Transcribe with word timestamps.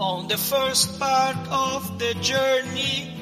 On 0.00 0.26
the 0.26 0.36
first 0.36 0.98
part 0.98 1.36
of 1.50 2.00
the 2.00 2.14
journey, 2.14 3.14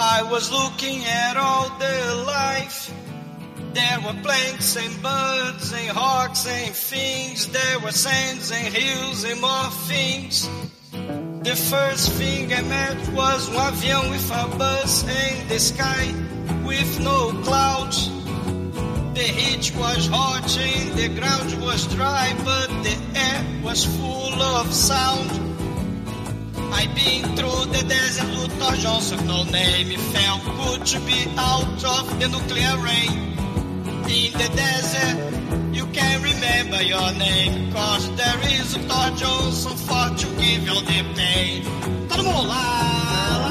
I 0.00 0.24
was 0.24 0.50
looking 0.50 1.04
at 1.04 1.36
all 1.36 1.68
the 1.78 2.24
life. 2.26 2.92
There 3.72 4.00
were 4.00 4.20
plants 4.22 4.76
and 4.76 5.00
birds 5.00 5.72
and 5.72 5.88
hawks 5.90 6.44
and 6.48 6.74
things. 6.74 7.46
There 7.46 7.78
were 7.78 7.92
sands 7.92 8.50
and 8.50 8.74
hills 8.74 9.22
and 9.22 9.40
more 9.40 9.70
things. 9.86 10.48
The 10.90 11.54
first 11.54 12.10
thing 12.14 12.52
I 12.52 12.62
met 12.62 12.98
was 13.10 13.48
one 13.50 13.72
avião 13.74 14.10
with 14.10 14.28
a 14.32 14.58
bus 14.58 15.04
in 15.04 15.48
the 15.48 15.60
sky 15.60 16.12
with 16.66 16.98
no 16.98 17.30
clouds. 17.44 18.08
The 19.14 19.22
heat 19.22 19.72
was 19.76 20.08
hot 20.08 20.50
and 20.58 20.98
the 20.98 21.08
ground 21.20 21.62
was 21.62 21.86
dry, 21.94 22.34
but 22.44 22.68
the 22.82 22.96
air 23.14 23.62
was 23.62 23.84
full 23.84 24.42
of 24.42 24.74
sound. 24.74 25.37
I've 26.72 26.94
been 26.94 27.36
through 27.36 27.72
the 27.72 27.84
desert, 27.88 28.28
Luther 28.36 28.76
Johnson, 28.76 29.26
no 29.26 29.44
name 29.44 29.98
good 30.78 30.86
to 30.86 31.00
be 31.00 31.26
out 31.36 31.84
of 31.84 32.20
the 32.20 32.28
nuclear 32.28 32.76
rain. 32.88 33.12
In 34.08 34.32
the 34.32 34.48
desert, 34.54 35.16
you 35.72 35.86
can 35.86 36.22
remember 36.22 36.82
your 36.82 37.12
name, 37.12 37.72
cause 37.72 38.04
there 38.16 38.40
is 38.44 38.76
a 38.76 38.80
Thor 38.88 39.10
Johnson 39.16 39.76
for 39.86 40.06
to 40.20 40.26
give 40.42 40.62
you 40.68 40.78
the 40.90 41.00
pain. 41.16 41.62
Todo 42.08 42.22
mundo 42.22 42.42
lá, 42.48 43.38
minha 43.42 43.47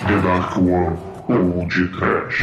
The 0.00 0.16
Dark 0.22 0.56
One 0.56 0.96
Old 1.28 1.70
Trash. 1.70 2.36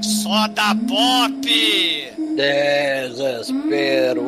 Soda 0.00 0.74
Pop! 0.88 1.30
Desespero. 2.36 4.22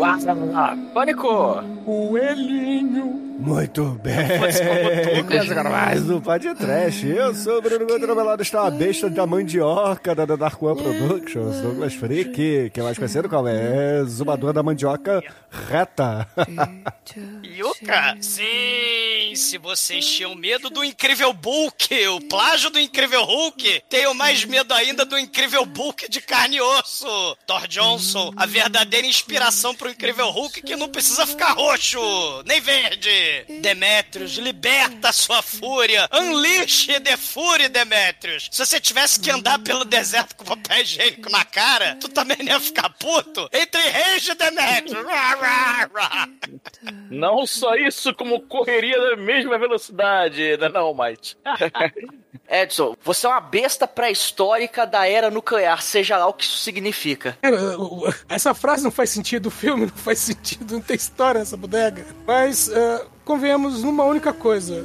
Pânico. 0.93 1.65
Coelhinho. 1.87 3.24
Muito 3.39 3.85
bem. 4.03 4.15
Mais 5.71 6.05
do 6.05 6.21
Pode 6.21 6.55
Trash. 6.55 7.05
Eu 7.05 7.35
sou 7.35 7.59
o 7.59 7.63
Bruno 7.63 7.87
Gomes, 7.87 8.07
do 8.07 8.15
meu 8.15 8.25
lado 8.25 8.43
está 8.43 8.67
a 8.67 8.71
besta 8.71 9.11
da 9.11 9.27
mandioca 9.27 10.15
da 10.15 10.25
Dark 10.25 10.63
One 10.63 10.81
Productions, 10.81 11.61
Douglas 11.61 11.95
Freak, 11.95 12.71
que 12.71 12.81
é 12.81 12.83
mais 12.83 12.97
conhecido 12.97 13.29
como 13.29 13.49
é 13.49 14.05
Zumbador 14.05 14.53
da 14.53 14.63
Mandioca 14.63 15.23
Reta. 15.69 16.29
Yuka? 17.45 18.17
Sim, 18.21 19.35
se 19.35 19.59
vocês 19.59 20.07
tinham 20.07 20.35
medo 20.35 20.71
do 20.71 20.85
Incrível 20.85 21.33
Hulk, 21.33 22.09
o 22.09 22.21
plágio 22.29 22.71
do 22.71 22.79
Incrível 22.79 23.25
Hulk, 23.25 23.83
tenho 23.89 24.15
mais 24.15 24.45
medo 24.45 24.73
ainda 24.73 25.05
do 25.05 25.19
Incrível 25.19 25.65
Hulk 25.65 26.09
de 26.09 26.21
carne 26.21 26.57
e 26.57 26.61
osso. 26.61 27.37
Thor 27.47 27.67
Johnson, 27.67 28.33
a 28.37 28.47
verdadeira 28.47 29.07
inspiração 29.07 29.75
pro 29.75 29.91
Incrível 29.91 30.31
Hulk 30.31 30.63
que 30.63 30.77
não 30.77 30.89
precisa 30.89 31.27
ficar 31.27 31.53
roxo, 31.53 31.99
nem 32.47 32.61
verde. 32.61 33.24
Demetrius, 33.61 34.33
liberta 34.33 35.09
a 35.09 35.13
sua 35.13 35.43
fúria. 35.43 36.09
Unleash 36.13 36.87
the 37.03 37.17
Fury, 37.17 37.69
Demetrius. 37.69 38.49
Se 38.51 38.65
você 38.65 38.81
tivesse 38.81 39.21
que 39.21 39.31
andar 39.31 39.59
pelo 39.59 39.85
deserto 39.85 40.37
com 40.37 40.45
papel 40.45 40.83
higiênico 40.83 41.31
na 41.31 41.45
cara, 41.45 41.97
tu 42.01 42.09
também 42.09 42.37
não 42.39 42.53
ia 42.53 42.61
ficar 42.61 42.91
puto? 42.91 43.49
Entre 43.53 43.81
rage, 43.81 44.35
Demetrius. 44.35 45.05
Não 47.11 47.47
só 47.47 47.75
isso, 47.75 48.15
como 48.15 48.41
correria 48.43 48.99
da 48.99 49.17
mesma 49.17 49.59
velocidade, 49.59 50.57
né, 50.57 50.69
não, 50.69 50.95
Mike? 50.95 51.37
Edson, 52.49 52.95
você 53.03 53.27
é 53.27 53.31
uma 53.31 53.41
besta 53.41 53.87
pré-histórica 53.87 54.87
da 54.87 55.09
era 55.09 55.31
nuclear, 55.31 55.81
seja 55.83 56.19
lá 56.19 56.27
o 56.27 56.33
que 56.33 56.45
isso 56.45 56.59
significa. 56.59 57.39
Cara, 57.41 57.57
essa 58.29 58.55
frase 58.55 58.85
não 58.85 58.91
faz 58.91 59.11
sentido, 59.11 59.47
o 59.47 59.51
filme 59.51 59.87
não 59.87 59.97
faz 59.97 60.19
sentido, 60.19 60.75
não 60.75 60.81
tem 60.81 60.97
história 60.97 61.39
essa 61.39 61.57
bodega. 61.57 62.05
Mas 62.27 62.69
eh, 62.69 63.07
convenhamos 63.25 63.83
numa 63.83 64.05
única 64.05 64.33
coisa: 64.33 64.85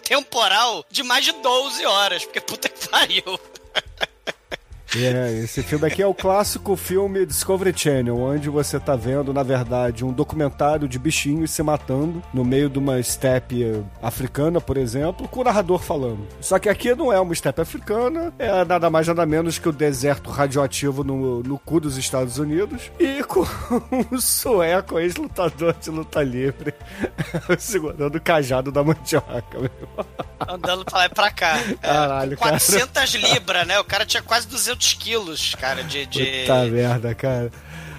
temporal 0.03 0.85
de 0.91 1.05
mais 1.05 1.25
de 1.25 1.31
12 1.35 1.87
horas, 1.87 2.25
porque 2.25 2.41
puta 2.41 2.69
que 2.69 2.89
pariu. 2.89 3.23
É, 4.97 5.41
esse 5.45 5.63
filme 5.63 5.87
aqui 5.87 6.03
é 6.03 6.07
o 6.07 6.15
clássico 6.15 6.75
filme 6.75 7.27
Discovery 7.27 7.77
Channel, 7.77 8.17
onde 8.17 8.49
você 8.49 8.81
tá 8.81 8.97
vendo, 8.97 9.35
na 9.35 9.43
verdade, 9.43 10.05
um 10.05 10.13
documentário 10.13 10.89
de 10.89 10.99
bichinhos 10.99 11.51
se 11.51 11.63
matando 11.63 12.23
no 12.33 12.45
meio 12.45 12.71
de 12.71 12.79
uma 12.79 12.99
estepe 12.99 13.85
africana, 14.03 14.61
por 14.61 14.79
exemplo, 14.79 15.29
com 15.29 15.41
o 15.41 15.45
narrador 15.45 15.79
falando. 15.81 16.27
Só 16.41 16.59
que 16.59 16.69
aqui 16.69 16.95
não 16.95 17.13
é 17.13 17.21
uma 17.21 17.33
estepe 17.33 17.61
africana, 17.61 18.33
é 18.39 18.65
nada 18.65 18.89
mais 18.89 19.07
nada 19.07 19.27
menos 19.27 19.59
que 19.59 19.69
o 19.69 19.73
deserto 19.73 20.31
radioativo 20.31 21.05
no, 21.05 21.43
no 21.43 21.59
cu 21.59 21.81
dos 21.81 21.99
Estados 21.99 22.39
Unidos 22.39 22.91
e 22.99 23.23
com 23.25 23.47
um 24.11 24.19
sueco 24.19 24.99
ex-lutador 24.99 25.75
de 25.75 25.91
luta 25.91 26.23
livre 26.23 26.75
segurando 27.59 28.17
o 28.17 28.21
cajado 28.21 28.73
da 28.73 28.83
mandioca, 28.83 29.59
meu. 29.59 30.07
Andando 30.49 30.85
pra 30.85 30.99
lá 30.99 31.07
e 31.07 31.09
pra 31.11 31.31
cá. 31.31 31.59
É, 31.59 31.75
Caralho, 31.75 32.37
com 32.37 32.49
400 32.49 33.15
libras, 33.15 33.67
né? 33.67 33.79
O 33.79 33.85
cara 33.85 34.07
tinha 34.07 34.23
quase 34.23 34.47
200 34.47 34.78
quilos, 34.87 35.55
cara, 35.55 35.83
de... 35.83 36.07
de... 36.07 36.25
Puta 36.43 36.65
merda, 36.67 37.15
cara. 37.15 37.51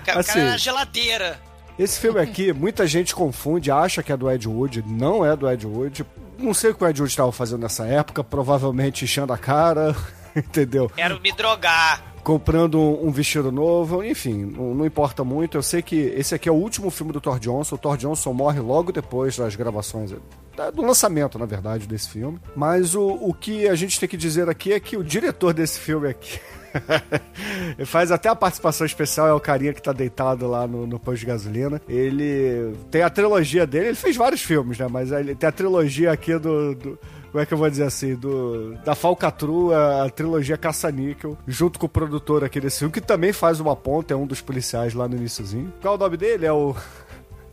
O 0.02 0.06
cara 0.06 0.20
Assim, 0.20 0.40
era 0.40 0.58
geladeira. 0.58 1.40
Esse 1.80 1.98
filme 1.98 2.20
aqui, 2.20 2.52
muita 2.52 2.86
gente 2.86 3.16
confunde, 3.16 3.72
acha 3.72 4.04
que 4.04 4.12
é 4.12 4.18
do 4.18 4.30
Ed 4.30 4.46
Wood, 4.48 4.84
não 4.86 5.26
é 5.26 5.34
do 5.34 5.50
Ed 5.50 5.66
Wood. 5.66 6.06
Não 6.38 6.54
sei 6.54 6.72
o 6.72 6.76
que 6.76 6.84
o 6.84 6.88
Ed 6.88 7.00
Wood 7.00 7.10
estava 7.10 7.32
fazendo 7.32 7.62
nessa 7.62 7.86
época, 7.86 8.22
provavelmente 8.22 9.06
enchendo 9.06 9.32
a 9.32 9.38
cara, 9.38 9.96
entendeu? 10.36 10.92
Quero 10.94 11.22
me 11.22 11.32
drogar. 11.32 12.04
Comprando 12.22 12.80
um, 12.82 13.10
vestido 13.12 13.50
novo, 13.50 14.04
enfim, 14.04 14.44
não, 14.46 14.86
importa 14.86 15.24
muito. 15.24 15.58
Eu 15.58 15.64
sei 15.64 15.82
que 15.82 15.96
esse 15.96 16.36
aqui 16.36 16.50
é 16.50 16.52
o 16.52 16.56
último 16.56 16.92
filme 16.92 17.14
do 17.14 17.22
Thor 17.22 17.40
Johnson. 17.40 17.76
O 17.76 17.78
Thor 17.78 17.96
Johnson 17.96 18.34
morre 18.34 18.60
logo 18.60 18.92
depois 18.92 19.38
das 19.38 19.56
gravações, 19.56 20.12
do 20.72 20.82
lançamento, 20.82 21.40
na 21.40 21.46
verdade, 21.46 21.88
desse 21.88 22.10
filme. 22.10 22.40
Mas 22.56 22.96
o, 22.96 23.08
o 23.08 23.34
que 23.34 23.68
a 23.68 23.76
gente 23.76 24.00
tem 24.00 24.10
que 24.10 24.18
dizer 24.18 24.50
aqui 24.50 24.74
é 24.74 24.80
que 24.80 24.98
o 24.98 25.04
diretor 25.04 25.54
desse 25.54 25.80
filme 25.80 26.10
aqui. 26.10 26.40
Ele 27.78 27.86
faz 27.88 28.12
até 28.12 28.30
a 28.30 28.36
participação 28.36 28.86
especial, 28.86 29.28
é 29.28 29.34
o 29.34 29.40
carinha 29.40 29.74
que 29.74 29.82
tá 29.82 29.92
deitado 29.92 30.48
lá 30.48 30.68
no, 30.68 30.86
no 30.86 31.00
posto 31.00 31.22
de 31.22 31.26
gasolina. 31.26 31.82
Ele 31.88 32.76
tem 32.92 33.02
a 33.02 33.10
trilogia 33.10 33.66
dele, 33.66 33.88
ele 33.88 33.96
fez 33.96 34.16
vários 34.16 34.42
filmes, 34.42 34.78
né? 34.78 34.88
Mas 34.90 35.12
ele 35.12 35.34
tem 35.34 35.50
a 35.50 35.52
trilogia 35.52 36.12
aqui 36.12 36.38
do, 36.38 36.76
do, 36.76 37.00
como 37.32 37.42
é 37.42 37.46
que 37.46 37.54
eu 37.54 37.58
vou 37.58 37.70
dizer 37.70 37.84
assim, 37.84 38.16
do, 38.16 38.76
da 38.84 38.96
falcatrua, 38.96 40.06
a 40.06 40.10
trilogia 40.10 40.58
Caça-Níquel, 40.58 41.38
junto 41.48 41.80
com 41.80 41.86
o 41.86 41.90
produtor 41.90 42.44
aqui 42.44 42.60
desse 42.60 42.80
filme, 42.80 42.92
que 42.92 43.02
também 43.02 43.32
faz 43.32 43.60
uma 43.60 43.76
ponta, 43.76 44.14
é 44.14 44.18
um 44.18 44.26
dos 44.26 44.42
policiais 44.42 44.94
lá 44.94 45.08
no 45.08 45.16
iníciozinho. 45.16 45.72
Qual 45.82 45.94
é 45.94 45.98
o 45.98 46.00
nome 46.00 46.18
dele? 46.18 46.46
É 46.46 46.54
o... 46.54 46.76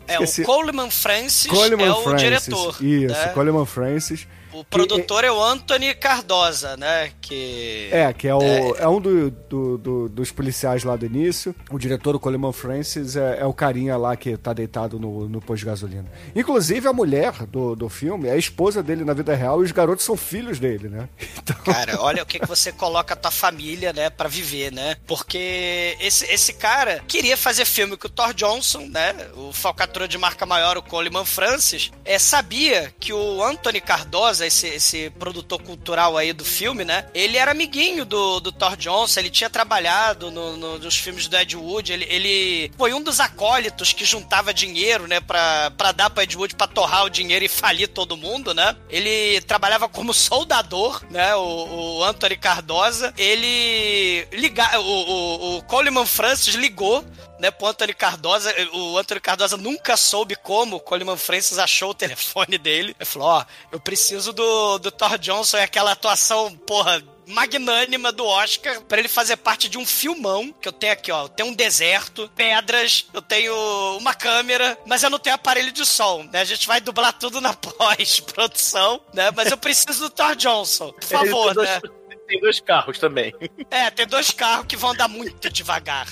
É, 0.08 0.14
Esqueci. 0.14 0.43
o 0.43 0.44
Coleman 0.44 0.91
Francis 0.91 1.50
Coleman 1.50 1.87
é 1.87 1.91
o 1.93 2.03
Francis. 2.03 2.23
diretor. 2.23 2.76
Isso, 2.85 3.14
né? 3.14 3.29
Coleman 3.29 3.67
Francis. 3.67 4.26
O 4.61 4.64
produtor 4.64 5.25
é 5.25 5.31
o 5.31 5.43
Anthony 5.43 5.94
Cardosa, 5.94 6.76
né? 6.76 7.12
Que. 7.20 7.88
É, 7.93 8.12
que 8.12 8.26
é, 8.29 8.35
o, 8.35 8.41
é. 8.76 8.88
um 8.88 9.00
do, 9.00 9.31
do- 9.31 9.79
do- 9.79 10.08
dos 10.08 10.31
policiais 10.32 10.85
lá 10.85 10.97
do 10.97 11.05
início. 11.06 11.55
O 11.70 11.79
diretor, 11.79 12.14
o 12.17 12.20
Coleman 12.20 12.53
Francis, 12.53 13.17
é, 13.17 13.38
é 13.41 13.44
o 13.44 13.53
carinha 13.53 13.97
lá 13.97 14.17
que 14.17 14.37
tá 14.37 14.53
deitado 14.53 14.99
no, 14.99 15.29
no 15.29 15.41
posto 15.41 15.61
de 15.61 15.67
gasolina. 15.67 16.06
Inclusive, 16.35 16.88
a 16.88 16.93
mulher 16.93 17.32
do, 17.47 17.75
do 17.76 17.88
filme 17.88 18.29
é 18.29 18.32
a 18.32 18.37
esposa 18.37 18.82
dele 18.82 19.05
na 19.05 19.12
vida 19.12 19.35
real 19.35 19.61
e 19.62 19.64
os 19.64 19.73
garotos 19.73 20.05
são 20.05 20.17
filhos 20.17 20.58
dele, 20.58 20.88
né? 20.88 21.08
Então, 21.47 21.56
Cara, 21.73 22.00
olha 22.00 22.23
o 22.23 22.26
que, 22.26 22.41
que 22.41 22.47
você 22.47 22.73
coloca 22.73 23.14
a 23.14 23.17
tua 23.17 23.31
família, 23.31 23.93
né, 23.93 24.11
pra 24.11 24.29
viver, 24.29 24.73
né? 24.73 24.97
Porque 25.06 25.97
esse, 26.00 26.25
esse 26.26 26.53
cara 26.53 27.03
queria 27.06 27.37
fazer 27.37 27.64
filme 27.64 27.97
com 27.97 28.06
o 28.06 28.11
Thor 28.11 28.32
Johnson, 28.35 28.81
né? 28.88 29.14
O 29.37 29.53
falcatrua 29.53 30.08
de 30.08 30.19
marca 30.19 30.44
maior, 30.47 30.76
o 30.76 30.82
Coleman 30.82 31.25
Francis, 31.25 31.91
é, 32.05 32.19
sabia 32.19 32.93
que 32.99 33.12
o 33.12 33.43
Anthony 33.44 33.81
Cardosa, 33.81 34.45
esse, 34.46 34.66
esse 34.69 35.10
produtor 35.10 35.62
cultural 35.62 36.16
aí 36.16 36.32
do 36.32 36.44
filme, 36.44 36.84
né? 36.84 37.06
Ele 37.14 37.37
era 37.37 37.50
amiguinho 37.52 38.04
do, 38.04 38.40
do 38.40 38.50
Thor 38.52 38.76
Johnson, 38.76 39.20
ele 39.20 39.31
tinha 39.31 39.50
trabalhado 39.50 40.31
no, 40.31 40.56
no- 40.56 40.78
nos 40.78 40.96
filmes 40.96 41.26
do 41.28 41.37
Ed 41.37 41.56
Wood, 41.56 41.93
ele, 41.93 42.06
ele 42.08 42.72
foi 42.76 42.93
um 42.94 43.02
dos 43.02 43.20
acólitos 43.20 43.93
que 43.93 44.04
juntava 44.04 44.52
dinheiro, 44.54 45.06
né, 45.06 45.20
pra, 45.20 45.70
pra 45.76 45.93
dar 45.93 46.10
pro 46.10 46.22
Ed 46.22 46.37
Wood 46.37 46.54
pra 46.54 46.66
torrar 46.66 47.04
o 47.04 47.10
dinheiro 47.10 47.44
e 47.44 47.48
falir 47.48 47.88
todo 47.88 48.16
mundo, 48.16 48.54
né? 48.54 48.76
Ele 48.88 49.40
trabalhava 49.43 49.88
como 49.88 50.12
soldador, 50.14 51.02
né? 51.10 51.34
O, 51.37 51.98
o 51.98 52.04
Anthony 52.04 52.37
Cardosa, 52.37 53.12
ele 53.16 54.26
liga, 54.32 54.78
o, 54.78 54.82
o, 54.82 55.56
o 55.58 55.62
Coleman 55.64 56.06
Francis 56.06 56.54
ligou 56.54 57.04
né, 57.38 57.50
pro 57.50 57.66
Anthony 57.66 57.94
Cardosa, 57.94 58.54
o 58.72 58.98
Anthony 58.98 59.20
Cardosa 59.20 59.56
nunca 59.56 59.96
soube 59.96 60.36
como 60.36 60.76
o 60.76 60.80
Coleman 60.80 61.16
Francis 61.16 61.58
achou 61.58 61.90
o 61.90 61.94
telefone 61.94 62.58
dele. 62.58 62.94
Ele 62.98 63.04
falou, 63.04 63.28
ó, 63.28 63.44
eu 63.70 63.80
preciso 63.80 64.32
do, 64.32 64.78
do 64.78 64.90
Thor 64.90 65.18
Johnson 65.18 65.58
e 65.58 65.62
aquela 65.62 65.92
atuação, 65.92 66.54
porra, 66.56 67.02
magnânima 67.26 68.12
do 68.12 68.24
Oscar 68.24 68.80
pra 68.82 68.98
ele 68.98 69.08
fazer 69.08 69.36
parte 69.36 69.68
de 69.68 69.76
um 69.76 69.84
filmão 69.84 70.54
que 70.60 70.68
eu 70.68 70.72
tenho 70.72 70.92
aqui, 70.92 71.10
ó. 71.10 71.24
Eu 71.24 71.28
tenho 71.28 71.48
um 71.48 71.54
deserto, 71.54 72.30
pedras, 72.34 73.06
eu 73.12 73.20
tenho 73.20 73.54
uma 73.98 74.14
câmera, 74.14 74.78
mas 74.86 75.02
eu 75.02 75.10
não 75.10 75.18
tenho 75.18 75.34
aparelho 75.34 75.72
de 75.72 75.84
som, 75.84 76.22
né? 76.32 76.40
A 76.40 76.44
gente 76.44 76.66
vai 76.66 76.80
dublar 76.80 77.12
tudo 77.12 77.40
na 77.40 77.52
pós-produção, 77.54 79.00
né? 79.12 79.30
Mas 79.34 79.50
eu 79.50 79.56
preciso 79.56 80.04
do 80.04 80.10
Thor 80.10 80.36
Johnson, 80.36 80.92
por 80.92 81.04
favor, 81.04 81.54
né? 81.56 81.80
Tem 82.26 82.40
dois 82.40 82.61
carros 82.61 82.99
também. 82.99 83.34
É, 83.70 83.90
tem 83.90 84.06
dois 84.06 84.31
carros 84.31 84.67
que 84.67 84.76
vão 84.76 84.90
andar 84.90 85.08
muito 85.08 85.50
devagar. 85.50 86.08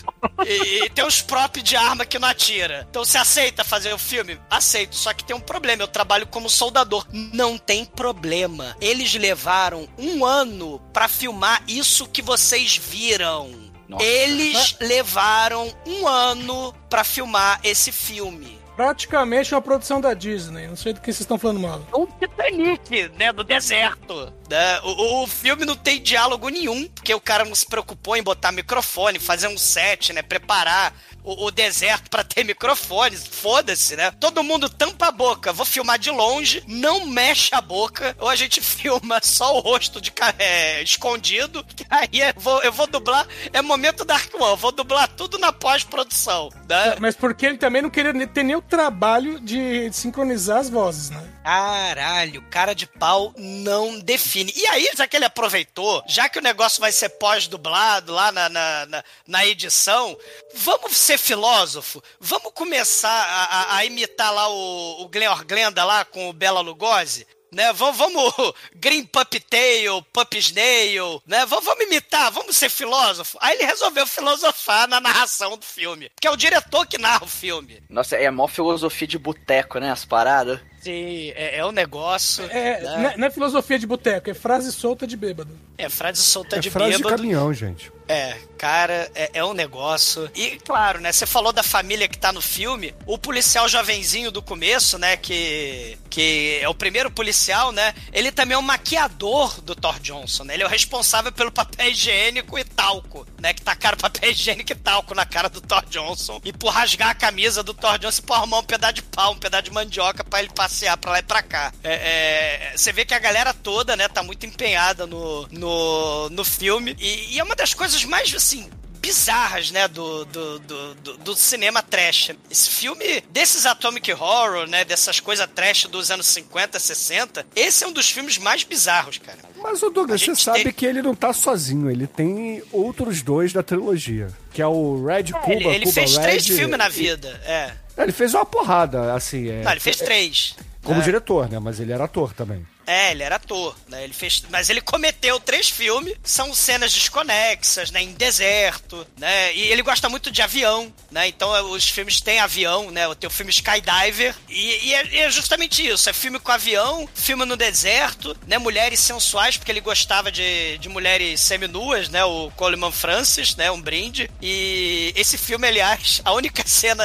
E, 0.46 0.84
e 0.84 0.90
tem 0.90 1.04
os 1.04 1.20
próprios 1.20 1.64
de 1.64 1.76
arma 1.76 2.04
que 2.04 2.18
não 2.18 2.28
atira. 2.28 2.86
Então 2.90 3.04
você 3.04 3.18
aceita 3.18 3.64
fazer 3.64 3.92
o 3.92 3.98
filme? 3.98 4.38
Aceito. 4.50 4.96
Só 4.96 5.12
que 5.12 5.24
tem 5.24 5.34
um 5.34 5.40
problema. 5.40 5.82
Eu 5.82 5.88
trabalho 5.88 6.26
como 6.26 6.48
soldador. 6.48 7.06
Não 7.12 7.58
tem 7.58 7.84
problema. 7.84 8.76
Eles 8.80 9.14
levaram 9.14 9.88
um 9.98 10.24
ano 10.24 10.80
pra 10.92 11.08
filmar 11.08 11.62
isso 11.68 12.08
que 12.08 12.22
vocês 12.22 12.76
viram. 12.76 13.72
Eles 14.00 14.76
levaram 14.80 15.72
um 15.86 16.08
ano 16.08 16.74
pra 16.88 17.04
filmar 17.04 17.60
esse 17.62 17.92
filme. 17.92 18.58
Praticamente 18.76 19.54
uma 19.54 19.62
produção 19.62 20.00
da 20.00 20.14
Disney. 20.14 20.66
Não 20.66 20.74
sei 20.74 20.92
do 20.92 21.00
que 21.00 21.06
vocês 21.06 21.20
estão 21.20 21.38
falando 21.38 21.60
mal. 21.60 21.86
um 21.94 22.06
Titanic, 22.06 23.08
né, 23.16 23.32
do 23.32 23.44
deserto. 23.44 24.32
Né? 24.48 24.80
O, 24.82 25.22
o 25.22 25.26
filme 25.26 25.64
não 25.64 25.76
tem 25.76 26.02
diálogo 26.02 26.48
nenhum, 26.48 26.86
porque 26.88 27.14
o 27.14 27.20
cara 27.20 27.44
não 27.44 27.54
se 27.54 27.66
preocupou 27.66 28.16
em 28.16 28.22
botar 28.22 28.52
microfone, 28.52 29.18
fazer 29.18 29.48
um 29.48 29.58
set, 29.58 30.12
né, 30.12 30.22
preparar 30.22 30.94
o, 31.24 31.46
o 31.46 31.50
deserto 31.50 32.10
pra 32.10 32.22
ter 32.22 32.44
microfone. 32.44 33.16
Foda-se, 33.16 33.96
né? 33.96 34.10
Todo 34.12 34.44
mundo 34.44 34.68
tampa 34.68 35.08
a 35.08 35.12
boca. 35.12 35.52
Vou 35.52 35.64
filmar 35.64 35.98
de 35.98 36.10
longe, 36.10 36.62
não 36.68 37.06
mexe 37.06 37.54
a 37.54 37.60
boca, 37.60 38.14
ou 38.20 38.28
a 38.28 38.36
gente 38.36 38.60
filma 38.62 39.20
só 39.22 39.56
o 39.56 39.60
rosto 39.60 40.00
de 40.00 40.12
é, 40.38 40.82
escondido. 40.82 41.64
Aí 41.88 42.20
eu 42.20 42.34
vou, 42.36 42.62
eu 42.62 42.72
vou 42.72 42.86
dublar. 42.86 43.26
É 43.52 43.62
momento 43.62 44.04
Dark 44.04 44.32
One, 44.34 44.56
vou 44.56 44.70
dublar 44.70 45.08
tudo 45.08 45.38
na 45.38 45.52
pós-produção. 45.52 46.50
Né? 46.68 46.96
Mas 47.00 47.16
porque 47.16 47.46
ele 47.46 47.56
também 47.56 47.80
não 47.80 47.90
queria 47.90 48.12
ter 48.26 48.42
nem 48.42 48.56
o 48.56 48.62
trabalho 48.62 49.40
de 49.40 49.90
sincronizar 49.92 50.58
as 50.58 50.68
vozes, 50.68 51.10
né? 51.10 51.30
Caralho, 51.42 52.42
cara 52.50 52.74
de 52.74 52.86
pau 52.86 53.32
não 53.36 53.98
define. 54.00 54.33
E 54.40 54.66
aí, 54.68 54.90
já 54.96 55.06
que 55.06 55.16
ele 55.16 55.24
aproveitou, 55.24 56.02
já 56.08 56.28
que 56.28 56.38
o 56.38 56.42
negócio 56.42 56.80
vai 56.80 56.90
ser 56.92 57.10
pós-dublado 57.10 58.12
lá 58.12 58.32
na, 58.32 58.48
na, 58.48 58.86
na, 58.86 59.04
na 59.26 59.46
edição, 59.46 60.16
vamos 60.54 60.96
ser 60.96 61.18
filósofo? 61.18 62.02
Vamos 62.20 62.52
começar 62.54 63.10
a, 63.10 63.44
a- 63.44 63.76
a 63.76 63.84
imitar 63.84 64.32
lá 64.32 64.48
o, 64.48 65.02
o 65.02 65.08
Glenn 65.08 65.34
Glenda 65.46 65.84
lá 65.84 66.04
com 66.04 66.28
o 66.28 66.32
Bela 66.32 66.60
Lugosi? 66.60 67.26
Né, 67.52 67.72
vamos, 67.72 67.96
vamos 67.96 68.32
Green 68.74 69.04
Puppy 69.04 69.38
Tail, 69.38 70.02
Puppy 70.12 70.38
Snail, 70.38 71.22
né? 71.24 71.46
Vamos, 71.46 71.64
vamos 71.64 71.84
imitar, 71.84 72.32
vamos 72.32 72.56
ser 72.56 72.68
filósofo. 72.68 73.38
Aí 73.40 73.54
ele 73.54 73.64
resolveu 73.66 74.04
filosofar 74.08 74.88
na 74.88 75.00
narração 75.00 75.56
do 75.56 75.64
filme, 75.64 76.10
porque 76.10 76.26
é 76.26 76.30
o 76.32 76.36
diretor 76.36 76.84
que 76.84 76.98
narra 76.98 77.22
o 77.24 77.28
filme. 77.28 77.80
Nossa, 77.88 78.16
é 78.16 78.28
mó 78.28 78.48
filosofia 78.48 79.06
de 79.06 79.18
boteco, 79.18 79.78
né? 79.78 79.92
As 79.92 80.04
paradas. 80.04 80.58
Sim, 80.84 81.32
é, 81.34 81.56
é 81.58 81.64
um 81.66 81.72
negócio. 81.72 82.44
É, 82.50 82.80
né? 82.82 82.96
não 82.98 83.08
é- 83.10 83.16
não 83.16 83.26
é 83.26 83.30
filosofia 83.30 83.78
de 83.78 83.86
boteco, 83.86 84.28
é 84.28 84.34
frase 84.34 84.70
solta 84.70 85.06
de 85.06 85.16
bêbado. 85.16 85.50
É 85.78 85.88
frase 85.88 86.20
solta 86.20 86.56
é 86.56 86.58
de 86.58 86.70
frase 86.70 86.92
de 86.92 86.96
bêbado. 86.98 87.16
caminhão, 87.16 87.52
gente. 87.54 87.90
É, 88.08 88.36
cara, 88.58 89.10
é, 89.14 89.30
é 89.34 89.44
um 89.44 89.54
negócio. 89.54 90.30
E, 90.34 90.58
claro, 90.64 91.00
né? 91.00 91.12
Você 91.12 91.26
falou 91.26 91.52
da 91.52 91.62
família 91.62 92.08
que 92.08 92.18
tá 92.18 92.32
no 92.32 92.42
filme. 92.42 92.94
O 93.06 93.16
policial 93.16 93.68
jovenzinho 93.68 94.30
do 94.30 94.42
começo, 94.42 94.98
né? 94.98 95.16
Que, 95.16 95.98
que 96.10 96.58
é 96.60 96.68
o 96.68 96.74
primeiro 96.74 97.10
policial, 97.10 97.72
né? 97.72 97.94
Ele 98.12 98.30
também 98.30 98.54
é 98.54 98.58
um 98.58 98.62
maquiador 98.62 99.60
do 99.60 99.74
Thor 99.74 99.98
Johnson, 100.00 100.44
né? 100.44 100.54
Ele 100.54 100.62
é 100.62 100.66
o 100.66 100.68
responsável 100.68 101.32
pelo 101.32 101.50
papel 101.50 101.90
higiênico 101.90 102.58
e 102.58 102.64
talco, 102.64 103.26
né? 103.40 103.54
Que 103.54 103.62
tacaram 103.62 103.96
papel 103.96 104.30
higiênico 104.30 104.72
e 104.72 104.74
talco 104.74 105.14
na 105.14 105.24
cara 105.24 105.48
do 105.48 105.60
Thor 105.60 105.84
Johnson. 105.86 106.40
E 106.44 106.52
por 106.52 106.70
rasgar 106.70 107.10
a 107.10 107.14
camisa 107.14 107.62
do 107.62 107.72
Thor 107.72 107.98
Johnson 107.98 108.20
e 108.20 108.26
por 108.26 108.34
arrumar 108.34 108.58
um 108.58 108.64
pedaço 108.64 108.94
de 108.94 109.02
pau, 109.02 109.32
um 109.32 109.38
pedaço 109.38 109.64
de 109.64 109.70
mandioca 109.70 110.22
pra 110.22 110.40
ele 110.40 110.50
passear 110.54 110.96
pra 110.96 111.12
lá 111.12 111.18
e 111.20 111.22
pra 111.22 111.42
cá. 111.42 111.72
É, 111.82 112.72
é, 112.72 112.76
você 112.76 112.92
vê 112.92 113.04
que 113.04 113.14
a 113.14 113.18
galera 113.18 113.54
toda, 113.54 113.96
né? 113.96 114.08
Tá 114.08 114.22
muito 114.22 114.44
empenhada 114.44 115.06
no, 115.06 115.48
no, 115.50 116.30
no 116.30 116.44
filme. 116.44 116.94
E, 116.98 117.34
e 117.34 117.38
é 117.38 117.44
uma 117.44 117.56
das 117.56 117.72
coisas 117.72 117.93
mais, 118.02 118.34
assim, 118.34 118.70
bizarras, 119.00 119.70
né, 119.70 119.86
do, 119.86 120.24
do, 120.24 120.58
do, 120.60 120.94
do- 121.18 121.36
cinema 121.36 121.82
trash. 121.82 122.30
Esse 122.50 122.70
filme, 122.70 123.20
desses 123.30 123.66
Atomic 123.66 124.10
Horror, 124.14 124.66
né, 124.66 124.82
dessas 124.82 125.20
coisas 125.20 125.46
trash 125.54 125.84
dos 125.84 126.10
anos 126.10 126.26
50, 126.28 126.78
60, 126.80 127.46
esse 127.54 127.84
é 127.84 127.86
um 127.86 127.92
dos 127.92 128.08
filmes 128.08 128.38
mais 128.38 128.64
bizarros, 128.64 129.18
cara. 129.18 129.38
Mas 129.62 129.82
o 129.82 129.90
Douglas, 129.90 130.22
você 130.22 130.34
sabe 130.34 130.72
que 130.72 130.86
ele 130.86 131.02
não 131.02 131.14
tá 131.14 131.34
sozinho, 131.34 131.90
ele 131.90 132.06
tem 132.06 132.62
outros 132.72 133.20
dois 133.20 133.52
da 133.52 133.62
trilogia, 133.62 134.28
que 134.54 134.62
é 134.62 134.66
o 134.66 135.04
Red 135.04 135.24
Cuba, 135.32 135.52
ele 135.52 135.68
ele 135.84 135.92
fez 135.92 136.16
três 136.16 136.46
filmes 136.46 136.78
na 136.78 136.88
vida, 136.88 137.28
é. 137.44 137.72
Ele 138.02 138.10
fez 138.12 138.32
uma 138.32 138.46
porrada, 138.46 139.12
assim, 139.14 139.48
é, 139.50 139.62
Não, 139.62 139.70
ele 139.70 139.80
fez 139.80 139.96
três. 139.98 140.56
como 140.82 141.00
É. 141.00 141.04
diretor, 141.04 141.48
né? 141.50 141.58
Mas 141.58 141.78
ele 141.78 141.92
era 141.92 142.04
ator 142.04 142.32
também. 142.32 142.66
É, 142.86 143.12
ele 143.12 143.22
era 143.22 143.36
ator, 143.36 143.76
né? 143.88 144.04
Ele 144.04 144.12
fez, 144.12 144.42
mas 144.50 144.68
ele 144.68 144.80
cometeu 144.80 145.40
três 145.40 145.70
filmes, 145.70 146.14
são 146.22 146.54
cenas 146.54 146.92
desconexas, 146.92 147.90
né? 147.90 148.02
Em 148.02 148.12
deserto, 148.12 149.06
né? 149.16 149.54
E 149.54 149.62
ele 149.62 149.82
gosta 149.82 150.08
muito 150.08 150.30
de 150.30 150.42
avião, 150.42 150.92
né? 151.10 151.28
Então 151.28 151.54
é, 151.54 151.62
os 151.62 151.88
filmes 151.88 152.20
têm 152.20 152.40
avião, 152.40 152.90
né? 152.90 153.06
O 153.08 153.30
filme 153.30 153.50
Skydiver 153.50 154.34
e, 154.48 154.88
e 154.88 154.94
é, 154.94 155.18
é 155.20 155.30
justamente 155.30 155.86
isso, 155.86 156.08
é 156.08 156.12
filme 156.12 156.38
com 156.38 156.52
avião, 156.52 157.08
filme 157.14 157.44
no 157.44 157.56
deserto, 157.56 158.36
né? 158.46 158.58
Mulheres 158.58 159.00
sensuais, 159.00 159.56
porque 159.56 159.72
ele 159.72 159.80
gostava 159.80 160.30
de, 160.30 160.78
de 160.78 160.88
mulheres 160.88 161.40
seminuas, 161.40 162.08
né? 162.08 162.24
O 162.24 162.50
Coleman 162.56 162.92
Francis, 162.92 163.56
né? 163.56 163.70
Um 163.70 163.80
brinde. 163.80 164.30
E 164.42 165.12
esse 165.16 165.38
filme, 165.38 165.66
aliás, 165.66 166.20
a 166.24 166.32
única 166.32 166.66
cena, 166.66 167.04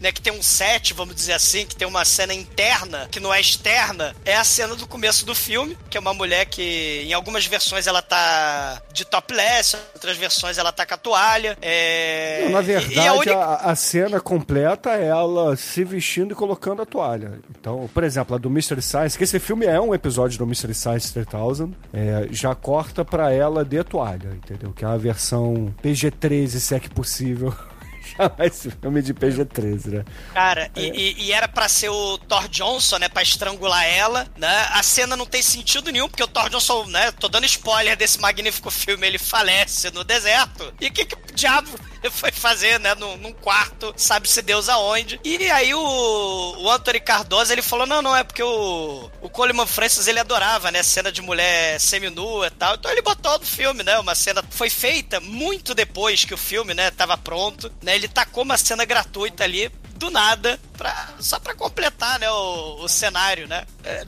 né? 0.00 0.12
Que 0.12 0.20
tem 0.20 0.32
um 0.32 0.42
set, 0.42 0.92
vamos 0.92 1.14
dizer 1.14 1.32
assim, 1.32 1.66
que 1.66 1.76
tem 1.76 1.86
uma 1.88 2.04
cena 2.04 2.34
interna, 2.34 3.08
que 3.10 3.20
não 3.20 3.32
é 3.32 3.40
externa, 3.40 4.14
é 4.24 4.36
a 4.36 4.44
cena 4.44 4.74
do 4.74 4.86
começo 4.86 5.13
do 5.22 5.34
filme, 5.34 5.76
que 5.90 5.96
é 5.96 6.00
uma 6.00 6.14
mulher 6.14 6.46
que 6.46 7.02
em 7.06 7.12
algumas 7.12 7.46
versões 7.46 7.86
ela 7.86 8.00
tá 8.02 8.80
de 8.92 9.04
topless, 9.04 9.76
outras 9.94 10.16
versões 10.16 10.58
ela 10.58 10.72
tá 10.72 10.84
com 10.86 10.94
a 10.94 10.96
toalha. 10.96 11.56
É... 11.60 12.42
Não, 12.44 12.50
na 12.52 12.60
verdade, 12.60 12.98
a 13.08 13.12
única- 13.14 13.36
a, 13.36 13.70
a 13.70 13.76
cena 13.76 14.20
completa 14.20 14.90
é 14.92 15.06
ela 15.06 15.56
se 15.56 15.84
vestindo 15.84 16.32
e 16.32 16.34
colocando 16.34 16.82
a 16.82 16.86
toalha. 16.86 17.38
Então, 17.50 17.88
por 17.92 18.02
exemplo, 18.02 18.34
a 18.34 18.38
do 18.38 18.48
Mystery 18.50 18.82
Science, 18.82 19.16
que 19.18 19.24
esse 19.24 19.38
filme 19.38 19.66
é 19.66 19.80
um 19.80 19.94
episódio 19.94 20.38
do 20.38 20.46
Mystery 20.46 20.74
Science 20.74 21.12
3000, 21.12 21.74
é, 21.92 22.28
já 22.30 22.54
corta 22.54 23.04
pra 23.04 23.32
ela 23.32 23.64
de 23.64 23.82
toalha, 23.84 24.30
entendeu? 24.34 24.72
Que 24.72 24.84
é 24.84 24.88
a 24.88 24.96
versão 24.96 25.74
PG-13, 25.82 26.48
se 26.58 26.74
é 26.74 26.80
que 26.80 26.88
possível. 26.90 27.54
chamar 28.16 28.46
esse 28.46 28.70
filme 28.70 29.02
de 29.02 29.14
PG-13, 29.14 29.86
né? 29.86 30.04
Cara, 30.32 30.70
é. 30.74 30.80
e, 30.80 31.24
e, 31.24 31.32
era 31.32 31.48
para 31.48 31.68
ser 31.68 31.88
o 31.88 32.18
Thor 32.18 32.48
Johnson, 32.48 32.98
né? 32.98 33.08
Pra 33.08 33.22
estrangular 33.22 33.84
ela, 33.84 34.26
né? 34.36 34.68
A 34.72 34.82
cena 34.82 35.16
não 35.16 35.26
tem 35.26 35.42
sentido 35.42 35.90
nenhum, 35.90 36.08
porque 36.08 36.22
o 36.22 36.28
Thor 36.28 36.48
Johnson, 36.48 36.86
né? 36.86 37.12
Tô 37.12 37.28
dando 37.28 37.44
spoiler 37.46 37.96
desse 37.96 38.20
magnífico 38.20 38.70
filme, 38.70 39.06
ele 39.06 39.18
falece 39.18 39.90
no 39.90 40.04
deserto. 40.04 40.72
E 40.80 40.86
o 40.86 40.92
que, 40.92 41.04
que 41.04 41.14
o 41.14 41.34
diabo 41.34 41.68
foi 42.10 42.30
fazer, 42.30 42.78
né? 42.80 42.94
Num, 42.94 43.16
num, 43.16 43.32
quarto, 43.32 43.92
sabe-se 43.96 44.42
Deus 44.42 44.68
aonde. 44.68 45.20
E 45.24 45.50
aí 45.50 45.74
o, 45.74 46.56
o 46.58 46.70
Anthony 46.70 47.00
Cardoso, 47.00 47.52
ele 47.52 47.62
falou, 47.62 47.86
não, 47.86 48.00
não, 48.00 48.16
é 48.16 48.24
porque 48.24 48.42
o, 48.42 49.10
o 49.20 49.28
Coleman 49.28 49.66
Francis, 49.66 50.06
ele 50.06 50.20
adorava, 50.20 50.70
né? 50.70 50.82
Cena 50.82 51.10
de 51.10 51.20
mulher 51.20 51.80
seminua 51.80 52.46
e 52.46 52.50
tal. 52.50 52.74
Então 52.74 52.90
ele 52.90 53.02
botou 53.02 53.38
no 53.38 53.46
filme, 53.46 53.82
né? 53.82 53.98
Uma 53.98 54.14
cena 54.14 54.42
foi 54.50 54.70
feita 54.70 55.20
muito 55.20 55.74
depois 55.74 56.24
que 56.24 56.34
o 56.34 56.38
filme, 56.38 56.74
né? 56.74 56.90
Tava 56.90 57.16
pronto, 57.16 57.70
né? 57.82 57.94
Ele 57.94 58.03
tacou 58.08 58.44
uma 58.44 58.56
cena 58.58 58.84
gratuita 58.84 59.44
ali 59.44 59.70
do 59.96 60.10
nada, 60.10 60.58
pra, 60.76 61.08
só 61.20 61.38
pra 61.38 61.54
completar, 61.54 62.18
né, 62.18 62.30
o, 62.30 62.84
o 62.84 62.88
cenário, 62.88 63.46
né? 63.46 63.64
É. 63.84 64.04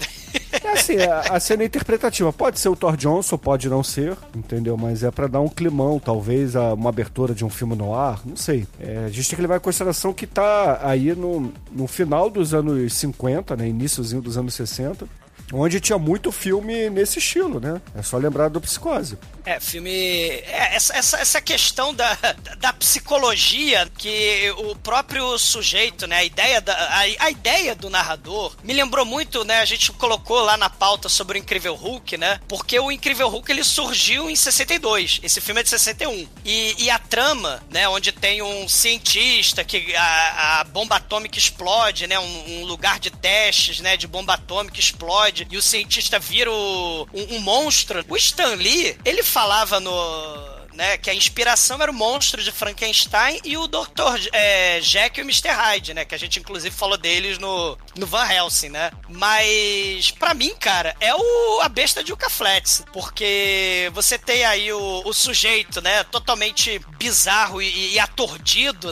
É 0.63 0.73
assim, 0.73 0.97
a, 0.99 1.21
a, 1.21 1.41
cena 1.41 1.63
é 1.63 1.67
interpretativa. 1.67 2.33
Pode 2.33 2.59
ser 2.61 2.69
o 2.69 2.77
Thor 2.77 2.97
Johnson, 2.97 3.39
pode 3.39 3.69
não 3.69 3.83
ser, 3.83 4.17
entendeu? 4.35 4.77
Mas 4.77 5.03
é 5.03 5.11
para 5.11 5.27
dar 5.27 5.41
um 5.41 5.49
climão, 5.49 5.99
talvez, 5.99 6.57
a, 6.57 6.75
uma 6.75 6.91
abertura 6.91 7.35
de 7.35 7.45
um 7.45 7.51
filme 7.51 7.75
no 7.75 7.95
ar, 7.95 8.21
não 8.25 8.37
sei. 8.37 8.67
É, 8.79 9.05
a 9.07 9.09
gente 9.09 9.29
tem 9.29 9.37
que 9.37 9.43
levar 9.43 9.57
em 9.57 9.61
consideração 9.61 10.13
que 10.13 10.27
tá 10.27 10.81
aí 10.83 11.15
no, 11.15 11.53
no 11.71 11.87
final 11.87 12.29
dos 12.29 12.53
anos 12.53 12.93
50, 12.93 13.57
né? 13.57 13.69
Iníciozinho 13.69 14.21
dos 14.21 14.37
anos 14.37 14.55
60 14.55 15.07
onde 15.53 15.81
tinha 15.81 15.99
muito 15.99 16.33
filme 16.33 16.91
nesse 16.91 17.19
estilo, 17.19 17.61
né? 17.61 17.81
É 17.95 18.03
só 18.03 18.17
lembrar 18.17 18.49
do 18.49 18.61
Psicose. 18.61 19.19
É, 19.45 19.61
filme. 19.61 19.91
É, 19.91 20.75
essa, 20.75 20.97
essa, 20.97 21.19
essa 21.19 21.41
questão 21.41 21.95
da, 21.95 22.19
da 22.59 22.73
psicologia 22.73 23.89
que 23.97 24.53
o 24.59 24.75
próprio 24.75 25.39
sujeito, 25.39 26.07
né? 26.07 26.17
A 26.17 26.25
ideia, 26.25 26.61
da, 26.61 26.75
a, 26.75 27.01
a 27.01 27.31
ideia 27.31 27.75
do 27.75 27.89
narrador 27.89 28.57
me 28.65 28.73
lembrou 28.73 29.05
muito, 29.05 29.45
né? 29.45 29.61
A 29.61 29.65
gente 29.65 29.93
colocou 29.93 30.41
lá 30.41 30.57
na 30.57 30.69
pauta 30.69 31.09
sobre 31.09 31.39
o 31.39 31.41
Incrível 31.41 31.75
Hulk, 31.75 32.17
né? 32.17 32.41
Porque 32.49 32.79
o 32.81 32.91
Incrível 32.91 33.29
Hulk 33.29 33.51
ele 33.51 33.63
surgiu 33.63 34.29
em 34.29 34.35
62. 34.35 35.21
Esse 35.23 35.41
filme 35.41 35.61
é 35.61 35.65
de 35.65 35.71
61. 35.71 36.27
E, 36.45 36.85
e 36.85 36.91
a 36.91 36.99
trama, 36.99 37.63
né? 37.71 37.89
Onde 37.89 38.11
tem 38.21 38.43
um 38.43 38.69
cientista 38.69 39.65
que 39.65 39.95
a, 39.95 40.61
a 40.61 40.65
bomba 40.65 40.97
atômica 40.97 41.39
explode, 41.39 42.07
né? 42.07 42.19
Um, 42.19 42.61
um 42.61 42.65
lugar 42.65 42.99
de 42.99 43.11
testes, 43.11 43.81
né? 43.81 43.97
De 43.97 44.07
bomba 44.07 44.35
atômica 44.35 44.81
explode 44.81 45.47
e 45.51 45.57
o 45.57 45.63
cientista 45.63 46.19
vira 46.19 46.51
o, 46.51 47.09
um, 47.13 47.37
um 47.37 47.41
monstro. 47.41 48.05
O 48.09 48.17
Stan 48.17 48.55
Lee, 48.55 48.97
ele 49.05 49.23
falava 49.23 49.81
no 49.81 50.56
né? 50.77 50.97
Que 50.99 51.11
a 51.11 51.15
inspiração 51.15 51.81
era 51.81 51.91
o 51.91 51.95
monstro 51.95 52.43
de 52.43 52.53
Frankenstein 52.53 53.41
e 53.45 53.57
o 53.57 53.67
Dr. 53.67 54.29
É, 54.33 54.81
Jack 54.81 55.19
e 55.19 55.23
o 55.23 55.25
Mr. 55.25 55.49
Hyde, 55.49 55.95
né? 55.95 56.05
Que 56.05 56.15
a 56.15 56.19
gente 56.19 56.39
inclusive 56.39 56.75
falou 56.75 56.97
deles 56.97 57.39
no, 57.39 57.77
no 57.97 58.07
Van 58.07 58.31
Helsing, 58.31 58.69
né? 58.69 58.91
Mas 59.09 60.11
para 60.11 60.35
mim, 60.35 60.55
cara, 60.55 60.95
é 61.01 61.15
o 61.15 61.61
a 61.63 61.69
besta 61.69 62.05
de 62.05 62.13
Yucca 62.13 62.29
Flats, 62.29 62.85
porque 62.93 63.91
você 63.93 64.19
tem 64.19 64.45
aí 64.45 64.73
o, 64.73 65.03
o 65.05 65.13
sujeito, 65.13 65.81
né? 65.81 66.05
Totalmente 66.05 66.79
bizarro 66.99 67.61
e, 67.63 67.97
e, 67.97 68.01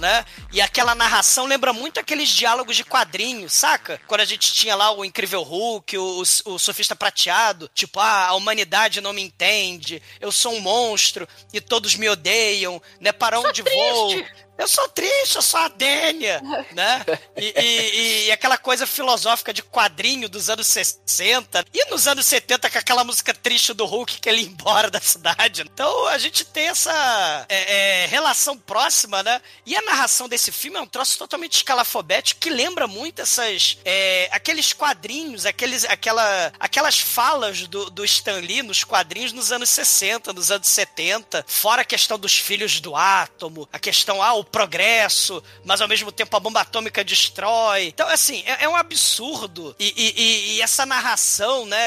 né? 0.01 0.25
E 0.53 0.61
aquela 0.61 0.95
narração 0.95 1.47
lembra 1.47 1.73
muito 1.73 2.01
aqueles 2.01 2.29
diálogos 2.29 2.77
de 2.77 2.85
quadrinhos, 2.85 3.53
saca? 3.53 4.01
Quando 4.07 4.23
a 4.23 4.25
gente 4.25 4.53
tinha 4.53 4.75
lá 4.75 4.91
o 4.93 5.05
Incrível 5.05 5.43
Hulk, 5.43 5.99
o, 5.99 6.23
o, 6.23 6.53
o 6.55 6.59
Sofista 6.59 6.97
Prateado, 6.97 7.71
tipo, 7.75 8.01
ah, 8.01 8.29
a 8.29 8.35
humanidade 8.35 9.01
não 9.01 9.13
me 9.13 9.23
entende, 9.23 10.03
eu 10.21 10.33
sou 10.33 10.55
um 10.55 10.61
monstro 10.61 11.29
e 11.53 11.61
todos 11.75 11.97
me 11.97 12.09
odeiam, 12.09 12.81
né? 13.01 13.11
Para 13.11 13.41
onde 13.41 13.61
vou? 13.61 14.25
Eu 14.57 14.69
sou 14.69 14.89
triste, 14.89 15.37
eu 15.37 15.43
sou 15.43 15.59
a 15.59 15.69
Dênia, 15.69 16.41
né? 16.73 17.05
E, 17.37 17.55
e, 17.57 18.27
e, 18.27 18.33
aquela 18.33 18.57
coisa 18.57 18.87
filosófica 18.87 19.53
de 19.53 19.63
quadrinho 19.63 20.29
dos 20.29 20.49
anos 20.49 20.67
60 20.69 21.65
e 21.73 21.85
nos 21.91 22.07
anos 22.07 22.25
70 22.27 22.71
com 22.71 22.79
aquela 22.79 23.05
música 23.05 23.35
triste 23.35 23.73
do 23.73 23.85
Hulk 23.85 24.21
que 24.21 24.29
ele 24.29 24.43
ia 24.43 24.49
embora 24.49 24.91
da 24.91 25.01
cidade. 25.01 25.63
Então 25.63 26.07
a 26.07 26.19
gente 26.19 26.45
tem 26.45 26.69
essa 26.69 27.47
é, 27.49 28.05
é, 28.05 28.07
relação 28.07 28.57
próxima, 28.57 29.23
né? 29.23 29.41
E 29.67 29.77
a 29.77 29.83
narração 29.83 30.29
desse 30.29 30.53
filme 30.53 30.79
é 30.79 30.81
um 30.81 30.87
troço 30.87 31.19
totalmente 31.19 31.55
escalafobético 31.55 32.41
que 32.41 32.51
lembra 32.51 32.87
muito 32.87 33.23
essas 33.23 33.79
é, 33.85 34.29
aqueles 34.31 34.73
quadrinhos, 34.73 35.47
aqueles, 35.47 35.85
aquela, 35.85 36.53
aquelas 36.61 36.99
falas 36.99 37.67
do, 37.67 37.91
do 37.91 38.05
Stan 38.05 38.39
Lee 38.39 38.63
nos 38.63 38.85
quadrinhos 38.85 39.33
nos 39.33 39.51
anos 39.51 39.69
60, 39.71 40.33
nos 40.33 40.51
anos 40.51 40.69
70, 40.69 41.45
fora 41.49 41.83
a 41.83 41.85
questão 41.85 42.19
dos 42.19 42.39
filhos 42.39 42.81
do 42.81 42.95
átomo, 42.95 43.69
a 43.73 43.79
questão, 43.79 44.23
ah, 44.23 44.35
o 44.35 44.44
progresso, 44.45 45.43
mas 45.65 45.81
ao 45.81 45.89
mesmo 45.89 46.13
tempo 46.13 46.37
a 46.37 46.41
bomba 46.41 46.61
atômica 46.61 47.05
destrói. 47.05 47.87
Então, 47.87 48.09
assim, 48.09 48.43
é, 48.47 48.65
é 48.65 48.69
um 48.69 48.77
absurdo. 48.77 49.75
E, 49.79 49.95
e, 49.97 50.57
e, 50.57 50.63
essa 50.63 50.85
narração, 50.87 51.67
né? 51.67 51.79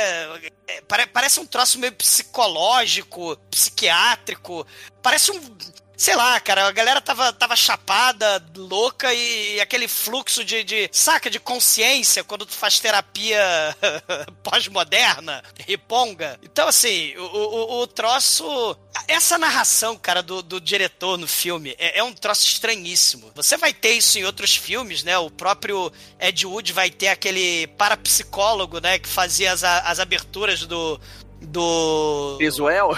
É, 0.68 0.82
parece 1.08 1.40
um 1.40 1.46
troço 1.46 1.80
meio 1.80 1.94
psicológico, 1.94 3.38
psiquiátrico. 3.50 4.66
Parece 5.02 5.32
um 5.32 5.58
Sei 5.98 6.16
lá, 6.16 6.39
cara, 6.39 6.68
a 6.68 6.72
galera 6.72 7.01
tava, 7.01 7.34
tava 7.34 7.56
chapada, 7.56 8.46
louca 8.56 9.12
e, 9.12 9.60
aquele 9.60 9.88
fluxo 9.88 10.46
de, 10.46 10.63
de, 10.63 10.88
saca, 10.92 11.27
de 11.27 11.39
consciência 11.39 12.24
quando 12.24 12.46
tu 12.46 12.54
faz 12.54 12.80
terapia 12.80 13.42
pós-moderna, 14.44 15.44
riponga. 15.68 16.39
Então, 16.44 16.68
assim, 16.68 17.18
o, 17.18 17.24
o, 17.24 17.82
o, 17.82 17.88
troço. 17.88 18.77
Essa 19.08 19.39
narração, 19.39 19.98
cara, 19.98 20.22
do, 20.22 20.44
do 20.44 20.62
diretor 20.62 21.18
no 21.18 21.27
filme 21.27 21.75
é, 21.80 21.98
é, 21.98 22.04
um 22.04 22.13
troço 22.13 22.46
estranhíssimo. 22.46 23.32
Você 23.34 23.58
vai 23.58 23.74
ter 23.74 23.94
isso 23.94 24.20
em 24.20 24.24
outros 24.24 24.56
filmes, 24.56 25.04
né? 25.04 25.18
O 25.18 25.32
próprio 25.32 25.92
Ed 26.20 26.46
Wood 26.46 26.74
vai 26.74 26.92
ter 26.92 27.08
aquele 27.08 27.66
parapsicólogo, 27.75 28.80
né? 28.80 29.00
Que 29.00 29.10
fazia 29.10 29.51
as, 29.51 29.63
as 29.63 30.00
aberturas 30.00 30.63
do. 30.68 31.00
Do. 31.42 32.38
Visuel? 32.38 32.96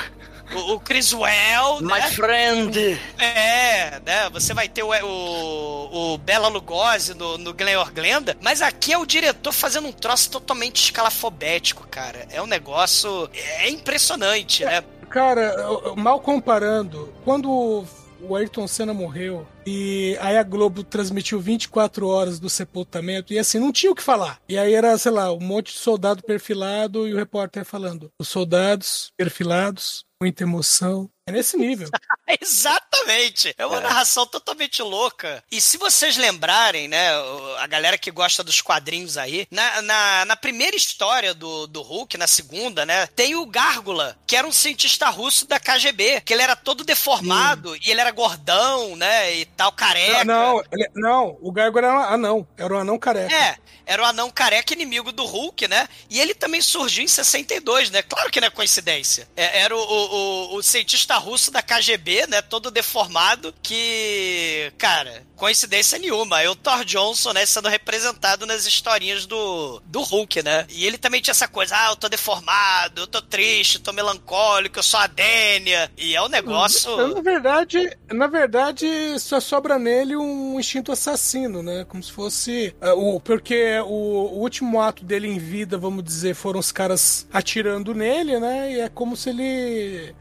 O, 0.56 0.74
o 0.74 0.79
Criswell, 0.79 1.82
My 1.82 2.00
né? 2.00 2.12
friend. 2.12 3.01
É, 3.18 4.00
né? 4.06 4.29
Você 4.32 4.53
vai 4.53 4.68
ter 4.68 4.84
o, 4.84 4.89
o, 4.89 6.13
o 6.13 6.18
Bela 6.18 6.48
Lugosi 6.48 7.13
no, 7.13 7.38
no 7.38 7.53
Glenn 7.53 7.84
Glenda, 7.94 8.38
mas 8.41 8.62
aqui 8.62 8.94
é 8.94 8.98
o 8.98 9.06
diretor 9.06 9.51
fazendo 9.51 9.88
um 9.88 9.91
troço 9.91 10.32
totalmente 10.32 10.84
escalafobético, 10.84 11.88
cara. 11.88 12.27
É 12.29 12.41
um 12.41 12.48
negócio... 12.48 13.29
É 13.34 13.70
impressionante, 13.70 14.63
é, 14.63 14.82
né? 14.82 14.84
Cara, 15.10 15.56
mal 15.96 16.20
comparando, 16.20 17.13
quando 17.24 17.86
o 18.22 18.36
Ayrton 18.36 18.68
Senna 18.68 18.94
morreu 18.94 19.48
e 19.65 20.18
aí 20.20 20.38
a 20.38 20.44
Globo 20.44 20.84
transmitiu 20.84 21.39
24 21.39 22.08
horas 22.08 22.39
do 22.39 22.50
sepultamento 22.50 23.34
e 23.34 23.39
assim, 23.39 23.60
não 23.60 23.72
tinha 23.72 23.91
o 23.91 23.96
que 23.96 24.03
falar. 24.03 24.39
E 24.48 24.58
aí 24.58 24.74
era, 24.74 24.98
sei 24.98 25.12
lá, 25.12 25.32
um 25.32 25.39
monte 25.39 25.74
de 25.74 25.79
soldado 25.79 26.24
perfilado 26.24 27.08
e 27.08 27.13
o 27.13 27.18
repórter 27.18 27.63
falando: 27.65 28.12
os 28.20 28.27
soldados 28.27 29.12
perfilados 29.18 30.06
muita 30.21 30.43
emoção. 30.43 31.09
É 31.29 31.31
nesse 31.31 31.55
nível. 31.55 31.89
Exatamente. 32.41 33.53
É 33.57 33.65
uma 33.65 33.77
é. 33.77 33.81
narração 33.81 34.25
totalmente 34.25 34.81
louca. 34.81 35.43
E 35.51 35.62
se 35.62 35.77
vocês 35.77 36.17
lembrarem, 36.17 36.88
né, 36.88 37.12
a 37.59 37.67
galera 37.67 37.98
que 37.98 38.12
gosta 38.12 38.43
dos 38.43 38.62
quadrinhos 38.62 39.17
aí, 39.17 39.48
na, 39.50 39.81
na, 39.81 40.25
na, 40.25 40.36
primeira 40.36 40.75
história 40.75 41.33
do, 41.33 41.67
do 41.67 41.81
Hulk, 41.81 42.17
na 42.17 42.27
segunda, 42.27 42.86
né, 42.86 43.07
tem 43.07 43.36
o 43.36 43.45
Gárgula, 43.45 44.17
que 44.27 44.36
era 44.36 44.48
um 44.48 44.51
cientista 44.51 45.09
russo 45.09 45.48
da 45.48 45.59
KGB, 45.59 46.21
que 46.21 46.33
ele 46.33 46.41
era 46.41 46.55
todo 46.55 46.83
deformado 46.83 47.74
Sim. 47.74 47.79
e 47.86 47.91
ele 47.91 48.01
era 48.01 48.12
gordão, 48.12 48.95
né, 48.95 49.36
e 49.36 49.45
tal, 49.45 49.71
careca. 49.71 50.25
Não, 50.25 50.57
não, 50.57 50.63
ele, 50.71 50.89
não 50.95 51.38
o 51.41 51.51
Gárgula 51.51 51.88
era 51.88 51.95
um 51.95 52.13
anão, 52.13 52.48
era 52.57 52.74
um 52.74 52.79
anão 52.79 52.98
careca. 52.98 53.33
É, 53.33 53.57
era 53.86 54.01
o 54.03 54.05
anão 54.05 54.29
careca 54.29 54.74
inimigo 54.74 55.12
do 55.12 55.25
Hulk, 55.25 55.67
né, 55.67 55.88
e 56.09 56.19
ele 56.19 56.33
também 56.33 56.62
surgiu 56.62 57.03
em 57.03 57.07
62, 57.07 57.89
né, 57.91 58.01
claro 58.01 58.31
que 58.31 58.39
não 58.39 58.48
é 58.48 58.51
coincidência. 58.51 59.27
É, 59.36 59.62
era 59.62 59.75
o, 59.75 59.79
o, 59.79 60.55
o 60.55 60.63
cientista 60.63 61.18
russo 61.19 61.51
da 61.51 61.61
KGB, 61.61 62.27
né? 62.27 62.41
Todo 62.41 62.71
deformado, 62.71 63.53
que, 63.61 64.71
cara, 64.77 65.23
coincidência 65.35 65.97
nenhuma. 65.97 66.41
É 66.41 66.49
o 66.49 66.55
Thor 66.55 66.83
Johnson, 66.83 67.33
né? 67.33 67.45
Sendo 67.45 67.69
representado 67.69 68.45
nas 68.45 68.65
historinhas 68.65 69.25
do, 69.25 69.81
do 69.85 70.01
Hulk, 70.01 70.43
né? 70.43 70.65
E 70.69 70.85
ele 70.85 70.97
também 70.97 71.21
tinha 71.21 71.31
essa 71.31 71.47
coisa, 71.47 71.75
ah, 71.75 71.91
eu 71.91 71.95
tô 71.95 72.09
deformado, 72.09 73.01
eu 73.01 73.07
tô 73.07 73.21
triste, 73.21 73.79
tô 73.79 73.93
melancólico, 73.93 74.79
eu 74.79 74.83
sou 74.83 74.99
a 74.99 75.07
Dênia. 75.07 75.91
E 75.97 76.15
é 76.15 76.21
um 76.21 76.27
negócio. 76.27 76.95
Na 77.15 77.21
verdade, 77.21 77.97
na 78.11 78.27
verdade, 78.27 78.88
só 79.19 79.39
sobra 79.39 79.79
nele 79.79 80.15
um 80.15 80.59
instinto 80.59 80.91
assassino, 80.91 81.63
né? 81.63 81.85
Como 81.85 82.03
se 82.03 82.11
fosse. 82.11 82.75
Uh, 82.81 83.15
o, 83.15 83.19
porque 83.19 83.79
o, 83.79 83.85
o 83.85 84.39
último 84.39 84.81
ato 84.81 85.03
dele 85.03 85.27
em 85.27 85.39
vida, 85.39 85.77
vamos 85.77 86.03
dizer, 86.03 86.35
foram 86.35 86.59
os 86.59 86.71
caras 86.71 87.27
atirando 87.31 87.93
nele, 87.93 88.39
né? 88.39 88.73
E 88.73 88.79
é 88.81 88.89
como 88.89 89.15
se 89.15 89.29
ele 89.29 90.13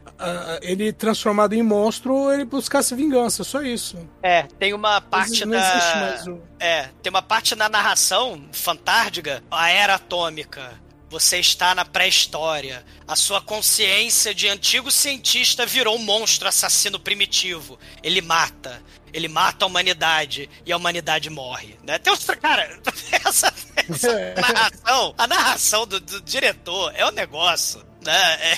ele 0.61 0.91
transformado 0.91 1.53
em 1.53 1.63
monstro, 1.63 2.31
ele 2.31 2.45
buscasse 2.45 2.93
vingança, 2.95 3.43
só 3.43 3.61
isso. 3.61 3.97
É, 4.21 4.43
tem 4.43 4.73
uma 4.73 4.99
parte 4.99 5.45
não, 5.45 5.57
da. 5.57 5.77
Existe 5.77 5.97
mais. 5.97 6.39
É, 6.59 6.89
tem 7.01 7.09
uma 7.09 7.21
parte 7.21 7.55
na 7.55 7.69
narração 7.69 8.43
fantástica, 8.51 9.41
a 9.49 9.69
era 9.69 9.95
atômica 9.95 10.79
Você 11.09 11.39
está 11.39 11.73
na 11.73 11.85
pré-história. 11.85 12.85
A 13.07 13.15
sua 13.15 13.41
consciência 13.41 14.33
de 14.33 14.47
antigo 14.47 14.91
cientista 14.91 15.65
virou 15.65 15.95
um 15.95 16.03
monstro 16.03 16.47
assassino 16.47 16.99
primitivo. 16.99 17.79
Ele 18.03 18.21
mata. 18.21 18.81
Ele 19.11 19.27
mata 19.27 19.65
a 19.65 19.67
humanidade 19.67 20.47
e 20.65 20.71
a 20.71 20.77
humanidade 20.77 21.29
morre. 21.29 21.79
Né? 21.83 21.97
Tem 21.97 22.11
outra. 22.13 22.35
Cara, 22.35 22.79
essa, 23.25 23.51
essa 23.75 24.33
narração, 24.39 25.15
a 25.17 25.25
narração 25.25 25.87
do, 25.87 25.99
do 25.99 26.21
diretor 26.21 26.93
é 26.95 27.05
um 27.07 27.11
negócio 27.11 27.88
né? 28.01 28.55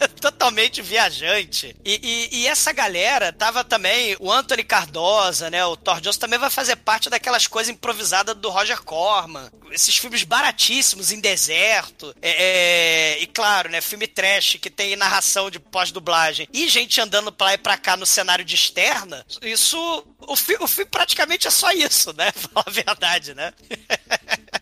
É 0.00 0.08
totalmente 0.20 0.82
viajante. 0.82 1.74
E, 1.84 2.00
e, 2.32 2.40
e, 2.40 2.46
essa 2.46 2.72
galera 2.72 3.32
tava 3.32 3.64
também, 3.64 4.16
o 4.18 4.30
Anthony 4.30 4.64
Cardosa, 4.64 5.50
né? 5.50 5.64
O 5.64 5.76
Thor 5.76 6.00
Jones 6.00 6.16
também 6.16 6.38
vai 6.38 6.50
fazer 6.50 6.76
parte 6.76 7.08
daquelas 7.08 7.46
coisas 7.46 7.72
improvisadas 7.72 8.34
do 8.36 8.50
Roger 8.50 8.82
Corman. 8.82 9.50
Esses 9.70 9.96
filmes 9.96 10.22
baratíssimos 10.24 11.12
em 11.12 11.20
deserto. 11.20 12.14
É, 12.20 13.14
é, 13.14 13.22
e 13.22 13.26
claro, 13.26 13.70
né? 13.70 13.80
Filme 13.80 14.06
trash 14.06 14.58
que 14.60 14.70
tem 14.70 14.96
narração 14.96 15.50
de 15.50 15.58
pós-dublagem 15.58 16.48
e 16.52 16.68
gente 16.68 17.00
andando 17.00 17.32
pra 17.32 17.46
lá 17.48 17.54
e 17.54 17.58
pra 17.58 17.76
cá 17.76 17.96
no 17.96 18.06
cenário 18.06 18.44
de 18.44 18.54
externa. 18.54 19.24
Isso. 19.40 19.78
O, 20.20 20.32
o 20.32 20.36
filme 20.36 20.66
praticamente 20.90 21.46
é 21.46 21.50
só 21.50 21.70
isso, 21.72 22.12
né? 22.12 22.32
Falar 22.36 22.64
a 22.66 22.70
verdade, 22.70 23.34
né? 23.34 23.52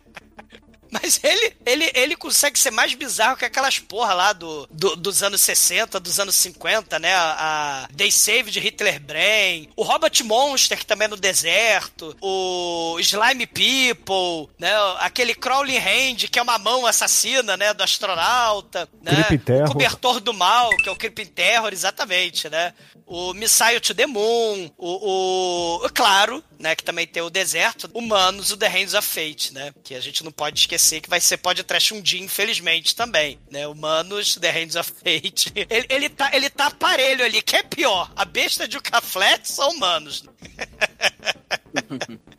Mas 0.90 1.20
ele, 1.22 1.54
ele, 1.64 1.90
ele 1.94 2.16
consegue 2.16 2.58
ser 2.58 2.70
mais 2.70 2.94
bizarro 2.94 3.36
que 3.36 3.44
aquelas 3.44 3.78
porra 3.78 4.12
lá 4.12 4.32
do, 4.32 4.66
do 4.70 4.96
dos 4.96 5.22
anos 5.22 5.40
60, 5.40 6.00
dos 6.00 6.18
anos 6.18 6.34
50, 6.36 6.98
né? 6.98 7.14
A, 7.14 7.84
a 7.84 7.88
They 7.96 8.10
Save 8.10 8.50
de 8.50 8.60
Hitler 8.60 9.00
Brain, 9.00 9.68
o 9.76 9.82
Robot 9.82 10.22
Monster, 10.24 10.78
que 10.78 10.86
também 10.86 11.06
é 11.06 11.08
no 11.08 11.16
deserto, 11.16 12.16
o 12.20 12.96
Slime 13.00 13.46
People, 13.46 14.52
né? 14.58 14.72
Aquele 14.98 15.34
Crawling 15.34 15.78
Hand, 15.78 16.28
que 16.30 16.38
é 16.38 16.42
uma 16.42 16.58
mão 16.58 16.86
assassina, 16.86 17.56
né? 17.56 17.72
Do 17.72 17.82
astronauta, 17.82 18.88
né? 19.02 19.12
O 19.64 19.72
Cobertor 19.72 20.20
do 20.20 20.34
Mal, 20.34 20.70
que 20.76 20.88
é 20.88 20.92
o 20.92 20.96
Creeping 20.96 21.26
Terror, 21.26 21.72
exatamente, 21.72 22.48
né? 22.48 22.74
O 23.06 23.32
Missile 23.34 23.80
to 23.80 23.94
the 23.94 24.06
Moon, 24.06 24.70
o, 24.76 25.84
o 25.84 25.90
claro, 25.90 26.42
né, 26.60 26.76
que 26.76 26.84
também 26.84 27.06
tem 27.06 27.22
o 27.22 27.30
deserto, 27.30 27.90
Humanos, 27.94 28.52
o 28.52 28.56
The 28.56 28.68
Hands 28.68 28.94
of 28.94 29.08
Fate, 29.08 29.54
né, 29.54 29.72
que 29.82 29.94
a 29.94 30.00
gente 30.00 30.22
não 30.22 30.30
pode 30.30 30.60
esquecer 30.60 31.00
que 31.00 31.08
vai 31.08 31.20
ser 31.20 31.38
podcast 31.38 31.94
um 31.94 32.02
dia, 32.02 32.20
infelizmente, 32.20 32.94
também, 32.94 33.38
né, 33.50 33.66
Humanos, 33.66 34.36
The 34.36 34.50
Hands 34.50 34.76
of 34.76 34.92
Fate, 34.92 35.50
ele, 35.56 35.86
ele, 35.88 36.08
tá, 36.10 36.30
ele 36.34 36.50
tá 36.50 36.66
aparelho 36.66 37.24
ali, 37.24 37.40
que 37.40 37.56
é 37.56 37.62
pior, 37.62 38.12
a 38.14 38.24
besta 38.24 38.68
de 38.68 38.76
Ucaflet 38.76 39.48
são 39.48 39.70
humanos. 39.70 40.24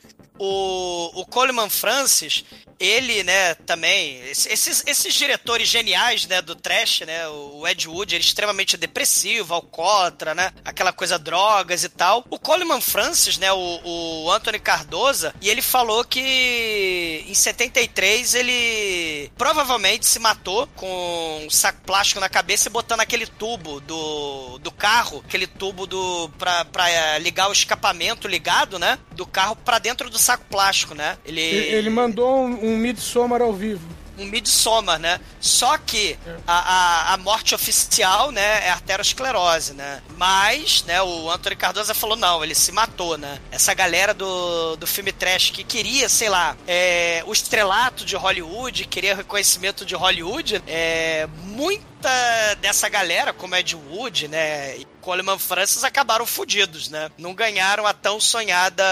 o, 0.43 1.21
o 1.21 1.25
Coleman 1.27 1.69
Francis, 1.69 2.43
ele, 2.79 3.23
né, 3.23 3.53
também, 3.53 4.19
esses, 4.23 4.83
esses 4.87 5.13
diretores 5.13 5.67
geniais, 5.67 6.25
né, 6.25 6.41
do 6.41 6.55
trash, 6.55 7.01
né, 7.01 7.27
o 7.27 7.67
Ed 7.67 7.87
Wood, 7.87 8.15
ele 8.15 8.23
é 8.23 8.25
extremamente 8.25 8.75
depressivo, 8.75 9.53
alcoólatra, 9.53 10.33
né, 10.33 10.51
aquela 10.65 10.91
coisa 10.91 11.19
drogas 11.19 11.83
e 11.83 11.89
tal. 11.89 12.25
O 12.27 12.39
Coleman 12.39 12.81
Francis, 12.81 13.37
né, 13.37 13.53
o, 13.53 13.81
o 13.83 14.31
Anthony 14.31 14.57
Cardoza, 14.57 15.31
e 15.39 15.47
ele 15.47 15.61
falou 15.61 16.03
que 16.03 17.23
em 17.27 17.33
73 17.35 18.33
ele 18.33 19.31
provavelmente 19.37 20.07
se 20.07 20.17
matou 20.17 20.65
com 20.75 21.43
um 21.45 21.51
saco 21.51 21.81
plástico 21.81 22.19
na 22.19 22.29
cabeça 22.29 22.67
e 22.67 22.71
botando 22.71 23.01
aquele 23.01 23.27
tubo 23.27 23.79
do, 23.79 24.57
do 24.57 24.71
carro, 24.71 25.23
aquele 25.23 25.45
tubo 25.45 25.85
do 25.85 26.29
pra, 26.39 26.65
pra 26.65 27.19
ligar 27.19 27.47
o 27.47 27.53
escapamento 27.53 28.27
ligado, 28.27 28.79
né, 28.79 28.97
do 29.11 29.27
carro 29.27 29.55
para 29.55 29.77
dentro 29.77 30.09
do 30.09 30.17
saco 30.17 30.30
plástico, 30.37 30.93
né. 30.93 31.17
Ele, 31.25 31.41
ele 31.41 31.89
mandou 31.89 32.45
um 32.45 32.71
um 32.71 32.77
Midsommar 32.77 33.41
ao 33.41 33.53
vivo. 33.53 33.87
Um 34.17 34.25
Midsommar, 34.25 34.99
né? 34.99 35.19
Só 35.39 35.77
que 35.77 36.17
a, 36.45 36.53
a, 36.53 37.13
a, 37.13 37.17
morte 37.17 37.55
oficial, 37.55 38.31
né, 38.31 38.67
é 38.67 38.69
arteriosclerose, 38.69 39.73
né? 39.73 40.01
Mas, 40.17 40.83
né, 40.83 41.01
o 41.01 41.31
Antônio 41.31 41.57
Cardoso 41.57 41.93
falou, 41.95 42.15
não, 42.15 42.43
ele 42.43 42.53
se 42.53 42.71
matou, 42.71 43.17
né? 43.17 43.39
Essa 43.51 43.73
galera 43.73 44.13
do, 44.13 44.75
do 44.75 44.85
filme 44.85 45.11
trash 45.11 45.49
que 45.49 45.63
queria, 45.63 46.07
sei 46.07 46.29
lá, 46.29 46.55
é, 46.67 47.23
o 47.25 47.33
estrelato 47.33 48.05
de 48.05 48.15
Hollywood, 48.15 48.85
queria 48.85 49.15
reconhecimento 49.15 49.85
de 49.85 49.95
Hollywood, 49.95 50.61
é, 50.67 51.27
muita 51.45 52.55
dessa 52.59 52.89
galera, 52.89 53.33
como 53.33 53.55
Ed 53.55 53.75
Wood, 53.75 54.27
né, 54.27 54.77
Coleman 55.01 55.39
Francis 55.39 55.83
acabaram 55.83 56.25
fodidos, 56.25 56.89
né? 56.89 57.09
Não 57.17 57.33
ganharam 57.33 57.85
a 57.85 57.93
tão 57.93 58.19
sonhada 58.19 58.83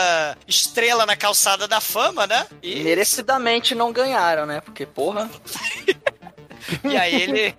estrela 0.47 1.05
na 1.05 1.15
calçada 1.15 1.67
da 1.67 1.79
fama, 1.79 2.27
né? 2.27 2.47
E... 2.61 2.81
Merecidamente 2.81 3.75
não 3.75 3.93
ganharam, 3.93 4.45
né? 4.45 4.61
Porque, 4.61 4.85
porra. 4.85 5.29
E 6.83 6.95
aí 6.95 7.21
ele, 7.21 7.55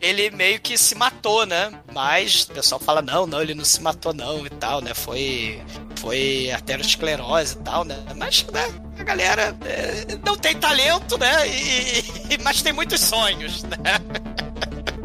ele 0.00 0.30
meio 0.30 0.60
que 0.60 0.78
se 0.78 0.94
matou, 0.94 1.44
né? 1.44 1.72
Mas 1.92 2.44
o 2.44 2.52
pessoal 2.52 2.80
fala, 2.80 3.02
não, 3.02 3.26
não, 3.26 3.42
ele 3.42 3.54
não 3.54 3.64
se 3.64 3.82
matou 3.82 4.14
não 4.14 4.46
e 4.46 4.50
tal, 4.50 4.80
né? 4.80 4.94
Foi, 4.94 5.62
foi 5.96 6.50
arteriosclerose 6.50 7.56
e 7.56 7.58
tal, 7.58 7.84
né? 7.84 7.96
Mas, 8.16 8.44
né? 8.44 8.64
A 8.98 9.02
galera 9.02 9.54
é, 9.64 10.16
não 10.24 10.36
tem 10.36 10.56
talento, 10.56 11.18
né? 11.18 11.46
E, 11.48 12.34
e, 12.34 12.38
mas 12.42 12.62
tem 12.62 12.72
muitos 12.72 13.00
sonhos, 13.00 13.64
né? 13.64 13.76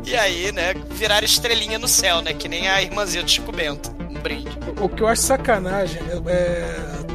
E 0.10 0.16
aí, 0.16 0.52
né, 0.52 0.74
virar 0.90 1.24
estrelinha 1.24 1.78
no 1.78 1.88
céu, 1.88 2.20
né? 2.20 2.34
Que 2.34 2.48
nem 2.48 2.68
a 2.68 2.82
irmãzinha 2.82 3.22
do 3.22 3.30
Chico 3.30 3.52
Bento. 3.52 3.92
Um 4.10 4.20
brinde. 4.20 4.50
O 4.82 4.90
que 4.90 5.04
eu 5.04 5.08
acho 5.08 5.22
sacanagem 5.22 6.02
é 6.28 6.66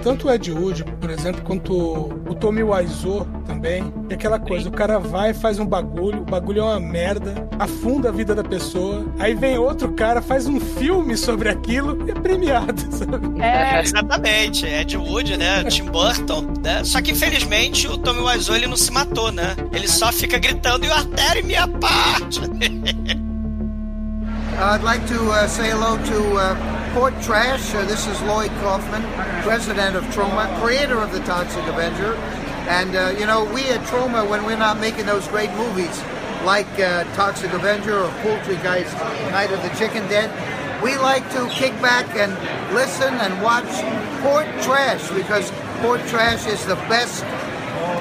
tanto 0.00 0.28
o 0.28 0.32
Ed 0.32 0.52
Wood, 0.52 0.84
por 1.00 1.10
exemplo, 1.10 1.42
quanto 1.42 1.74
o 1.74 2.34
Tommy 2.36 2.62
Wiseau 2.62 3.26
também. 3.64 3.92
É 4.10 4.14
aquela 4.14 4.38
coisa, 4.38 4.68
o 4.68 4.72
cara 4.72 4.98
vai, 4.98 5.32
faz 5.32 5.58
um 5.58 5.64
bagulho, 5.64 6.20
o 6.20 6.24
bagulho 6.24 6.60
é 6.60 6.64
uma 6.64 6.80
merda, 6.80 7.48
afunda 7.58 8.10
a 8.10 8.12
vida 8.12 8.34
da 8.34 8.44
pessoa, 8.44 9.06
aí 9.18 9.34
vem 9.34 9.56
outro 9.56 9.92
cara, 9.92 10.20
faz 10.20 10.46
um 10.46 10.60
filme 10.60 11.16
sobre 11.16 11.48
aquilo 11.48 12.06
e 12.06 12.10
é 12.10 12.14
premiado, 12.14 12.80
sabe? 12.92 13.42
É, 13.42 13.80
exatamente. 13.80 14.66
Ed 14.66 14.96
Wood, 14.96 15.38
né? 15.38 15.64
Tim 15.64 15.86
Burton, 15.86 16.52
né? 16.62 16.84
Só 16.84 17.00
que 17.00 17.12
infelizmente 17.12 17.88
o 17.88 17.96
Tommy 17.96 18.20
Wiseau 18.20 18.54
ele 18.54 18.66
não 18.66 18.76
se 18.76 18.92
matou, 18.92 19.32
né? 19.32 19.56
Ele 19.72 19.88
só 19.88 20.12
fica 20.12 20.38
gritando 20.38 20.84
e 20.84 20.88
o 20.88 20.92
artério 20.92 21.44
minha 21.44 21.66
parte. 21.66 22.40
I'd 24.56 24.84
like 24.84 25.04
to 25.08 25.20
uh, 25.30 25.48
say 25.48 25.70
hello 25.70 25.96
to 25.98 26.36
uh, 26.36 26.54
Port 26.94 27.12
Trash. 27.22 27.74
Uh, 27.74 27.84
this 27.86 28.06
is 28.06 28.20
Lloyd 28.22 28.52
Kaufman, 28.62 29.02
president 29.42 29.96
of 29.96 30.04
Troma, 30.14 30.46
creator 30.60 31.02
of 31.02 31.10
the 31.10 31.18
Toxic 31.24 31.66
Avenger. 31.66 32.16
And, 32.66 32.96
uh, 32.96 33.14
you 33.18 33.26
know, 33.26 33.44
we 33.44 33.68
at 33.68 33.80
Troma, 33.82 34.28
when 34.28 34.44
we're 34.44 34.56
not 34.56 34.80
making 34.80 35.06
those 35.06 35.28
great 35.28 35.50
movies 35.52 36.02
like 36.44 36.68
uh, 36.78 37.04
Toxic 37.14 37.52
Avenger 37.52 37.98
or 37.98 38.10
Poultry 38.22 38.56
Guys 38.56 38.92
Night 39.30 39.50
of 39.52 39.62
the 39.62 39.68
Chicken 39.78 40.06
Dead, 40.08 40.30
we 40.82 40.96
like 40.96 41.28
to 41.32 41.46
kick 41.48 41.72
back 41.80 42.06
and 42.16 42.32
listen 42.74 43.12
and 43.14 43.42
watch 43.42 43.68
Port 44.22 44.46
Trash 44.62 45.10
because 45.10 45.50
Port 45.80 46.00
Trash 46.08 46.46
is 46.46 46.64
the 46.66 46.76
best 46.88 47.22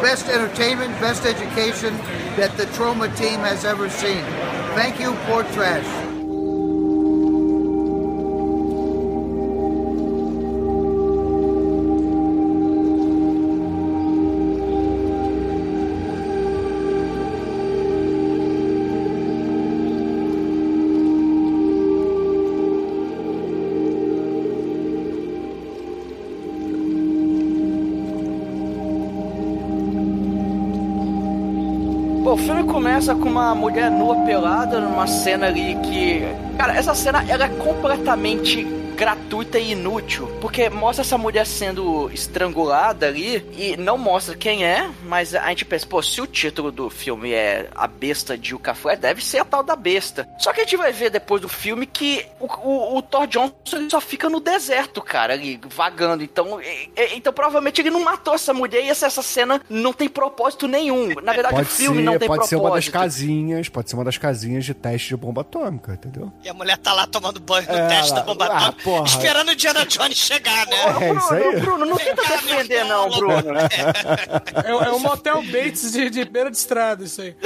best 0.01 0.27
entertainment, 0.27 0.91
best 0.99 1.25
education 1.25 1.95
that 2.35 2.55
the 2.57 2.65
Troma 2.67 3.15
team 3.17 3.39
has 3.39 3.63
ever 3.65 3.89
seen. 3.89 4.23
Thank 4.75 4.99
you, 4.99 5.13
Port 5.25 5.49
Trash. 5.51 6.12
Começa 32.83 33.15
com 33.15 33.29
uma 33.29 33.55
mulher 33.55 33.89
nua 33.89 34.13
pelada 34.25 34.81
numa 34.81 35.07
cena 35.07 35.47
ali 35.47 35.73
que. 35.75 36.21
Cara, 36.57 36.75
essa 36.75 36.93
cena 36.93 37.23
ela 37.29 37.45
é 37.45 37.47
completamente 37.47 38.67
gratuita 39.03 39.59
e 39.59 39.71
inútil, 39.73 40.31
porque 40.39 40.69
mostra 40.69 41.01
essa 41.03 41.17
mulher 41.17 41.45
sendo 41.45 42.09
estrangulada 42.13 43.05
ali 43.05 43.45
e 43.57 43.75
não 43.75 43.97
mostra 43.97 44.33
quem 44.33 44.63
é, 44.63 44.89
mas 45.03 45.35
a 45.35 45.49
gente 45.49 45.65
pensa, 45.65 45.85
pô, 45.85 46.01
se 46.01 46.21
o 46.21 46.25
título 46.25 46.71
do 46.71 46.89
filme 46.89 47.33
é 47.33 47.67
A 47.75 47.85
Besta 47.85 48.37
de 48.37 48.55
Ucafé, 48.55 48.95
deve 48.95 49.21
ser 49.21 49.39
a 49.39 49.45
tal 49.45 49.61
da 49.61 49.75
besta. 49.75 50.25
Só 50.39 50.53
que 50.53 50.61
a 50.61 50.63
gente 50.63 50.77
vai 50.77 50.93
ver 50.93 51.09
depois 51.09 51.41
do 51.41 51.49
filme 51.49 51.85
que 51.85 52.25
o, 52.39 52.45
o, 52.45 52.97
o 52.97 53.01
Thor 53.01 53.27
Johnson 53.27 53.89
só 53.89 53.99
fica 53.99 54.29
no 54.29 54.39
deserto, 54.39 55.01
cara, 55.01 55.33
ali, 55.33 55.59
vagando. 55.67 56.23
Então, 56.23 56.61
e, 56.61 56.89
então 57.13 57.33
provavelmente 57.33 57.81
ele 57.81 57.89
não 57.89 58.05
matou 58.05 58.33
essa 58.33 58.53
mulher 58.53 58.85
e 58.85 58.89
essa, 58.89 59.07
essa 59.07 59.21
cena 59.21 59.61
não 59.69 59.91
tem 59.91 60.07
propósito 60.07 60.65
nenhum. 60.65 61.09
Na 61.21 61.33
verdade, 61.33 61.55
pode 61.55 61.67
o 61.67 61.71
filme 61.71 61.97
ser, 61.97 62.03
não 62.03 62.17
tem 62.17 62.27
pode 62.29 62.39
propósito. 62.39 62.39
Pode 62.39 62.47
ser 62.47 62.55
uma 62.55 62.75
das 62.75 62.87
casinhas, 62.87 63.67
pode 63.67 63.89
ser 63.89 63.95
uma 63.97 64.05
das 64.05 64.17
casinhas 64.17 64.63
de 64.63 64.73
teste 64.73 65.09
de 65.09 65.17
bomba 65.17 65.41
atômica, 65.41 65.91
entendeu? 65.91 66.31
E 66.41 66.47
a 66.47 66.53
mulher 66.53 66.77
tá 66.77 66.93
lá 66.93 67.05
tomando 67.05 67.41
banho 67.41 67.67
no 67.67 67.77
é, 67.77 67.87
teste 67.89 68.13
ela, 68.13 68.21
da 68.21 68.25
bomba 68.25 68.45
ah, 68.45 68.67
atômica. 68.67 68.92
Porra. 68.97 69.07
Esperando 69.07 69.49
o 69.49 69.55
Diana 69.55 69.85
Jones 69.85 70.17
chegar, 70.17 70.67
né? 70.67 70.77
É 71.01 71.13
isso 71.13 71.33
aí. 71.33 71.59
Bruno, 71.61 71.85
não 71.85 71.97
tenta 71.97 72.21
defender, 72.23 72.83
não. 72.85 73.09
Bruno. 73.09 73.43
É, 74.65 74.69
é 74.71 74.91
um 74.91 74.99
motel 74.99 75.41
Bates 75.43 75.91
de, 75.91 76.09
de 76.09 76.23
beira 76.25 76.49
de 76.49 76.57
estrada, 76.57 77.03
isso 77.03 77.21
aí. 77.21 77.35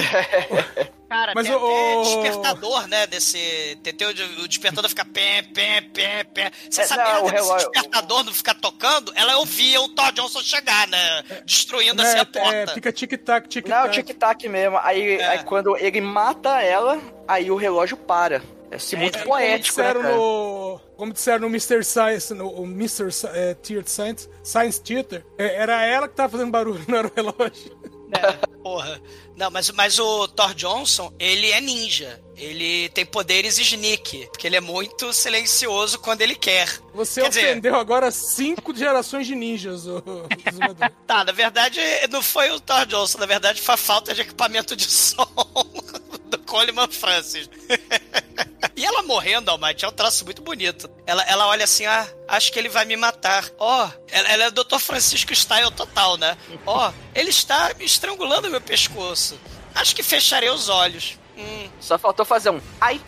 Cara, 1.09 1.31
Mas 1.33 1.47
tem 1.47 1.55
o- 1.55 1.57
até 1.57 1.95
o- 1.97 2.03
despertador, 2.03 2.87
né? 2.87 3.07
Desse. 3.07 3.77
Tem, 3.81 3.93
tem 3.93 4.07
o, 4.07 4.41
o 4.43 4.47
despertador 4.47 4.89
fica 4.89 5.05
pé, 5.05 5.41
pé, 5.41 5.79
pé, 5.81 6.23
pé. 6.25 6.51
Se 6.69 6.81
É, 6.81 6.83
essa 6.83 6.97
não, 6.97 7.03
merda 7.03 7.19
o 7.21 7.23
desse 7.31 7.35
relógio- 7.43 7.71
despertador 7.71 8.23
não 8.25 8.33
ficar 8.33 8.53
tocando, 8.55 9.13
ela 9.15 9.37
ouvia 9.37 9.79
o 9.81 9.87
Todd 9.89 10.11
Johnson 10.19 10.41
chegar, 10.41 10.85
né? 10.87 11.23
Destruindo 11.45 12.01
assim 12.01 12.17
É, 12.17 12.19
a 12.19 12.25
porta. 12.25 12.53
é, 12.55 12.67
fica 12.67 12.91
tic-tac, 12.91 13.43
Não, 13.45 13.49
tic-tac. 13.49 13.91
tic-tac 13.93 14.49
mesmo. 14.49 14.77
Aí, 14.83 15.17
É. 15.17 15.27
aí 15.27 15.43
quando 15.45 15.77
ele 15.77 16.01
mata 16.01 16.61
ela, 16.61 16.99
aí 17.25 17.49
o 17.49 17.55
relógio 17.55 17.95
para. 17.95 18.41
É 18.69 18.75
assim, 18.75 18.97
muito 18.97 19.17
É, 19.17 19.21
poético, 19.23 19.79
né, 19.79 19.93
cara? 19.93 20.11
no. 20.11 20.81
Como 20.97 21.13
disseram 21.13 21.41
no 21.41 21.47
Mr. 21.47 21.83
Science, 21.83 22.33
no 22.33 22.49
o 22.49 22.65
Mr. 22.65 23.05
É, 23.33 23.53
Theater 23.53 23.87
Science, 23.87 24.29
Science 24.43 24.81
Theater, 24.81 25.23
é, 25.37 25.55
era 25.55 25.85
ela 25.85 26.07
que 26.09 26.15
tava 26.15 26.29
fazendo 26.31 26.49
barulho, 26.51 26.83
não 26.87 26.97
era 26.97 27.07
o 27.07 27.11
relógio. 27.15 27.77
Porra. 28.63 28.99
Não, 29.35 29.51
mas, 29.51 29.69
mas 29.71 29.99
o 29.99 30.27
Thor 30.29 30.53
Johnson, 30.55 31.13
ele 31.19 31.51
é 31.51 31.61
ninja. 31.61 32.19
Ele 32.35 32.89
tem 32.89 33.05
poderes 33.05 33.57
sneak, 33.59 34.27
porque 34.31 34.47
ele 34.47 34.55
é 34.55 34.61
muito 34.61 35.11
silencioso 35.13 35.99
quando 35.99 36.21
ele 36.21 36.35
quer. 36.35 36.67
Você 36.93 37.21
Quer 37.21 37.29
dizer- 37.29 37.45
ofendeu 37.51 37.75
agora 37.75 38.09
cinco 38.11 38.75
gerações 38.75 39.27
de 39.27 39.35
ninjas, 39.35 39.85
o. 39.87 40.01
Tá, 41.05 41.23
na 41.25 41.31
verdade, 41.31 41.79
não 42.09 42.21
foi 42.21 42.49
o 42.51 42.59
Thor 42.59 42.85
Johnson, 42.85 43.17
na 43.19 43.25
verdade 43.25 43.61
foi 43.61 43.73
a 43.75 43.77
falta 43.77 44.13
de 44.13 44.21
equipamento 44.21 44.75
de 44.75 44.89
som 44.89 45.27
do 46.27 46.37
Coleman 46.39 46.87
Francis. 46.89 47.49
E 48.75 48.85
ela 48.85 49.01
morrendo, 49.01 49.49
Almighty, 49.49 49.85
é 49.85 49.87
um 49.87 49.91
traço 49.91 50.23
muito 50.23 50.41
bonito. 50.43 50.87
Ela, 51.07 51.23
ela 51.23 51.47
olha 51.47 51.63
assim, 51.63 51.87
ah, 51.87 52.07
acho 52.27 52.51
que 52.51 52.59
ele 52.59 52.69
vai 52.69 52.85
me 52.85 52.95
matar. 52.95 53.43
Ó, 53.57 53.89
ela, 54.07 54.29
ela 54.29 54.43
é 54.43 54.47
o 54.49 54.51
Dr. 54.51 54.77
Francisco 54.77 55.33
Style 55.33 55.71
total, 55.71 56.15
né? 56.17 56.37
Ó, 56.63 56.91
ele 57.15 57.31
está 57.31 57.73
me 57.73 57.85
estrangulando 57.85 58.49
meu 58.51 58.61
pescoço. 58.61 59.39
Acho 59.73 59.95
que 59.95 60.03
fecharei 60.03 60.51
os 60.51 60.69
olhos. 60.69 61.17
Hum. 61.35 61.69
Só 61.79 61.97
faltou 61.97 62.23
fazer 62.23 62.51
um. 62.51 62.61
Ai, 62.79 63.01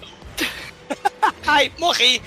Ai, 1.45 1.71
morri. 1.77 2.21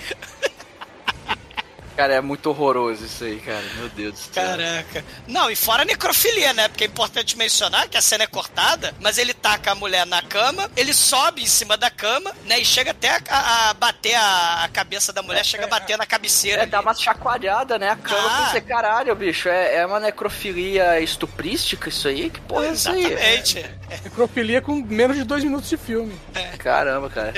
Cara, 2.03 2.15
é 2.15 2.21
muito 2.21 2.51
horroroso 2.51 3.05
isso 3.05 3.23
aí, 3.25 3.39
cara. 3.39 3.63
Meu 3.77 3.89
Deus 3.91 4.15
do 4.15 4.19
céu. 4.19 4.45
Caraca. 4.45 5.05
Não, 5.29 5.51
e 5.51 5.55
fora 5.57 5.83
a 5.83 5.85
necrofilia, 5.85 6.53
né? 6.53 6.67
Porque 6.69 6.85
é 6.85 6.87
importante 6.89 7.37
mencionar 7.39 7.89
que 7.89 7.97
a 7.97 8.03
cena 8.03 8.25
é 8.25 8.27
cortada, 8.27 8.93
mas 9.01 9.19
ele 9.19 9.33
taca 9.33 9.71
a 9.73 9.75
mulher 9.75 10.05
na 10.07 10.21
cama, 10.23 10.71
ele 10.77 10.93
sobe 10.93 11.43
em 11.43 11.47
cima 11.47 11.77
da 11.77 11.91
cama, 11.91 12.33
né? 12.47 12.59
E 12.59 12.65
chega 12.65 12.91
até 12.91 13.11
a, 13.29 13.71
a- 13.71 13.75
bater 13.75 14.15
a, 14.17 14.65
a 14.65 14.69
cabeça 14.69 15.13
da 15.13 15.23
mulher, 15.23 15.45
chega 15.45 15.65
a 15.65 15.69
bater 15.69 15.97
na 15.97 16.05
cabeceira. 16.07 16.63
É, 16.63 16.67
dá 16.67 16.79
ali. 16.79 16.87
uma 16.87 16.95
chacoalhada, 16.95 17.79
né? 17.79 17.91
A 17.91 17.97
cama 17.97 18.19
Ah. 18.29 18.37
pra 18.43 18.51
você, 18.51 18.61
caralho, 18.61 19.15
bicho. 19.15 19.49
É, 19.49 19.77
é 19.77 19.87
uma 19.87 20.01
necrofilia 20.01 20.99
estuprística 21.01 21.89
isso 21.89 22.09
aí? 22.09 22.31
Que 22.31 22.41
porra 22.41 22.67
é 22.67 22.73
isso 22.73 22.91
aí? 22.91 23.05
Exatamente. 23.05 23.67
Necrofilia 24.05 24.61
com 24.61 24.75
menos 24.75 25.17
de 25.17 25.23
dois 25.25 25.45
minutos 25.45 25.69
de 25.69 25.77
filme. 25.77 26.19
Caramba, 26.59 27.09
cara. 27.11 27.33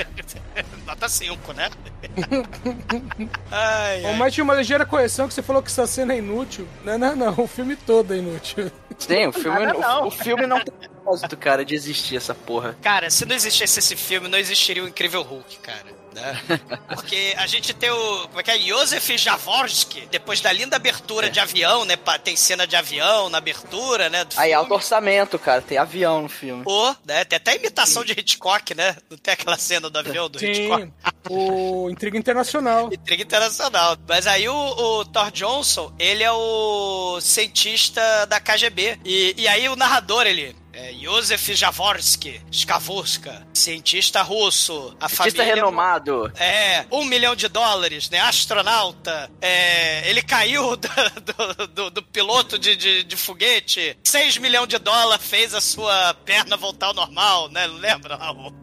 Nota 0.87 1.07
5, 1.09 1.53
né? 1.53 1.69
ai, 3.51 4.05
ai. 4.05 4.15
mas 4.17 4.33
tinha 4.33 4.43
uma 4.43 4.54
ligeira 4.55 4.85
correção 4.85 5.27
que 5.27 5.33
você 5.33 5.41
falou 5.41 5.61
que 5.61 5.69
essa 5.69 5.85
cena 5.87 6.13
é 6.13 6.17
inútil. 6.17 6.67
Não, 6.83 6.97
não, 6.97 7.15
não. 7.15 7.39
O 7.39 7.47
filme 7.47 7.75
todo 7.75 8.13
é 8.13 8.17
inútil. 8.17 8.71
Sim, 8.97 9.27
o 9.27 9.33
filme, 9.33 9.65
Nada 9.65 9.79
não. 9.79 10.03
o, 10.03 10.07
o 10.07 10.11
filme 10.11 10.47
não 10.47 10.59
tem 10.59 10.73
propósito, 10.73 11.35
cara, 11.37 11.63
de 11.65 11.75
existir 11.75 12.15
essa 12.15 12.33
porra. 12.33 12.77
Cara, 12.81 13.09
se 13.09 13.25
não 13.25 13.35
existisse 13.35 13.79
esse 13.79 13.95
filme, 13.95 14.27
não 14.27 14.37
existiria 14.37 14.83
o 14.83 14.87
Incrível 14.87 15.21
Hulk, 15.21 15.59
cara. 15.59 15.85
Né? 16.15 16.41
Porque 16.87 17.35
a 17.37 17.45
gente 17.45 17.73
tem 17.73 17.89
o. 17.91 18.27
Como 18.29 18.39
é 18.39 18.43
que 18.43 18.51
é? 18.51 18.57
Josef 18.57 19.17
Jaworski, 19.17 20.07
depois 20.09 20.39
da 20.39 20.51
linda 20.51 20.77
abertura 20.77 21.29
de 21.29 21.41
avião, 21.41 21.83
né? 21.83 21.97
Tem 22.23 22.37
cena 22.37 22.65
de 22.65 22.75
avião 22.75 23.29
na 23.29 23.37
abertura, 23.37 24.09
né? 24.09 24.25
Aí, 24.37 24.53
alto 24.53 24.73
orçamento, 24.73 25.37
cara. 25.37 25.61
Tem 25.61 25.77
avião 25.77 26.21
no 26.21 26.29
filme. 26.29 26.63
Pô, 26.63 26.95
né? 27.05 27.25
Tem 27.25 27.35
até 27.35 27.51
a 27.51 27.55
imitação 27.55 28.05
de 28.05 28.13
Hitchcock, 28.13 28.73
né? 28.73 28.95
Não 29.09 29.17
tem 29.17 29.33
aquela 29.33 29.57
cena 29.57 29.89
do 29.89 29.99
avião 29.99 30.29
do 30.29 30.43
Hitchcock? 30.43 30.83
Sim. 30.83 30.93
O 31.29 31.89
Intriga 31.89 32.17
Internacional. 32.17 32.89
Intriga 32.93 33.23
internacional. 33.23 33.97
Mas 34.07 34.25
aí 34.25 34.47
o, 34.47 34.55
o 34.55 35.05
Thor 35.05 35.31
Johnson, 35.31 35.93
ele 35.99 36.23
é 36.23 36.31
o 36.31 37.19
cientista 37.19 38.25
da 38.25 38.39
KGB. 38.39 38.99
E, 39.03 39.35
e 39.37 39.47
aí 39.47 39.67
o 39.67 39.75
narrador, 39.75 40.25
ele. 40.25 40.55
É 40.77 40.91
Josef 40.93 41.55
Jaworski, 41.55 42.41
Skavurska, 42.51 43.47
cientista 43.53 44.21
russo, 44.21 44.95
a 44.99 45.05
Artista 45.05 45.23
família... 45.23 45.55
renomado. 45.55 46.31
É, 46.37 46.85
um 46.91 47.05
milhão 47.05 47.33
de 47.35 47.47
dólares, 47.47 48.09
né? 48.09 48.19
Astronauta. 48.19 49.31
É, 49.41 50.09
ele 50.09 50.21
caiu 50.21 50.75
do, 50.77 50.87
do, 51.57 51.67
do- 51.67 51.89
do 51.91 52.03
piloto 52.03 52.59
de, 52.59 52.75
de, 52.75 53.03
de 53.03 53.15
foguete. 53.15 53.97
6 54.03 54.37
milhões 54.37 54.67
de 54.67 54.77
dólares 54.77 55.25
fez 55.25 55.53
a 55.53 55.61
sua 55.61 56.13
perna 56.25 56.57
voltar 56.57 56.87
ao 56.87 56.93
normal, 56.93 57.49
né? 57.49 57.65
Lembra 57.67 58.17
lá 58.17 58.31
o. 58.31 58.53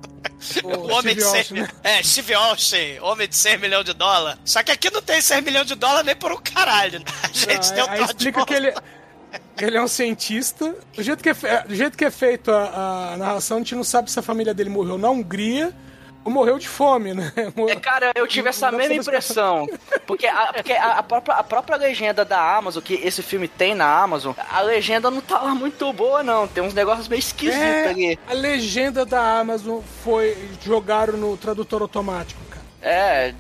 Homem 0.93 1.15
de 1.15 1.23
Steve 1.23 1.23
6 1.23 1.35
Austin, 1.37 1.55
né? 1.55 1.69
É, 1.83 2.03
Steve 2.03 2.35
Austin, 2.35 2.99
homem 3.01 3.29
de 3.29 3.37
6 3.37 3.61
milhões 3.61 3.85
de 3.85 3.93
dólares. 3.93 4.41
Só 4.45 4.63
que 4.63 4.71
aqui 4.73 4.91
não 4.91 5.01
tem 5.01 5.21
6 5.21 5.43
milhões 5.45 5.67
de 5.67 5.75
dólares 5.77 6.05
nem 6.07 6.17
por 6.17 6.33
um 6.33 6.37
caralho. 6.37 6.99
né? 7.01 7.05
A 7.23 7.29
gente 7.29 7.71
Ah, 7.71 7.75
tem 7.75 7.85
o 7.85 7.91
aí 7.91 7.99
Todd 7.99 8.11
explica 8.11 8.45
que 8.47 8.55
ele, 8.55 8.75
ele 9.59 9.77
é 9.77 9.83
um 9.83 9.89
cientista. 9.89 10.75
Do 10.95 11.03
jeito 11.03 11.23
que 11.23 11.29
é, 11.31 11.35
fe- 11.35 11.63
do 11.67 11.75
jeito 11.75 11.97
que 11.97 12.05
é 12.05 12.11
feito 12.11 12.51
a, 12.51 13.13
a 13.13 13.17
narração, 13.17 13.59
a 13.59 13.61
gente 13.61 13.75
não 13.75 13.85
sabe 13.85 14.11
se 14.11 14.19
a 14.19 14.23
família 14.23 14.53
dele 14.55 14.71
morreu 14.71 14.99
na 14.99 15.09
Hungria 15.11 15.73
ou 16.25 16.31
morreu 16.31 16.57
de 16.59 16.69
fome, 16.69 17.13
né? 17.15 17.33
É, 17.69 17.75
cara, 17.77 18.13
eu 18.15 18.27
tive 18.29 18.49
essa 18.49 18.71
mesma 18.71 18.95
impressão. 18.95 19.67
Porque, 20.07 20.27
a, 20.27 20.53
porque 20.53 20.73
a, 20.73 20.99
a 20.99 21.03
própria, 21.03 21.35
a 21.35 21.43
própria 21.43 21.77
legenda 21.77 22.25
da 22.25 22.57
Amazon, 22.57 22.83
que 22.83 22.95
esse 22.95 23.23
filme 23.23 23.49
tem 23.49 23.75
na 23.75 24.03
Amazon, 24.03 24.33
a 24.51 24.61
legenda 24.61 25.11
não 25.11 25.21
tá 25.21 25.41
lá 25.41 25.55
muito 25.55 25.93
boa, 25.93 26.23
não. 26.23 26.47
Tem 26.47 26.63
uns 26.63 26.75
negócios 26.75 27.09
meio 27.09 27.19
esquisitos 27.19 27.59
É, 27.61 27.89
ali. 27.89 28.19
a 28.29 28.35
legenda 28.35 29.05
da 29.05 29.41
Amazon 29.41 29.81
foi 30.05 30.37
jogaram 30.65 31.17
no 31.17 31.37
tradutor 31.37 31.83
automático, 31.83 32.41
cara. 32.51 32.63
É. 32.81 33.35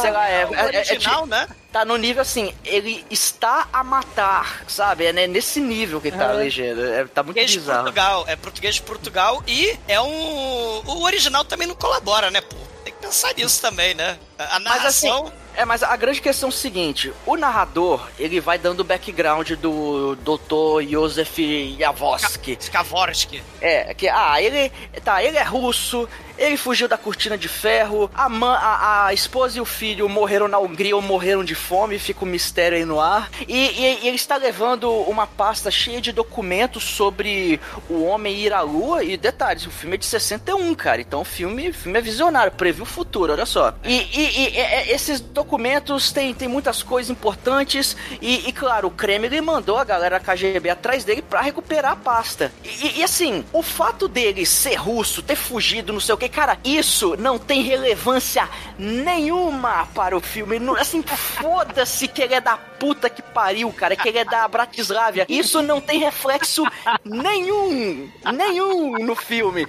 Sei 0.00 0.10
lá, 0.10 0.28
é, 0.28 0.46
O 0.46 0.54
é- 0.54 0.58
é- 0.58 0.78
original, 0.78 1.24
é- 1.24 1.26
né? 1.26 1.48
Tá 1.72 1.84
no 1.84 1.96
nível 1.96 2.22
assim, 2.22 2.54
ele 2.64 3.04
está 3.10 3.68
a 3.72 3.82
matar, 3.84 4.64
sabe? 4.68 5.06
É 5.06 5.12
né, 5.12 5.26
nesse 5.26 5.60
nível 5.60 6.00
que 6.00 6.10
tá 6.10 6.28
a 6.28 6.32
É. 6.32 6.36
legenda. 6.36 6.80
É, 6.82 7.04
tá 7.04 7.22
muito 7.22 7.34
Português 7.36 7.54
bizarro. 7.56 7.82
Portugal. 7.84 8.24
É 8.26 8.36
português 8.36 8.74
de 8.76 8.82
Portugal 8.82 9.42
e 9.46 9.78
é 9.86 10.00
um. 10.00 10.82
O 10.86 11.02
original 11.04 11.44
também 11.44 11.66
não 11.66 11.74
colabora, 11.74 12.30
né, 12.30 12.40
pô? 12.40 12.56
Tem 12.84 12.92
que 12.92 13.00
pensar 13.00 13.34
nisso 13.34 13.60
também, 13.60 13.94
né? 13.94 14.18
A 14.38 14.56
a 14.56 14.60
Mas 14.60 14.84
assim, 14.86 15.08
narração. 15.08 15.32
é, 15.54 15.64
mas 15.66 15.82
a 15.82 15.94
grande 15.96 16.20
questão 16.22 16.48
é 16.48 16.50
o 16.50 16.54
seguinte: 16.54 17.12
o 17.26 17.36
narrador, 17.36 18.08
ele 18.18 18.40
vai 18.40 18.58
dando 18.58 18.80
o 18.80 18.84
background 18.84 19.50
do 19.52 20.16
Dr. 20.16 20.88
Josef 20.88 21.76
Jaworski. 21.78 22.56
Skavorsky. 22.60 23.42
É, 23.60 23.92
que, 23.94 24.08
ah, 24.08 24.40
ele, 24.40 24.70
tá, 25.04 25.22
ele 25.22 25.36
é 25.36 25.42
russo, 25.42 26.08
ele 26.38 26.56
fugiu 26.56 26.88
da 26.88 26.96
cortina 26.96 27.36
de 27.36 27.48
ferro, 27.48 28.10
a, 28.14 28.26
a, 28.26 29.06
a 29.06 29.12
esposa 29.14 29.58
e 29.58 29.60
o 29.60 29.64
filho 29.64 30.08
morreram 30.08 30.48
na 30.48 30.58
Hungria 30.58 30.94
ou 30.96 31.02
morreram 31.02 31.44
de 31.44 31.54
fome, 31.54 31.98
fica 31.98 32.24
um 32.24 32.28
mistério 32.28 32.78
aí 32.78 32.84
no 32.84 33.00
ar. 33.00 33.30
E, 33.46 33.54
e- 33.56 33.98
e 34.02 34.08
ele 34.08 34.16
está 34.16 34.36
levando 34.36 34.90
uma 34.90 35.26
pasta 35.26 35.70
cheia 35.70 36.00
de 36.00 36.12
documentos 36.12 36.84
sobre 36.84 37.60
o 37.88 38.04
homem 38.04 38.34
ir 38.38 38.52
à 38.52 38.60
lua. 38.60 39.02
E 39.04 39.16
detalhes, 39.16 39.66
o 39.66 39.70
filme 39.70 39.94
é 39.96 39.98
de 39.98 40.06
61, 40.06 40.74
cara, 40.74 41.00
então 41.00 41.20
o 41.20 41.24
filme, 41.24 41.72
filme 41.72 41.98
é 41.98 42.02
visionário, 42.02 42.52
previu 42.52 42.84
o 42.84 42.86
futuro, 42.86 43.32
olha 43.32 43.46
só. 43.46 43.74
E, 43.84 43.94
e- 43.94 44.40
e- 44.40 44.58
e- 44.58 44.92
esses 44.92 45.20
documentos 45.20 46.12
têm, 46.12 46.32
tem 46.34 46.48
muitas 46.48 46.82
coisas 46.82 47.10
importantes, 47.10 47.96
e, 48.20 48.52
claro, 48.52 48.88
o 48.88 48.90
Kremlin 48.90 49.40
mandou 49.40 49.76
a 49.76 49.84
galera 49.84 50.18
da 50.18 50.24
KGB 50.24 50.70
atrás 50.70 51.04
dele 51.04 51.22
pra 51.22 51.40
recuperar 51.40 51.92
a 51.92 51.96
pasta. 51.96 52.52
E, 52.64 53.02
assim, 53.02 53.44
o 53.52 53.62
fato 53.62 54.06
dele 54.08 54.44
ser 54.46 54.74
russo, 54.76 55.22
ter 55.22 55.36
fugido, 55.36 55.92
não 55.92 56.00
sei 56.00 56.14
o 56.14 56.18
que, 56.18 56.27
cara, 56.28 56.58
isso 56.64 57.16
não 57.16 57.38
tem 57.38 57.62
relevância 57.62 58.48
nenhuma 58.78 59.86
para 59.94 60.16
o 60.16 60.20
filme. 60.20 60.58
Não- 60.58 60.76
assim, 60.76 61.02
foda-se 61.02 62.08
que 62.08 62.22
ele 62.22 62.34
é 62.34 62.40
da 62.40 62.56
puta 62.56 63.08
que 63.10 63.22
pariu, 63.22 63.72
cara, 63.72 63.96
que 63.96 64.08
ele 64.08 64.18
é 64.18 64.24
da 64.24 64.46
Bratislava. 64.46 65.24
Isso 65.28 65.62
não 65.62 65.80
tem 65.80 65.98
reflexo 65.98 66.64
nenhum, 67.04 68.10
nenhum 68.32 68.98
no 68.98 69.14
filme. 69.14 69.66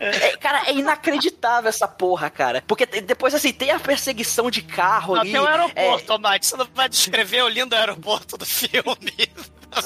É, 0.00 0.36
cara, 0.36 0.62
é 0.66 0.72
inacreditável 0.72 1.68
essa 1.68 1.86
porra, 1.86 2.30
cara. 2.30 2.62
Porque 2.66 2.86
depois, 2.86 3.34
assim, 3.34 3.52
tem 3.52 3.70
a 3.70 3.80
perseguição 3.80 4.50
de 4.50 4.62
carro 4.62 5.14
ali. 5.14 5.30
Até 5.30 5.40
o 5.40 5.46
é, 5.46 5.50
aeroporto, 5.50 6.18
Mate. 6.18 6.46
Você 6.46 6.56
não 6.56 6.66
vai 6.74 6.88
descrever 6.88 7.42
o 7.42 7.48
lindo 7.48 7.74
aeroporto 7.74 8.36
do 8.38 8.46
filme. 8.46 9.12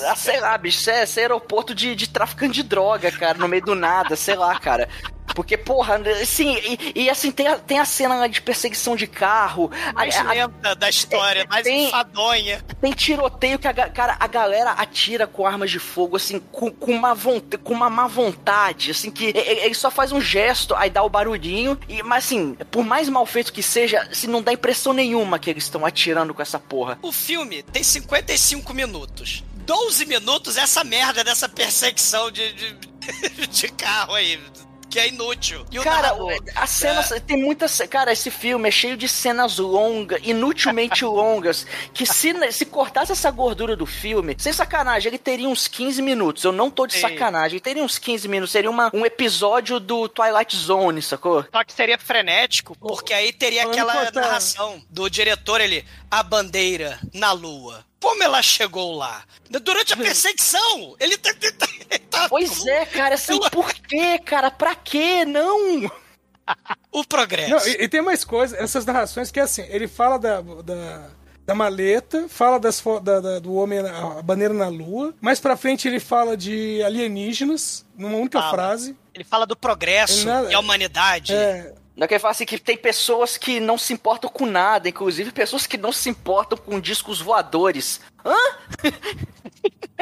Ah, 0.05 0.17
sei 0.17 0.41
lá, 0.41 0.59
bicho, 0.59 0.81
isso 0.81 0.91
é, 0.91 1.05
isso 1.05 1.21
é 1.21 1.23
aeroporto 1.23 1.75
de, 1.75 1.95
de 1.95 2.09
traficante 2.09 2.55
de 2.55 2.63
droga, 2.65 3.11
cara, 3.13 3.39
no 3.39 3.47
meio 3.47 3.65
do 3.65 3.75
nada, 3.75 4.17
sei 4.17 4.35
lá, 4.35 4.59
cara. 4.59 4.89
Porque, 5.37 5.57
porra, 5.59 6.01
assim, 6.23 6.57
e, 6.95 7.03
e 7.05 7.11
assim, 7.11 7.31
tem 7.31 7.47
a, 7.47 7.59
tem 7.59 7.79
a 7.79 7.85
cena 7.85 8.27
de 8.27 8.41
perseguição 8.41 8.97
de 8.97 9.07
carro. 9.07 9.71
Mais 9.95 10.17
a, 10.17 10.23
a- 10.23 10.33
lenta 10.33 10.75
da 10.75 10.89
história, 10.89 11.43
é, 11.43 11.47
mais 11.47 11.63
tem- 11.63 11.89
enfadonha. 11.89 12.65
tem 12.81 12.91
tiroteio 12.93 13.59
que 13.59 13.69
a, 13.69 13.75
cara, 13.75 14.17
a 14.19 14.27
galera 14.27 14.71
atira 14.71 15.27
com 15.27 15.47
armas 15.47 15.71
de 15.71 15.79
fogo, 15.79 16.17
assim, 16.17 16.41
com, 16.41 16.71
com 16.71 16.91
uma 16.93 17.15
vontade, 17.15 17.63
com 17.63 17.75
uma 17.75 17.91
má 17.91 18.07
vontade, 18.07 18.91
assim, 18.93 19.11
que 19.11 19.27
ele 19.37 19.75
só 19.75 19.91
faz 19.91 20.11
um 20.11 20.21
gesto, 20.23 20.75
aí 20.75 20.89
dá 20.89 21.03
o 21.03 21.09
barulhinho, 21.11 21.79
e, 21.87 22.03
mas 22.03 22.25
assim, 22.25 22.55
por 22.71 22.83
mais 22.83 23.07
mal 23.11 23.27
feito 23.27 23.53
que 23.53 23.63
seja, 23.63 24.01
assim, 24.11 24.27
não 24.29 24.41
dá 24.41 24.55
impressão 24.55 24.95
nenhuma 24.95 25.39
que 25.39 25.51
eles 25.51 25.65
estão 25.65 25.85
atirando 25.85 26.33
com 26.33 26.41
essa 26.41 26.59
porra. 26.59 26.99
O 27.03 27.13
filme 27.13 27.63
tem 27.63 27.83
55 27.83 28.73
minutos. 28.73 29.45
12 29.67 30.07
minutos 30.07 30.57
é 30.57 30.61
essa 30.61 30.83
merda 30.83 31.23
dessa 31.25 31.47
perseguição 31.49 32.31
de, 32.31 32.53
de, 32.55 32.73
de 33.51 33.69
carro 33.69 34.15
aí, 34.15 34.41
que 34.91 34.99
é 34.99 35.09
inútil. 35.09 35.65
E 35.71 35.79
o 35.79 35.83
Cara, 35.83 36.09
narrador? 36.09 36.39
as 36.55 36.71
cenas. 36.71 37.13
Tem 37.27 37.37
muitas. 37.37 37.79
Cara, 37.91 38.13
esse 38.13 38.31
filme 38.31 38.69
é 38.69 38.73
cheio 38.73 38.97
de 38.97 39.09
cenas 39.09 39.59
longas, 39.59 40.21
inutilmente 40.23 41.05
longas. 41.07 41.67
Que 41.93 42.05
se, 42.07 42.35
se 42.53 42.67
cortasse 42.67 43.13
essa 43.13 43.31
gordura 43.31 43.77
do 43.77 43.87
filme, 43.87 44.37
sem 44.39 44.53
sacanagem, 44.53 45.09
ele 45.09 45.19
teria 45.19 45.49
uns 45.49 45.69
15 45.69 46.03
minutos. 46.03 46.45
Eu 46.45 46.53
não 46.53 46.71
tô 46.71 46.87
de 46.87 46.95
Sim. 46.95 47.01
sacanagem. 47.01 47.57
Ele 47.57 47.61
teria 47.61 47.83
uns 47.83 47.99
15 47.99 48.29
minutos. 48.29 48.53
Seria 48.53 48.71
uma, 48.71 48.91
um 48.93 49.05
episódio 49.05 49.81
do 49.81 50.09
Twilight 50.09 50.57
Zone, 50.57 51.01
sacou? 51.03 51.45
Só 51.53 51.65
que 51.65 51.73
seria 51.73 51.99
frenético, 51.99 52.77
porque 52.79 53.13
aí 53.13 53.33
teria 53.33 53.65
aquela 53.65 54.11
narração 54.11 54.83
do 54.91 55.09
diretor, 55.09 55.61
ele, 55.61 55.85
a 56.11 56.23
bandeira 56.23 56.99
na 57.13 57.33
lua. 57.33 57.85
Como 58.09 58.23
ela 58.23 58.41
chegou 58.43 58.95
lá? 58.95 59.25
Durante 59.51 59.93
a 59.93 59.97
perseguição, 59.97 60.95
ele 61.01 61.17
tá... 61.19 61.31
ele 61.31 61.53
tá- 61.59 61.69
ele 61.91 61.99
tá- 61.99 62.29
Pois 62.29 62.65
é, 62.67 62.87
cara, 62.87 63.15
assim, 63.17 63.39
por 63.51 63.73
quê, 63.75 64.19
cara? 64.25 64.51
Pra 64.51 64.75
quê? 64.77 65.25
Não! 65.25 65.91
O 66.93 67.05
progresso. 67.05 67.51
Não, 67.51 67.67
e, 67.67 67.83
e 67.85 67.89
tem 67.89 68.01
mais 68.01 68.25
coisa, 68.25 68.57
essas 68.57 68.87
narrações 68.87 69.31
que 69.33 69.41
é 69.41 69.43
assim, 69.43 69.63
ele 69.69 69.89
fala 69.89 70.17
da, 70.19 70.41
da, 70.41 71.09
da 71.45 71.55
maleta, 71.55 72.29
fala 72.29 72.59
das, 72.61 72.79
fo- 72.81 73.01
da, 73.01 73.19
da- 73.21 73.39
do 73.41 73.55
homem, 73.55 73.81
a 73.81 74.23
bandeira 74.23 74.55
na 74.55 74.69
lua, 74.69 75.13
mais 75.21 75.41
pra 75.41 75.57
frente 75.57 75.89
ele 75.89 75.99
fala 75.99 76.37
de 76.37 76.81
alienígenas, 76.85 77.85
numa 77.97 78.17
única 78.17 78.39
Fala. 78.41 78.53
frase. 78.53 78.97
Ele 79.13 79.25
fala 79.25 79.45
do 79.47 79.57
progresso 79.57 80.25
Nada- 80.27 80.51
e 80.51 80.55
a 80.55 80.61
humanidade. 80.61 81.35
É, 81.35 81.75
Não 81.97 82.07
que 82.07 82.15
ele 82.15 82.21
fala 82.21 82.33
assim 82.33 82.45
que 82.45 82.59
tem 82.59 82.77
pessoas 82.77 83.39
que 83.39 83.59
não 83.59 83.79
se 83.79 83.93
importam 83.93 84.31
com 84.31 84.45
nada, 84.45 84.89
inclusive 84.89 85.33
pessoas 85.33 85.67
que 85.67 85.79
não 85.79 85.93
se 85.93 86.11
importam 86.11 86.59
com 86.59 86.79
discos 86.79 87.21
voadores. 87.21 88.01
Hã? 88.25 88.37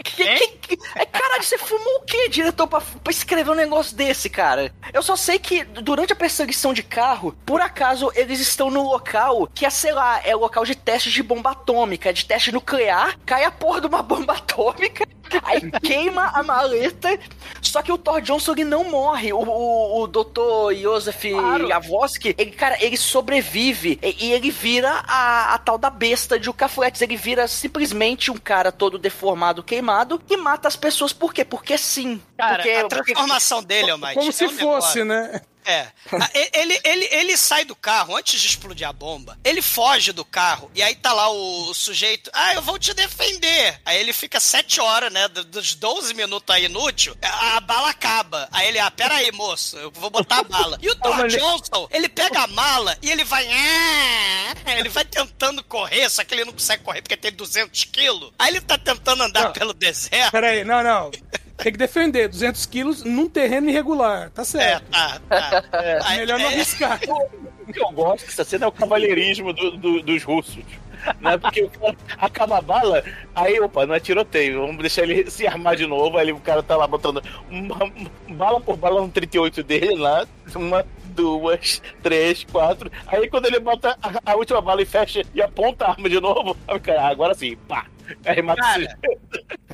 Que, 0.03 0.25
que, 0.25 0.49
que, 0.77 0.79
é, 0.97 1.07
caralho, 1.07 1.43
você 1.43 1.57
fumou 1.57 1.97
o 1.99 2.03
quê, 2.03 2.29
diretor, 2.29 2.67
pra, 2.67 2.81
pra 2.81 3.11
escrever 3.11 3.51
um 3.51 3.55
negócio 3.55 3.97
desse, 3.97 4.29
cara? 4.29 4.73
Eu 4.93 5.03
só 5.03 5.15
sei 5.15 5.39
que 5.39 5.65
durante 5.65 6.13
a 6.13 6.17
perseguição 6.17 6.75
de 6.75 6.83
carro, 6.83 7.35
por 7.47 7.61
acaso 7.61 8.11
eles 8.15 8.41
estão 8.41 8.71
no 8.71 8.83
local 8.83 9.49
que 9.55 9.65
é, 9.65 9.71
sei 9.71 9.93
lá, 9.93 10.21
é 10.25 10.35
o 10.35 10.41
local 10.41 10.65
de 10.65 10.75
teste 10.75 11.11
de 11.11 11.23
bomba 11.23 11.53
atômica, 11.53 12.13
de 12.13 12.25
teste 12.25 12.51
nuclear, 12.51 13.17
cai 13.25 13.45
a 13.45 13.51
porra 13.53 13.81
de 13.81 13.87
uma 13.87 14.03
bomba 14.03 14.35
atômica, 14.37 15.07
aí 15.43 15.71
queima 15.81 16.27
a 16.35 16.43
maleta, 16.43 17.19
só 17.75 17.83
que 17.83 17.91
o 17.91 17.99
Thor 17.99 18.21
Johnson 18.21 18.53
ele 18.53 18.65
não 18.65 18.85
morre. 18.85 19.33
O, 19.33 19.39
o, 19.41 20.03
o 20.03 20.07
Dr. 20.07 20.73
Joseph 20.81 21.25
Yavoski, 21.25 22.33
ele, 22.39 22.53
cara, 22.53 22.77
ele 22.81 22.97
sobrevive 22.97 23.99
e, 24.01 24.27
e 24.27 24.33
ele 24.33 24.49
vira 24.49 25.03
a, 25.09 25.55
a 25.55 25.59
tal 25.59 25.77
da 25.77 25.91
besta 25.91 26.39
de 26.39 26.49
Ucafletes. 26.49 27.03
Ele 27.03 27.17
vira 27.17 27.49
simplesmente 27.49 28.31
um 28.31 28.37
cara 28.37 28.71
todo 28.71 28.97
deformado, 28.97 29.61
queimado 29.61 30.23
e 30.31 30.37
mata 30.37 30.69
as 30.69 30.77
pessoas. 30.77 31.13
Por 31.13 31.35
quê? 31.35 31.45
Porque 31.45 31.77
sim. 31.77 32.23
Cara, 32.39 32.55
porque, 32.59 32.71
a 32.71 32.81
porque- 32.87 33.13
transformação 33.13 33.61
dele, 33.61 33.91
Almighty, 33.91 34.15
como 34.15 34.29
é 34.29 34.33
se 34.33 34.45
um 34.45 34.51
fosse, 34.51 35.03
negócio. 35.03 35.05
né? 35.05 35.41
É. 35.65 35.89
Ah, 36.13 36.31
Ele, 36.53 36.79
ele, 36.85 37.09
ele 37.11 37.37
sai 37.37 37.65
do 37.65 37.75
carro 37.75 38.17
antes 38.17 38.41
de 38.41 38.47
explodir 38.49 38.87
a 38.89 38.93
bomba. 38.93 39.39
Ele 39.43 39.63
foge 39.63 40.13
do 40.13 40.25
carro. 40.25 40.71
E 40.75 40.83
aí 40.83 40.95
tá 40.95 41.13
lá 41.13 41.29
o, 41.31 41.73
sujeito. 41.75 42.31
Ah, 42.33 42.55
eu 42.55 42.63
vou 42.63 42.79
te 42.79 42.93
defender. 42.95 43.81
Aí 43.85 43.99
ele 43.99 44.13
fica 44.13 44.39
sete 44.41 44.81
horas, 44.81 45.13
né? 45.13 45.27
do- 45.29 45.45
Dos 45.45 45.75
12 45.75 46.15
minutos 46.15 46.55
aí 46.55 46.67
inútil. 46.67 47.17
A, 47.23 47.57
a 47.57 47.61
bala 47.61 47.91
acaba. 47.91 48.49
Aí 48.53 48.69
ele, 48.69 48.79
ah, 48.79 48.91
pera 48.91 49.15
aí, 49.17 49.31
moço. 49.33 49.77
Eu 49.79 49.91
vou 49.91 50.11
botar 50.11 50.39
a 50.39 50.43
bala. 50.45 50.79
E 50.83 50.89
o 50.91 50.95
Thor 51.01 51.27
Johnson, 51.29 51.89
ele 51.91 52.09
pega 52.09 52.41
a 52.43 52.47
mala 52.47 52.97
e 53.03 53.11
ele 53.11 53.25
vai. 53.25 53.47
"Ah", 53.49 54.55
Ele 54.79 54.89
vai 54.89 55.05
tentando 55.05 55.63
correr, 55.65 56.09
só 56.11 56.25
que 56.25 56.35
ele 56.35 56.45
não 56.45 56.53
consegue 56.53 56.83
correr 56.83 57.01
porque 57.03 57.17
tem 57.17 57.33
200 57.33 57.85
quilos. 57.85 58.33
Aí 58.39 58.51
ele 58.51 58.61
tá 58.61 58.77
tentando 58.77 59.23
andar 59.23 59.45
Não. 59.45 59.53
pelo 59.53 59.73
deserto. 59.73 60.33
Pera 60.33 60.49
aí, 60.49 60.65
não, 60.65 60.83
não. 60.83 61.11
Tem 61.57 61.73
que 61.73 61.79
defender, 61.79 62.29
200 62.29 62.67
quilos 62.67 63.05
num 63.05 63.29
terreno 63.29 63.69
irregular, 63.71 64.29
tá 64.31 64.43
É, 64.43 64.45
certo. 64.45 64.85
tá, 64.91 65.21
tá. 65.31 65.65
Aí- 66.05 66.19
Melhor 66.21 66.39
não 66.39 66.47
é, 66.47 66.55
arriscar. 66.55 67.01
O 67.67 67.73
que 67.73 67.81
eu 67.83 67.89
gosto 67.93 68.27
dessa 68.27 68.45
cena 68.45 68.67
é 68.67 68.69
o 68.69 68.73
cavalheirismo 68.73 69.51
do- 69.55 69.71
do- 69.79 70.03
dos 70.03 70.23
russos. 70.23 70.63
Né? 71.19 71.39
Porque 71.39 71.63
o 71.63 71.71
cara 71.71 71.97
acaba 72.19 72.59
a 72.59 72.61
bala, 72.61 73.03
aí, 73.35 73.59
opa, 73.59 73.87
não 73.87 73.95
é 73.95 74.01
tiroteio, 74.01 74.61
vamos 74.67 74.77
deixar 74.83 75.03
ele 75.05 75.31
se 75.31 75.47
armar 75.47 75.75
de 75.75 75.87
novo. 75.87 76.19
Aí 76.19 76.31
o 76.31 76.39
cara 76.41 76.63
tá 76.63 76.77
lá 76.77 76.87
botando 76.87 77.23
uma, 77.51 77.91
bala 78.37 78.61
por 78.61 78.77
bala 78.77 79.01
no 79.01 79.09
38 79.09 79.63
dele 79.63 79.95
lá, 79.97 80.27
uma, 80.55 80.85
duas, 81.07 81.81
três, 82.03 82.45
quatro. 82.45 82.91
Aí 83.07 83.29
quando 83.31 83.47
ele 83.47 83.59
bota 83.59 83.97
a, 84.03 84.33
a 84.33 84.37
última 84.37 84.61
bala 84.61 84.83
e 84.83 84.87
fecha 84.87 85.23
e 85.35 85.41
aponta 85.41 85.87
a 85.87 85.91
arma 85.93 86.09
de 86.11 86.21
novo, 86.21 86.55
cara, 86.83 87.01
ah, 87.01 87.09
agora 87.09 87.33
sim, 87.35 87.57
pá. 87.67 87.87
Cara, 88.23 88.99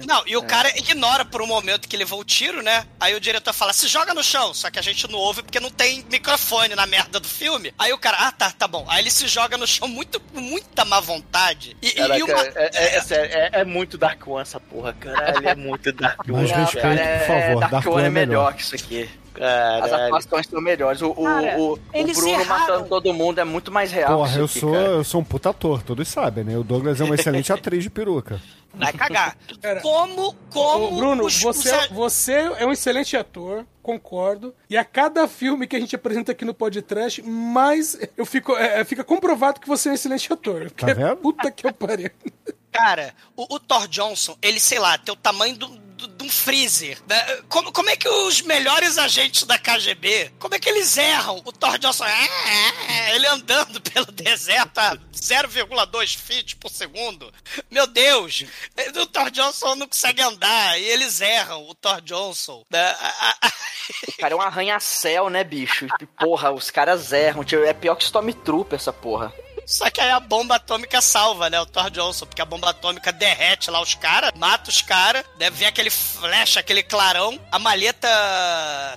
Não, 0.07 0.21
É. 0.21 0.23
e 0.27 0.37
o 0.37 0.43
cara 0.43 0.69
ignora 0.79 1.25
por 1.25 1.43
um 1.43 1.47
momento 1.47 1.89
que 1.89 1.97
levou 1.97 2.21
o 2.21 2.25
tiro, 2.25 2.63
né? 2.63 2.87
Aí 2.99 3.15
o 3.15 3.21
diretor 3.21 3.53
fala, 3.53 3.73
se 3.73 3.87
joga 3.87 4.15
no 4.15 4.23
chão. 4.23 4.55
Só 4.55 4.71
que 4.71 4.79
a 4.79 4.83
gente 4.83 5.09
não 5.11 5.19
ouve 5.19 5.43
porque 5.43 5.61
não 5.61 5.71
tem 5.71 6.05
microfone 6.11 6.75
na 6.75 6.87
merda 6.87 7.21
do 7.21 7.29
filme. 7.29 7.75
Aí 7.79 7.93
o 7.93 7.99
cara, 7.99 8.17
ah, 8.21 8.33
tá, 8.33 8.51
tá 8.51 8.67
bom. 8.67 8.87
Aí 8.89 9.03
ele 9.03 9.11
se 9.11 9.29
joga 9.29 9.57
no 9.57 9.67
chão 9.67 9.89
muito, 9.89 10.19
com 10.21 10.41
muita 10.41 10.85
má 10.85 11.01
vontade. 11.01 11.77
E, 11.83 11.93
Caraca, 11.93 12.19
e 12.19 12.23
uma... 12.23 12.41
é, 12.41 12.71
é, 12.73 12.97
é 12.97 13.01
sério, 13.03 13.31
é, 13.33 13.51
é 13.61 13.65
muito 13.65 13.99
Dark 13.99 14.27
One 14.27 14.43
essa 14.43 14.61
porra, 14.61 14.93
caralho. 14.95 15.49
É 15.49 15.55
muito 15.55 15.93
Dark 15.93 16.21
One. 16.29 16.43
Mas 16.43 16.51
respeito, 16.51 17.03
por 17.03 17.27
favor. 17.27 17.61
Dark 17.61 17.73
Dark 17.73 17.87
One 17.87 17.95
One 17.97 18.05
é 18.05 18.07
é 18.07 18.11
melhor. 18.11 18.55
que 18.55 18.63
isso 18.63 18.75
aqui. 18.75 19.11
As 19.35 19.91
Caralho. 19.91 20.05
atuações 20.17 20.47
são 20.47 20.61
melhores. 20.61 21.01
O, 21.03 21.11
o, 21.11 21.25
Cara, 21.25 21.59
o, 21.59 21.73
o 21.75 21.79
eles 21.95 22.17
Bruno 22.17 22.33
erraram. 22.41 22.61
matando 22.67 22.89
todo 22.89 23.13
mundo 23.15 23.39
é 23.41 23.45
muito 23.45 23.71
mais 23.71 23.93
real. 23.93 24.17
Porra, 24.19 24.39
eu 24.39 24.45
aqui, 24.47 24.59
sou, 24.61 24.73
cara. 24.73 24.85
eu 24.87 25.05
sou 25.05 25.21
um 25.21 25.25
puta 25.25 25.51
ator, 25.51 25.83
todos 25.83 26.09
sabem, 26.09 26.45
né? 26.45 26.57
O 26.59 26.65
Douglas 26.65 27.01
é 27.01 27.05
uma 27.05 27.15
excelente 27.15 27.53
atriz 27.53 27.83
de 27.83 27.91
peruca. 27.91 28.41
Vai 28.75 28.93
cagar. 28.93 29.37
Cara, 29.61 29.81
como, 29.81 30.35
como... 30.51 30.85
Ô, 30.87 30.97
Bruno, 30.97 31.25
os- 31.27 31.41
você, 31.43 31.75
os- 31.77 31.87
você 31.89 32.33
é 32.57 32.65
um 32.67 32.71
excelente 32.73 33.17
ator, 33.17 33.65
concordo. 33.83 34.55
E 34.69 34.77
a 34.77 34.85
cada 34.85 35.27
filme 35.27 35.67
que 35.67 35.75
a 35.75 35.81
gente 35.81 35.95
apresenta 35.97 36.31
aqui 36.33 36.45
no 36.45 36.55
podcast, 36.55 37.21
mais 37.23 37.99
eu 38.17 38.25
fico, 38.25 38.57
é, 38.57 38.81
é, 38.81 38.85
fica 38.85 39.03
comprovado 39.03 39.61
que 39.61 39.67
você 39.69 39.89
é 39.89 39.93
um 39.93 39.95
excelente 39.95 40.33
ator. 40.33 40.71
Porque, 40.71 40.95
vendo? 40.95 41.17
Puta 41.17 41.51
que 41.51 41.67
eu 41.67 41.73
pariu. 41.73 42.11
Cara, 42.71 43.13
o, 43.37 43.57
o 43.57 43.59
Thor 43.59 43.89
Johnson, 43.89 44.37
ele, 44.41 44.61
sei 44.61 44.79
lá, 44.79 44.97
tem 44.97 45.13
o 45.13 45.17
tamanho 45.17 45.57
do- 45.57 45.90
de 46.07 46.25
um 46.25 46.31
freezer. 46.31 46.99
né? 47.07 47.43
Como, 47.49 47.73
como 47.73 47.91
é 47.91 47.97
que 47.97 48.09
os 48.09 48.43
melhores 48.43 48.99
agentes 48.99 49.45
da 49.45 49.59
KGB, 49.59 50.33
como 50.39 50.55
é 50.55 50.59
que 50.59 50.69
eles 50.69 50.97
erram? 50.97 51.43
O 51.45 51.53
Thor 51.53 51.79
Johnson, 51.79 52.05
ah, 52.05 52.09
ah, 52.09 53.15
ele 53.15 53.27
andando 53.27 53.81
pelo 53.93 54.07
deserto 54.13 54.79
a 54.79 54.97
0,2 55.15 56.17
feet 56.17 56.57
por 56.57 56.71
segundo. 56.71 57.33
Meu 57.71 57.87
Deus, 57.87 58.45
o 58.97 59.07
Thor 59.07 59.31
Johnson 59.31 59.75
não 59.75 59.87
consegue 59.89 60.23
andar 60.23 60.79
e 60.81 60.85
eles 60.85 61.21
erram 61.21 61.69
o 61.69 61.75
Thor 61.75 62.01
Johnson. 62.01 62.65
né? 62.71 62.95
O 64.09 64.13
cara 64.21 64.35
é 64.35 64.37
um 64.37 64.41
arranha-céu, 64.41 65.29
né, 65.29 65.43
bicho? 65.43 65.87
Porra, 66.19 66.53
os 66.53 66.71
caras 66.71 67.13
erram. 67.13 67.45
É 67.67 67.73
pior 67.73 67.95
que 67.97 68.05
Stormtrooper 68.05 68.79
essa 68.79 68.93
porra. 68.93 69.33
Só 69.71 69.89
que 69.89 70.01
aí 70.01 70.11
a 70.11 70.19
bomba 70.19 70.57
atômica 70.57 71.01
salva, 71.01 71.49
né? 71.49 71.61
O 71.61 71.65
Thor 71.67 71.91
Johnson, 71.91 72.27
porque 72.27 72.43
a 72.43 72.45
bomba 72.45 72.71
atômica 72.71 73.13
derrete 73.13 73.71
lá 73.71 73.81
os 73.81 73.95
caras, 73.95 74.33
mata 74.37 74.69
os 74.69 74.83
caras, 74.83 75.25
deve 75.39 75.57
ver 75.59 75.67
aquele 75.67 75.91
flecha, 75.91 76.59
aquele 76.59 76.83
clarão, 76.83 77.39
a 77.53 77.59
maleta 77.59 78.09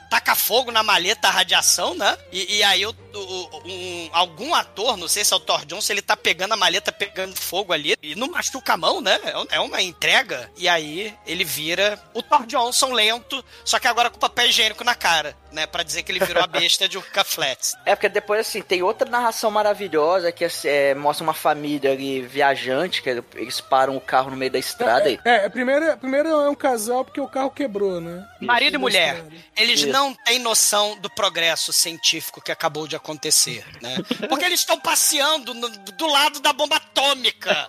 taca 0.10 0.36
fogo 0.36 0.72
na 0.72 0.82
maleta, 0.84 1.28
a 1.28 1.32
radiação, 1.32 1.94
né? 1.96 2.18
E, 2.32 2.58
e 2.58 2.64
aí 2.64 2.86
o, 2.86 2.90
o- 3.14 3.62
um- 3.66 4.10
algum 4.14 4.54
ator, 4.56 4.98
não 4.98 5.08
sei 5.08 5.24
se 5.24 5.34
é 5.34 5.36
o 5.38 5.40
Thor 5.40 5.66
Johnson, 5.66 5.94
ele 5.94 6.02
tá 6.02 6.18
pegando 6.18 6.54
a 6.54 6.58
maleta, 6.58 6.92
pegando 6.92 7.36
fogo 7.36 7.72
ali, 7.74 7.96
e 8.02 8.16
não 8.16 8.32
machuca 8.32 8.74
a 8.74 8.78
mão, 8.78 9.02
né? 9.02 9.20
É 9.50 9.56
É 9.58 9.60
uma 9.60 9.82
entrega. 9.82 10.50
E 10.58 10.68
aí 10.68 11.14
ele 11.26 11.44
vira 11.44 12.02
o 12.14 12.22
Thor 12.24 12.46
Johnson 12.46 12.92
lento, 12.94 13.44
só 13.64 13.78
que 13.80 13.88
agora 13.88 14.10
com 14.10 14.18
papel 14.20 14.48
higiênico 14.48 14.84
na 14.84 14.96
cara, 14.96 15.38
né? 15.52 15.68
Pra 15.68 15.84
dizer 15.84 16.04
que 16.04 16.12
ele 16.12 16.24
virou 16.26 16.44
a 16.44 16.48
besta 16.48 16.88
de 16.90 16.98
Urca 16.98 17.24
Flats. 17.24 17.74
É, 17.86 17.96
porque 17.96 18.08
depois, 18.10 18.40
assim, 18.48 18.62
tem 18.62 18.82
outra 18.82 19.10
narração 19.10 19.52
maravilhosa 19.52 20.32
que 20.32 20.44
é, 20.65 20.93
mostra 20.95 21.23
uma 21.23 21.34
família 21.34 21.91
ali 21.91 22.21
viajante, 22.21 23.02
que 23.02 23.10
eles 23.36 23.62
param 23.62 23.95
o 23.95 24.02
carro 24.02 24.32
no 24.32 24.38
meio 24.38 24.52
da 24.52 24.60
estrada 24.60 25.10
e 25.10 25.19
É, 25.26 25.47
primeiro, 25.49 25.95
primeiro 25.97 26.30
é 26.30 26.49
um 26.49 26.56
casal 26.56 27.04
porque 27.06 27.19
o 27.21 27.28
carro 27.28 27.49
quebrou, 27.52 27.99
né? 28.02 28.26
Marido 28.41 28.76
e 28.76 28.78
mulher, 28.78 29.23
eles 29.56 29.80
Isso. 29.82 29.89
não 29.89 30.13
têm 30.13 30.39
noção 30.39 30.97
do 30.99 31.10
progresso 31.10 31.71
científico 31.73 32.41
que 32.41 32.52
acabou 32.52 32.88
de 32.88 32.95
acontecer, 32.95 33.63
né? 33.82 33.97
Porque 34.28 34.45
eles 34.45 34.60
estão 34.60 34.80
passeando 34.80 35.54
no- 35.54 35.69
do 35.69 36.08
lado 36.08 36.39
da 36.39 36.52
bomba 36.54 36.76
atômica, 36.78 37.67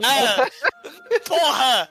né? 0.00 0.46
Porra! 1.26 1.88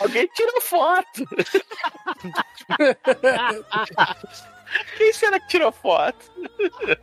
Alguém 0.00 0.26
tirou 0.34 0.60
foto. 0.60 1.26
Quem 4.96 5.12
será 5.12 5.38
que 5.40 5.48
tirou 5.48 5.72
foto? 5.72 6.30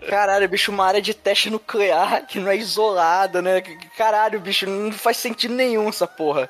Caralho, 0.07 0.47
bicho, 0.47 0.71
uma 0.71 0.85
área 0.85 1.01
de 1.01 1.13
teste 1.13 1.49
nuclear 1.49 2.25
que 2.25 2.39
não 2.39 2.49
é 2.49 2.57
isolada, 2.57 3.41
né? 3.41 3.61
Caralho, 3.97 4.39
bicho, 4.39 4.67
não 4.67 4.91
faz 4.91 5.17
sentido 5.17 5.53
nenhum 5.53 5.89
essa 5.89 6.07
porra. 6.07 6.49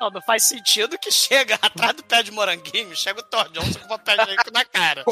Não, 0.00 0.10
não 0.10 0.22
faz 0.22 0.44
sentido 0.44 0.98
que 0.98 1.10
chega 1.10 1.56
atrás 1.60 1.94
do 1.94 2.04
pé 2.04 2.22
de 2.22 2.30
moranguinho, 2.30 2.94
chega 2.96 3.20
o 3.20 3.22
Thor 3.22 3.48
Johnson 3.50 3.80
com 3.80 3.94
o 3.94 3.98
pé 3.98 4.16
de 4.16 4.50
na 4.52 4.64
cara. 4.64 5.04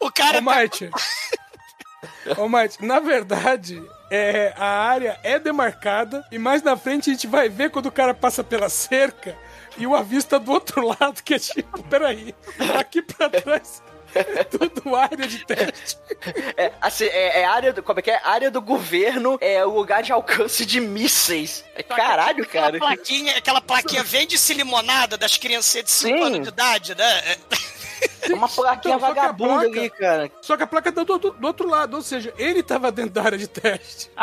O 0.00 0.10
cara. 0.10 0.38
Ô, 0.38 0.42
Marte. 0.42 0.90
Ô, 2.36 2.48
Marte, 2.48 2.84
na 2.84 3.00
verdade, 3.00 3.82
é, 4.10 4.52
a 4.56 4.66
área 4.66 5.18
é 5.22 5.38
demarcada 5.38 6.26
e 6.30 6.38
mais 6.38 6.62
na 6.62 6.76
frente 6.76 7.10
a 7.10 7.12
gente 7.12 7.26
vai 7.26 7.48
ver 7.48 7.70
quando 7.70 7.86
o 7.86 7.92
cara 7.92 8.12
passa 8.12 8.42
pela 8.42 8.68
cerca 8.68 9.36
e 9.76 9.86
o 9.86 9.94
avista 9.94 10.38
do 10.38 10.52
outro 10.52 10.82
lado, 10.86 11.22
que 11.22 11.34
é 11.34 11.38
tipo, 11.38 11.82
peraí, 11.84 12.34
aqui 12.78 13.02
pra 13.02 13.28
trás 13.30 13.82
tudo 14.50 14.94
área 14.94 15.26
de 15.26 15.44
teste. 15.44 15.98
É, 16.56 16.72
assim, 16.80 17.04
é, 17.04 17.40
é 17.40 17.44
área 17.44 17.72
do. 17.72 17.82
Como 17.82 17.98
é 17.98 18.02
que 18.02 18.10
é? 18.10 18.20
Área 18.24 18.50
do 18.50 18.60
governo 18.60 19.38
é 19.40 19.64
o 19.64 19.70
lugar 19.70 20.02
de 20.02 20.12
alcance 20.12 20.64
de 20.64 20.80
mísseis. 20.80 21.64
É, 21.74 21.82
caralho, 21.82 22.46
cara. 22.46 22.76
Aquela 22.76 22.94
plaquinha, 22.94 23.36
aquela 23.36 23.60
plaquinha 23.60 24.02
vende-se 24.02 24.54
limonada 24.54 25.16
das 25.16 25.36
crianças 25.36 25.84
de 25.84 25.90
5 25.90 26.16
Sim. 26.16 26.24
anos 26.24 26.42
de 26.42 26.48
idade, 26.48 26.94
né? 26.94 27.36
É 28.22 28.32
uma 28.34 28.48
plaquinha 28.48 28.94
Então, 28.96 28.98
vagabunda 29.08 29.54
placa- 29.64 29.66
ali, 29.80 29.90
cara. 29.90 30.30
Só 30.40 30.56
que 30.56 30.62
a 30.62 30.66
placa 30.66 30.90
tá 30.92 31.02
do, 31.04 31.18
do, 31.18 31.30
do 31.32 31.46
outro 31.46 31.68
lado, 31.68 31.94
ou 31.96 32.02
seja, 32.02 32.32
ele 32.38 32.62
tava 32.62 32.90
dentro 32.90 33.12
da 33.12 33.22
área 33.22 33.38
de 33.38 33.46
teste. 33.46 34.10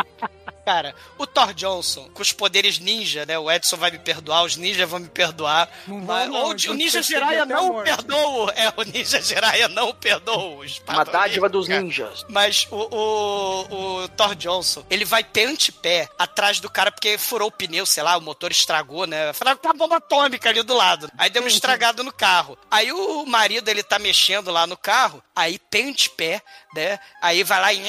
Cara, 0.64 0.94
o 1.18 1.26
Thor 1.26 1.56
Johnson, 1.56 2.08
com 2.14 2.22
os 2.22 2.32
poderes 2.32 2.78
ninja, 2.78 3.26
né? 3.26 3.38
O 3.38 3.52
Edson 3.52 3.78
vai 3.78 3.90
me 3.90 3.98
perdoar, 3.98 4.44
os 4.44 4.56
ninjas 4.56 4.88
vão 4.88 5.00
me 5.00 5.10
perdoar. 5.10 5.68
Não 5.88 5.98
mas- 5.98 6.28
vão, 6.30 6.34
não, 6.38 6.46
ou 6.46 6.52
eles 6.52 6.66
o 6.66 6.74
Ninja 6.76 7.02
Jiraiya 7.02 7.46
não 7.48 7.84
perdoa. 7.84 8.52
É, 8.56 8.72
o 8.78 8.84
Ninja 8.84 9.20
Jiraiya 9.20 9.68
não 9.68 9.92
perdoa 9.92 10.64
os 10.64 10.80
Uma 10.88 11.04
dádiva 11.04 11.50
dos 11.50 11.68
cara. 11.68 11.82
ninjas. 11.82 12.24
Mas 12.30 12.68
o, 12.70 12.76
o, 12.78 14.04
o 14.04 14.08
Thor 14.10 14.36
Johnson, 14.36 14.86
ele 14.88 15.04
vai 15.04 15.24
pé 15.24 15.46
ante 15.46 15.72
pé 15.72 16.08
atrás 16.18 16.60
do 16.60 16.70
cara 16.70 16.92
porque 16.92 17.18
furou 17.18 17.48
o 17.48 17.52
pneu, 17.52 17.86
sei 17.86 18.04
lá, 18.04 18.16
o 18.16 18.22
motor 18.22 18.52
estragou, 18.52 19.08
né? 19.08 19.34
Falaram 19.34 19.58
que 19.58 19.64
tá 19.68 19.74
bomba 19.74 19.98
atômica 19.98 20.50
ali 20.50 20.62
do 20.62 20.76
lado. 20.76 21.10
Aí 21.18 21.30
deu 21.32 21.42
um 21.44 21.48
estragado 21.48 22.04
no 22.04 22.14
carro. 22.14 22.56
Aí 22.70 22.92
o 22.92 23.26
marido, 23.26 23.61
ele 23.69 23.84
tá 23.84 24.00
mexendo 24.00 24.52
lá 24.52 24.65
no 24.65 24.78
carro, 24.78 25.24
aí 25.36 25.60
pé 25.60 25.84
ante 25.84 26.10
pé, 26.10 26.41
né? 26.74 27.00
Aí 27.21 27.43
vai 27.43 27.60
lá 27.60 27.74
e... 27.74 27.82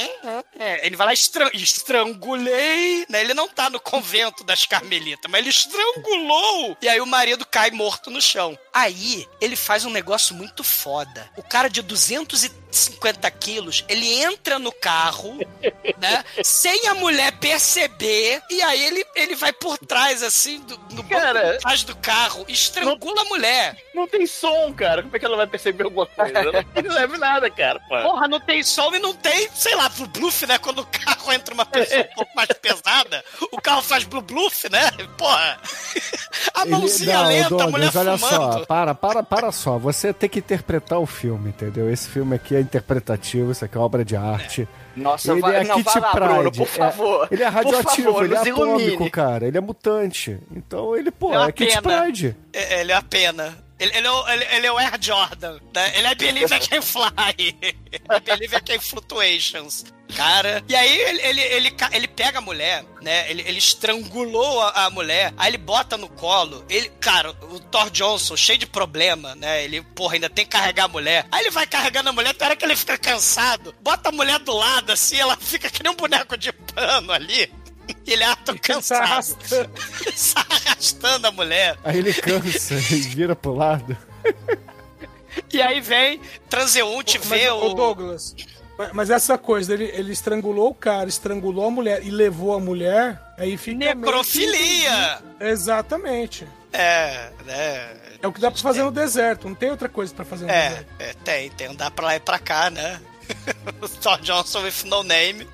ele 0.82 0.96
vai 0.96 1.06
lá 1.06 1.12
e 1.12 1.14
estra 1.14 1.50
estrangulei, 1.54 3.06
né? 3.08 3.20
Ele 3.20 3.34
não 3.34 3.48
tá 3.48 3.70
no 3.70 3.80
convento 3.80 4.44
das 4.44 4.66
Carmelitas, 4.66 5.30
mas 5.30 5.40
ele 5.40 5.50
estrangulou. 5.50 6.76
E 6.80 6.88
aí 6.88 7.00
o 7.00 7.06
marido 7.06 7.46
cai 7.46 7.70
morto 7.70 8.10
no 8.10 8.20
chão. 8.20 8.58
Aí 8.72 9.28
ele 9.40 9.54
faz 9.54 9.84
um 9.84 9.90
negócio 9.90 10.34
muito 10.34 10.64
foda. 10.64 11.28
O 11.36 11.42
cara 11.42 11.68
de 11.68 11.82
250 11.82 13.30
quilos, 13.32 13.84
ele 13.86 14.22
entra 14.22 14.58
no 14.58 14.72
carro, 14.72 15.38
né? 15.98 16.24
Sem 16.42 16.88
a 16.88 16.94
mulher 16.94 17.32
perceber. 17.38 18.40
E 18.48 18.62
aí 18.62 18.82
ele, 18.82 19.04
ele 19.14 19.34
vai 19.34 19.52
por 19.52 19.76
trás, 19.76 20.22
assim, 20.22 20.60
do, 20.60 20.78
no 20.92 21.04
Cara, 21.04 21.52
de 21.52 21.58
trás 21.58 21.84
do 21.84 21.94
carro, 21.96 22.46
estrangula 22.48 23.20
a 23.20 23.24
mulher. 23.24 23.76
Não 23.94 24.08
tem 24.08 24.26
som, 24.26 24.72
cara. 24.72 25.02
Como 25.02 25.14
é 25.14 25.18
que 25.18 25.24
ela 25.24 25.36
vai 25.36 25.46
perceber 25.46 25.84
alguma 25.84 26.06
coisa? 26.06 26.38
Ela 26.38 26.64
não 26.82 26.94
leva 26.94 27.18
nada, 27.18 27.50
cara. 27.50 27.78
Pô. 27.80 28.02
Porra, 28.02 28.26
não 28.26 28.40
tem 28.40 28.62
som 28.62 28.94
e 28.94 28.98
não 28.98 29.12
tem, 29.14 29.50
sei 29.54 29.74
lá, 29.74 29.88
blue 29.90 30.06
bluff, 30.06 30.46
né? 30.46 30.56
Quando 30.58 30.80
o 30.80 30.86
carro 30.86 31.30
entra 31.30 31.52
uma 31.52 31.66
pessoa 31.66 32.00
um 32.00 32.14
pouco 32.14 32.34
mais 32.34 32.48
pesada, 32.48 33.22
o 33.50 33.60
carro 33.60 33.82
faz 33.82 34.04
blue 34.04 34.22
bluff, 34.22 34.70
né? 34.70 34.90
Porra. 35.18 35.60
A 36.54 36.64
mãozinha 36.64 37.18
não, 37.18 37.28
lenta, 37.28 37.64
a 37.64 37.66
mulher 37.66 37.90
olha 37.96 38.18
fumando. 38.18 38.58
só, 38.58 38.61
para, 38.66 38.94
para, 38.94 39.22
para 39.22 39.52
só. 39.52 39.78
Você 39.78 40.12
tem 40.12 40.28
que 40.28 40.38
interpretar 40.38 40.98
o 40.98 41.06
filme, 41.06 41.50
entendeu? 41.50 41.90
Esse 41.90 42.08
filme 42.08 42.34
aqui 42.36 42.54
é 42.56 42.60
interpretativo, 42.60 43.52
isso 43.52 43.64
aqui 43.64 43.76
é 43.76 43.80
obra 43.80 44.04
de 44.04 44.16
arte. 44.16 44.68
Nossa, 44.96 45.32
ele 45.32 45.40
vai, 45.40 45.56
é 45.56 45.64
não, 45.64 45.76
Kit 45.76 45.84
vai 45.86 46.00
lá, 46.00 46.10
Pride. 46.10 46.28
Bruno, 46.34 46.52
por 46.52 46.62
é- 46.62 46.66
favor. 46.66 47.28
ele 47.30 47.42
é 47.42 47.46
radioativo, 47.48 47.86
por 48.12 48.12
favor, 48.12 48.24
ele 48.24 48.34
é 48.34 48.38
atômico, 48.38 48.80
ilumine. 48.90 49.10
cara. 49.10 49.46
Ele 49.46 49.58
é 49.58 49.60
mutante. 49.60 50.38
Então 50.54 50.96
ele, 50.96 51.10
pô, 51.10 51.32
É 51.34 51.48
é, 51.48 51.52
Kit 51.52 51.80
pena. 51.80 52.02
Pride. 52.02 52.36
É, 52.52 52.80
Ele 52.80 52.92
é 52.92 52.94
a 52.94 53.02
pena. 53.02 53.56
Ele, 53.82 53.96
ele 53.96 54.06
é 54.06 54.10
o, 54.10 54.28
ele, 54.28 54.44
ele 54.44 54.66
é 54.68 54.72
o 54.72 54.78
Air 54.78 54.96
Jordan. 55.00 55.58
Né? 55.74 55.98
Ele 55.98 56.06
é 56.06 56.14
Believe 56.14 56.54
I 56.54 56.60
Can 56.60 56.82
Fly. 56.82 57.76
É 58.08 58.20
Believe 58.20 58.56
I 58.56 58.60
Can 58.60 58.80
Fluctuations. 58.80 59.84
Cara. 60.14 60.62
E 60.68 60.74
aí 60.74 61.00
ele, 61.00 61.22
ele, 61.22 61.40
ele, 61.40 61.76
ele 61.92 62.08
pega 62.08 62.38
a 62.38 62.40
mulher, 62.40 62.84
né? 63.00 63.30
Ele, 63.30 63.42
ele 63.42 63.58
estrangulou 63.58 64.60
a, 64.60 64.86
a 64.86 64.90
mulher. 64.90 65.32
Aí 65.36 65.50
ele 65.50 65.58
bota 65.58 65.96
no 65.96 66.08
colo. 66.08 66.64
Ele, 66.68 66.88
cara, 67.00 67.30
o 67.30 67.58
Thor 67.58 67.90
Johnson, 67.90 68.36
cheio 68.36 68.58
de 68.58 68.66
problema, 68.66 69.34
né? 69.34 69.64
Ele, 69.64 69.82
porra, 69.82 70.14
ainda 70.14 70.30
tem 70.30 70.44
que 70.44 70.52
carregar 70.52 70.84
a 70.84 70.88
mulher. 70.88 71.26
Aí 71.32 71.42
ele 71.42 71.50
vai 71.50 71.66
carregando 71.66 72.10
a 72.10 72.12
mulher, 72.12 72.30
até 72.30 72.44
hora 72.44 72.56
que 72.56 72.64
ele 72.64 72.76
fica 72.76 72.96
cansado. 72.96 73.74
Bota 73.80 74.10
a 74.10 74.12
mulher 74.12 74.38
do 74.38 74.52
lado, 74.52 74.92
assim, 74.92 75.18
ela 75.18 75.36
fica 75.36 75.68
que 75.70 75.82
nem 75.82 75.92
um 75.92 75.96
boneco 75.96 76.36
de 76.36 76.52
pano 76.52 77.12
ali. 77.12 77.50
E 77.88 77.96
ele 78.12 78.22
é 78.22 78.26
Sai 78.44 78.58
cansado. 78.58 79.02
arrastando. 79.02 79.70
Sai 80.14 80.44
arrastando 80.66 81.26
a 81.26 81.32
mulher. 81.32 81.76
Aí 81.84 81.98
ele 81.98 82.12
cansa 82.14 82.74
e 82.94 83.00
vira 83.00 83.34
pro 83.36 83.54
lado. 83.54 83.96
E 85.52 85.60
aí 85.62 85.80
vem 85.80 86.20
transeunte, 86.48 87.18
vê 87.18 87.50
ô, 87.50 87.70
o. 87.70 87.74
Douglas, 87.74 88.34
mas- 88.92 89.10
essa 89.10 89.38
coisa, 89.38 89.72
ele, 89.72 89.84
ele 89.84 90.12
estrangulou 90.12 90.70
o 90.70 90.74
cara, 90.74 91.08
estrangulou 91.08 91.66
a 91.66 91.70
mulher 91.70 92.04
e 92.04 92.10
levou 92.10 92.54
a 92.54 92.60
mulher, 92.60 93.20
aí 93.38 93.56
fica. 93.56 93.76
meio 93.78 93.94
Necrofilia! 93.94 95.22
que- 95.38 95.44
Exatamente. 95.44 96.46
É, 96.72 97.30
né? 97.44 97.96
É 98.22 98.26
o 98.26 98.32
que 98.32 98.40
dá 98.40 98.50
pra 98.50 98.60
fazer 98.60 98.82
no 98.82 98.90
deserto, 98.90 99.48
não 99.48 99.54
tem 99.54 99.70
outra 99.70 99.88
coisa 99.88 100.14
pra 100.14 100.24
fazer 100.24 100.46
no 100.46 100.50
É, 100.50 100.68
deserto. 100.68 100.88
é, 100.98 101.12
tem, 101.24 101.50
tem 101.50 101.66
andar 101.68 101.90
pra 101.90 102.06
lá 102.06 102.16
e 102.16 102.20
pra 102.20 102.38
cá, 102.38 102.70
né? 102.70 103.00
o 103.80 103.88
Thor 103.88 104.18
Johnson 104.20 104.60
with 104.62 104.84
no 104.84 105.02
name. 105.02 105.46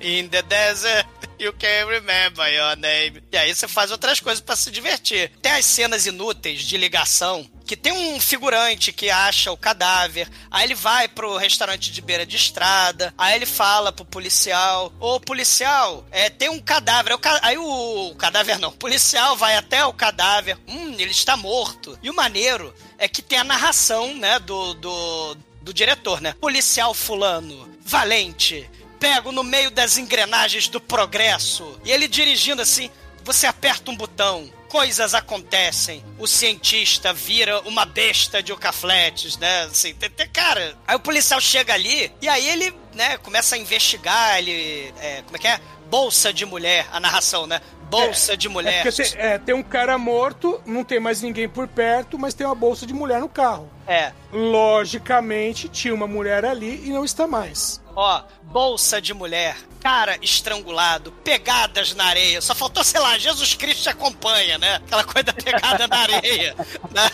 In 0.00 0.28
the 0.28 0.42
desert, 0.42 1.06
you 1.38 1.52
can 1.52 1.86
remember 1.86 2.46
your 2.48 2.76
name. 2.76 3.22
E 3.32 3.36
aí 3.36 3.54
você 3.54 3.68
faz 3.68 3.90
outras 3.90 4.20
coisas 4.20 4.40
pra 4.42 4.56
se 4.56 4.70
divertir. 4.70 5.30
Tem 5.42 5.52
as 5.52 5.64
cenas 5.64 6.06
inúteis 6.06 6.62
de 6.62 6.76
ligação. 6.76 7.48
Que 7.66 7.76
tem 7.76 7.92
um 7.92 8.20
figurante 8.20 8.92
que 8.92 9.08
acha 9.08 9.50
o 9.50 9.56
cadáver, 9.56 10.28
aí 10.50 10.64
ele 10.66 10.74
vai 10.74 11.08
pro 11.08 11.38
restaurante 11.38 11.90
de 11.90 12.02
beira 12.02 12.26
de 12.26 12.36
estrada, 12.36 13.14
aí 13.16 13.36
ele 13.36 13.46
fala 13.46 13.90
pro 13.90 14.04
policial: 14.04 14.92
Ô 15.00 15.18
policial, 15.18 16.06
é, 16.10 16.28
tem 16.28 16.50
um 16.50 16.60
cadáver. 16.60 17.12
Aí 17.12 17.16
o 17.16 17.18
ca- 17.18 17.40
Aí 17.42 17.56
o 17.58 18.14
cadáver 18.18 18.58
não, 18.58 18.68
o 18.68 18.72
policial 18.76 19.34
vai 19.34 19.56
até 19.56 19.82
o 19.86 19.94
cadáver, 19.94 20.58
hum, 20.68 20.92
ele 20.98 21.10
está 21.10 21.38
morto. 21.38 21.98
E 22.02 22.10
o 22.10 22.14
maneiro 22.14 22.74
é 22.98 23.08
que 23.08 23.22
tem 23.22 23.38
a 23.38 23.44
narração, 23.44 24.14
né, 24.14 24.38
do, 24.40 24.74
do, 24.74 25.34
do 25.62 25.72
diretor, 25.72 26.20
né? 26.20 26.34
Policial 26.38 26.92
fulano, 26.92 27.78
valente, 27.80 28.68
pego 29.04 29.30
no 29.32 29.44
meio 29.44 29.70
das 29.70 29.98
engrenagens 29.98 30.66
do 30.66 30.80
progresso. 30.80 31.78
E 31.84 31.92
ele 31.92 32.08
dirigindo 32.08 32.62
assim, 32.62 32.90
você 33.22 33.46
aperta 33.46 33.90
um 33.90 33.96
botão, 33.96 34.50
coisas 34.66 35.12
acontecem. 35.12 36.02
O 36.18 36.26
cientista 36.26 37.12
vira 37.12 37.60
uma 37.68 37.84
besta 37.84 38.42
de 38.42 38.50
ocafletes, 38.50 39.36
né? 39.36 39.64
Assim, 39.64 39.94
cara, 40.32 40.74
aí 40.88 40.96
o 40.96 41.00
policial 41.00 41.38
chega 41.38 41.74
ali 41.74 42.10
e 42.22 42.26
aí 42.28 42.48
ele, 42.48 42.74
né, 42.94 43.18
começa 43.18 43.56
a 43.56 43.58
investigar, 43.58 44.38
ele, 44.38 44.94
é, 44.98 45.20
como 45.22 45.36
é 45.36 45.38
que 45.38 45.48
é? 45.48 45.60
Bolsa 45.90 46.32
de 46.32 46.46
mulher, 46.46 46.88
a 46.90 46.98
narração, 46.98 47.46
né? 47.46 47.60
Bolsa 47.90 48.34
de 48.38 48.46
É 48.46 48.50
mulher. 48.50 48.82
porque 48.82 49.02
tem, 49.02 49.20
é, 49.20 49.38
tem 49.38 49.54
um 49.54 49.62
cara 49.62 49.98
morto, 49.98 50.60
não 50.64 50.82
tem 50.82 50.98
mais 50.98 51.20
ninguém 51.20 51.46
por 51.46 51.68
perto, 51.68 52.18
mas 52.18 52.32
tem 52.32 52.46
uma 52.46 52.54
bolsa 52.54 52.86
de 52.86 52.94
mulher 52.94 53.20
no 53.20 53.28
carro. 53.28 53.70
É. 53.86 54.12
Logicamente, 54.32 55.68
tinha 55.68 55.94
uma 55.94 56.06
mulher 56.06 56.44
ali 56.46 56.82
e 56.86 56.88
não 56.88 57.04
está 57.04 57.26
mais. 57.26 57.83
Ó, 57.96 58.22
bolsa 58.42 59.00
de 59.00 59.14
mulher, 59.14 59.56
cara 59.80 60.18
estrangulado, 60.20 61.12
pegadas 61.24 61.94
na 61.94 62.04
areia. 62.04 62.40
Só 62.40 62.54
faltou, 62.54 62.82
sei 62.82 63.00
lá, 63.00 63.16
Jesus 63.18 63.54
Cristo 63.54 63.82
te 63.84 63.88
acompanha, 63.88 64.58
né? 64.58 64.76
Aquela 64.76 65.04
coisa 65.04 65.24
da 65.24 65.32
pegada 65.32 65.86
na 65.86 65.98
areia. 65.98 66.54
né? 66.90 67.10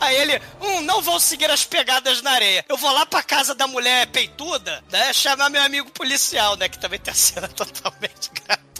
Aí 0.00 0.16
ele, 0.16 0.42
hum, 0.60 0.80
não 0.82 1.02
vou 1.02 1.20
seguir 1.20 1.50
as 1.50 1.64
pegadas 1.64 2.22
na 2.22 2.32
areia. 2.32 2.64
Eu 2.68 2.76
vou 2.76 2.92
lá 2.92 3.06
pra 3.06 3.22
casa 3.22 3.54
da 3.54 3.66
mulher 3.66 4.06
peituda, 4.08 4.82
né? 4.90 5.12
Chamar 5.12 5.50
meu 5.50 5.62
amigo 5.62 5.90
policial, 5.90 6.56
né? 6.56 6.68
Que 6.68 6.78
também 6.78 6.98
tem 6.98 7.12
a 7.12 7.14
cena 7.14 7.48
totalmente 7.54 8.30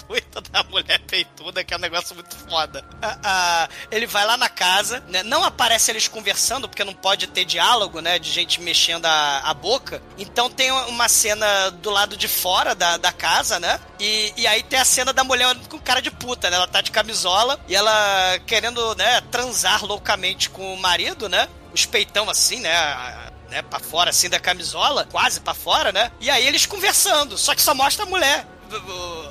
gratuita 0.06 0.40
da 0.40 0.62
mulher 0.64 1.00
peituda, 1.00 1.64
que 1.64 1.74
é 1.74 1.76
um 1.76 1.80
negócio 1.80 2.14
muito 2.14 2.34
foda. 2.48 2.84
Ah, 3.02 3.18
ah, 3.22 3.68
ele 3.90 4.06
vai 4.06 4.24
lá 4.24 4.36
na 4.36 4.48
casa, 4.48 5.02
né? 5.08 5.22
Não 5.22 5.44
aparece 5.44 5.90
eles 5.90 6.08
conversando, 6.08 6.68
porque 6.68 6.84
não 6.84 6.94
pode 6.94 7.26
ter 7.26 7.44
diálogo, 7.44 8.00
né? 8.00 8.18
De 8.18 8.30
gente 8.30 8.60
mexendo 8.60 9.06
a, 9.06 9.40
a 9.40 9.54
boca. 9.54 10.02
Então 10.16 10.48
tem 10.48 10.70
uma 10.70 11.08
cena 11.08 11.70
do 11.70 11.90
lado 11.90 12.16
de 12.16 12.28
fora 12.28 12.74
da, 12.74 12.96
da 12.96 13.12
casa, 13.12 13.58
né? 13.58 13.80
E, 13.98 14.32
e 14.36 14.46
aí 14.46 14.62
tem 14.62 14.78
a 14.78 14.84
cena 14.84 15.12
da 15.12 15.24
mulher 15.24 15.54
com 15.68 15.78
cara 15.78 16.00
de 16.00 16.10
puta, 16.10 16.48
né? 16.48 16.56
Ela 16.56 16.68
tá 16.68 16.80
de 16.80 16.90
camisola 16.90 17.58
e 17.68 17.74
ela 17.74 18.38
querendo, 18.46 18.94
né, 18.94 19.20
transar 19.30 19.84
loucamente 19.84 20.48
com 20.50 20.74
o 20.74 20.80
marido, 20.80 21.28
né? 21.28 21.48
Os 21.72 21.84
peitão 21.84 22.30
assim, 22.30 22.60
né? 22.60 23.32
né, 23.50 23.62
pra 23.62 23.78
fora 23.78 24.10
assim 24.10 24.28
da 24.28 24.40
camisola, 24.40 25.06
quase 25.10 25.40
pra 25.40 25.54
fora, 25.54 25.92
né? 25.92 26.10
E 26.20 26.28
aí 26.28 26.46
eles 26.46 26.66
conversando, 26.66 27.38
só 27.38 27.54
que 27.54 27.62
só 27.62 27.74
mostra 27.74 28.04
a 28.04 28.08
mulher. 28.08 28.46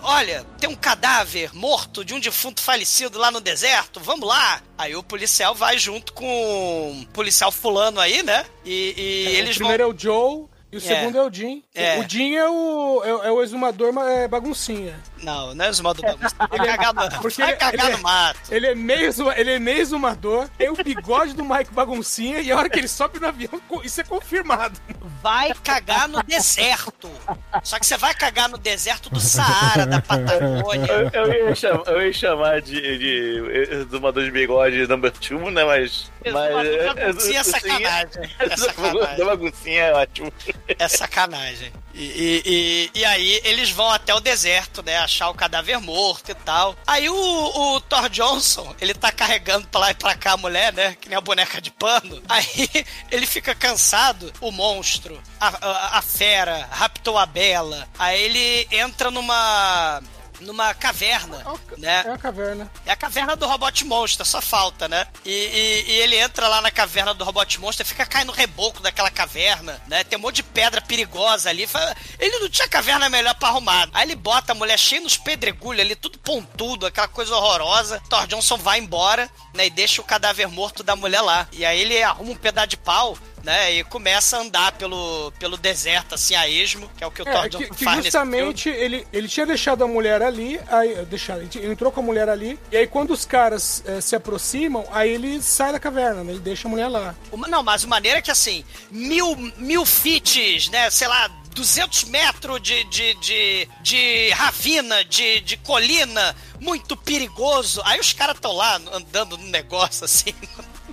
Olha, 0.03 0.45
tem 0.59 0.69
um 0.69 0.75
cadáver 0.75 1.53
morto 1.53 2.03
de 2.03 2.13
um 2.13 2.19
defunto 2.19 2.61
falecido 2.61 3.17
lá 3.17 3.31
no 3.31 3.39
deserto, 3.41 3.99
vamos 3.99 4.27
lá. 4.27 4.61
Aí 4.77 4.95
o 4.95 5.03
policial 5.03 5.53
vai 5.55 5.77
junto 5.77 6.13
com 6.13 6.25
o 7.01 7.05
policial 7.07 7.51
fulano 7.51 7.99
aí, 7.99 8.23
né? 8.23 8.45
E, 8.63 8.93
e 8.97 9.27
É, 9.27 9.39
eles 9.39 9.55
o 9.55 9.59
primeiro 9.59 9.83
vão... 9.83 9.91
é 9.91 9.95
o 9.95 9.99
Joe 9.99 10.45
e 10.71 10.77
o 10.77 10.79
É. 10.79 10.81
segundo 10.81 11.17
é 11.17 11.23
o 11.23 11.31
Jim. 11.33 11.63
É. 11.73 11.99
O 11.99 12.09
Jim 12.09 12.35
é 12.35 12.49
o, 12.49 13.01
é, 13.03 13.27
é 13.27 13.31
o 13.31 13.41
exumador 13.41 13.93
é 14.07 14.27
baguncinha. 14.27 14.99
Não, 15.25 15.55
não 15.55 15.65
é 15.65 15.69
exumador 15.69 16.05
bagunça. 16.05 16.35
Vai 16.37 16.59
cagar 16.67 16.93
no, 16.93 17.21
Porque 17.21 17.41
vai 17.41 17.51
ele- 17.51 17.57
cagar 17.57 17.85
ele- 17.87 17.97
no 17.97 18.03
mato. 18.03 18.39
Ele 18.53 18.67
é 18.67 18.75
meio, 18.75 19.11
ele 19.35 19.51
é 19.51 19.59
meio 19.59 19.79
exumador, 19.79 20.47
tem 20.57 20.69
o 20.69 20.75
bigode 20.75 21.33
do 21.33 21.43
Mike 21.43 21.73
baguncinha 21.73 22.39
e 22.41 22.51
a 22.51 22.57
hora 22.57 22.69
que 22.69 22.79
ele 22.79 22.87
sobe 22.87 23.19
no 23.19 23.27
avião, 23.27 23.59
isso 23.83 23.99
é 24.01 24.03
confirmado. 24.03 24.79
Vai 25.23 25.51
cagar 25.63 26.07
no 26.07 26.21
deserto. 26.23 27.09
Só 27.63 27.79
que 27.79 27.85
você 27.87 27.97
vai 27.97 28.13
cagar 28.13 28.47
no 28.49 28.57
deserto 28.57 29.09
do 29.09 29.19
Saara, 29.19 29.85
da 29.87 29.99
Patagônia. 30.01 30.85
Eu, 31.13 31.25
eu 31.25 31.47
ia 31.49 31.55
chamar, 31.55 31.83
eu 31.87 32.05
ia 32.05 32.13
chamar 32.13 32.61
de, 32.61 32.79
de 32.99 33.67
exumador 33.71 34.23
de 34.23 34.31
bigode 34.31 34.85
number 34.87 35.11
two, 35.11 35.49
né? 35.49 35.63
Mas. 35.63 36.11
mas 36.31 36.51
Exumador 36.51 36.63
de 36.63 36.93
baguncinha 36.93 37.39
é 37.39 37.43
sacanagem. 37.43 38.31
É 38.39 38.49
sacanagem. 38.57 39.25
Baguncinha 39.25 39.81
é 39.83 39.93
ótimo. 39.93 40.33
É 40.77 40.87
sacanagem. 40.87 41.73
E, 41.97 42.91
e, 42.93 42.99
e, 42.99 43.05
aí 43.05 43.41
eles 43.45 43.71
vão 43.71 43.89
até 43.89 44.13
o 44.13 44.19
deserto, 44.19 44.83
né? 44.83 44.97
Achar 44.97 45.29
o 45.29 45.33
cadáver 45.33 45.79
morto 45.79 46.29
e 46.29 46.35
tal. 46.35 46.75
Aí 46.85 47.09
o, 47.09 47.15
o 47.15 47.81
Thor 47.81 48.09
Johnson, 48.09 48.75
ele 48.81 48.93
tá 48.93 49.13
carregando 49.13 49.67
pra 49.69 49.79
lá 49.79 49.91
e 49.91 49.93
pra 49.93 50.13
cá 50.13 50.33
a 50.33 50.37
mulher, 50.37 50.73
né? 50.73 50.97
Que 50.99 51.07
nem 51.07 51.17
a 51.17 51.21
boneca 51.21 51.61
de 51.61 51.71
pano. 51.71 52.21
Aí 52.27 52.69
ele 53.09 53.25
fica 53.25 53.55
cansado, 53.55 54.31
o 54.41 54.51
monstro, 54.51 55.21
a, 55.39 55.47
a, 55.47 55.97
a 55.99 56.01
fera, 56.01 56.67
raptou 56.69 57.17
a 57.17 57.25
Bela. 57.25 57.87
Aí 57.97 58.21
ele 58.21 58.67
entra 58.71 59.09
numa. 59.09 60.01
Numa 60.39 60.73
caverna, 60.73 61.43
né? 61.77 62.03
É 62.05 62.11
a 62.11 62.17
caverna. 62.17 62.71
É 62.85 62.91
a 62.91 62.95
caverna 62.95 63.35
do 63.35 63.47
Robot 63.47 63.85
Monster, 63.85 64.25
só 64.25 64.41
falta, 64.41 64.87
né? 64.87 65.07
E, 65.23 65.29
e- 65.31 65.85
e 65.87 65.91
ele 66.01 66.17
entra 66.17 66.47
lá 66.47 66.61
na 66.61 66.71
caverna 66.71 67.13
do 67.13 67.23
Robot 67.23 67.59
Monster, 67.59 67.85
fica 67.85 68.05
caindo 68.05 68.31
reboco 68.31 68.81
daquela 68.81 69.09
caverna, 69.09 69.81
né? 69.87 70.03
Tem 70.03 70.17
um 70.17 70.21
monte 70.21 70.37
de 70.37 70.43
pedra 70.43 70.81
perigosa 70.81 71.49
ali. 71.49 71.65
Fala- 71.67 71.95
Ele 72.19 72.39
não 72.39 72.49
tinha 72.49 72.67
caverna 72.67 73.09
melhor 73.09 73.35
pra 73.35 73.49
arrumar. 73.49 73.89
Aí 73.93 74.05
ele 74.07 74.15
bota 74.15 74.51
a 74.51 74.55
mulher 74.55 74.77
cheia 74.77 75.01
nos 75.01 75.17
pedregulhos 75.17 75.81
ali, 75.81 75.95
tudo 75.95 76.17
pontudo, 76.19 76.85
aquela 76.85 77.07
coisa 77.07 77.35
horrorosa. 77.35 78.01
Thor 78.09 78.27
Johnson 78.27 78.57
vai 78.57 78.79
embora, 78.79 79.29
né? 79.53 79.67
E 79.67 79.69
deixa 79.69 80.01
o 80.01 80.05
cadáver 80.05 80.47
morto 80.47 80.83
da 80.83 80.95
mulher 80.95 81.21
lá. 81.21 81.47
E 81.51 81.65
aí 81.65 81.79
ele 81.81 82.01
arruma 82.03 82.31
um 82.31 82.35
pedaço 82.35 82.67
de 82.69 82.77
pau. 82.77 83.17
Né, 83.45 83.73
e 83.75 83.83
começa 83.83 84.37
a 84.37 84.41
andar 84.41 84.71
pelo, 84.71 85.31
pelo 85.37 85.55
deserto, 85.55 86.15
assim, 86.15 86.33
a 86.33 86.49
esmo, 86.49 86.89
que 86.97 87.03
é 87.03 87.07
o 87.07 87.11
que 87.11 87.21
o 87.21 87.25
Thor 87.25 87.45
É, 87.45 87.49
Johnson 87.49 87.67
que, 87.69 87.75
que 87.75 87.83
faz 87.83 88.03
justamente 88.03 88.69
ele, 88.69 89.05
ele 89.13 89.27
tinha 89.27 89.45
deixado 89.45 89.83
a 89.83 89.87
mulher 89.87 90.23
ali, 90.23 90.59
aí, 90.67 91.05
deixado, 91.05 91.41
ele 91.41 91.71
entrou 91.71 91.91
com 91.91 91.99
a 91.99 92.03
mulher 92.03 92.27
ali, 92.27 92.59
e 92.71 92.77
aí 92.77 92.87
quando 92.87 93.11
os 93.11 93.23
caras 93.23 93.83
eh, 93.85 94.01
se 94.01 94.15
aproximam, 94.15 94.83
aí 94.91 95.11
ele 95.11 95.43
sai 95.43 95.71
da 95.71 95.79
caverna, 95.79 96.23
né? 96.23 96.31
Ele 96.31 96.39
deixa 96.39 96.67
a 96.67 96.71
mulher 96.71 96.87
lá. 96.87 97.13
Uma- 97.31 97.47
não, 97.47 97.61
mas 97.61 97.83
o 97.83 97.87
maneiro 97.87 98.17
é 98.17 98.21
que 98.23 98.31
assim, 98.31 98.65
mil, 98.89 99.35
mil 99.57 99.85
feet, 99.85 100.69
né? 100.71 100.89
Sei 100.89 101.07
lá, 101.07 101.27
200 101.53 102.05
metros 102.05 102.59
de, 102.61 102.83
de, 102.85 103.13
de, 103.15 103.69
de 103.81 104.29
ravina, 104.31 105.05
de, 105.05 105.39
de 105.41 105.55
colina, 105.57 106.35
muito 106.59 106.97
perigoso. 106.97 107.81
Aí 107.85 107.99
os 107.99 108.11
caras 108.11 108.35
estão 108.35 108.51
lá 108.53 108.75
andando 108.91 109.37
no 109.37 109.45
negócio 109.47 110.03
assim, 110.03 110.33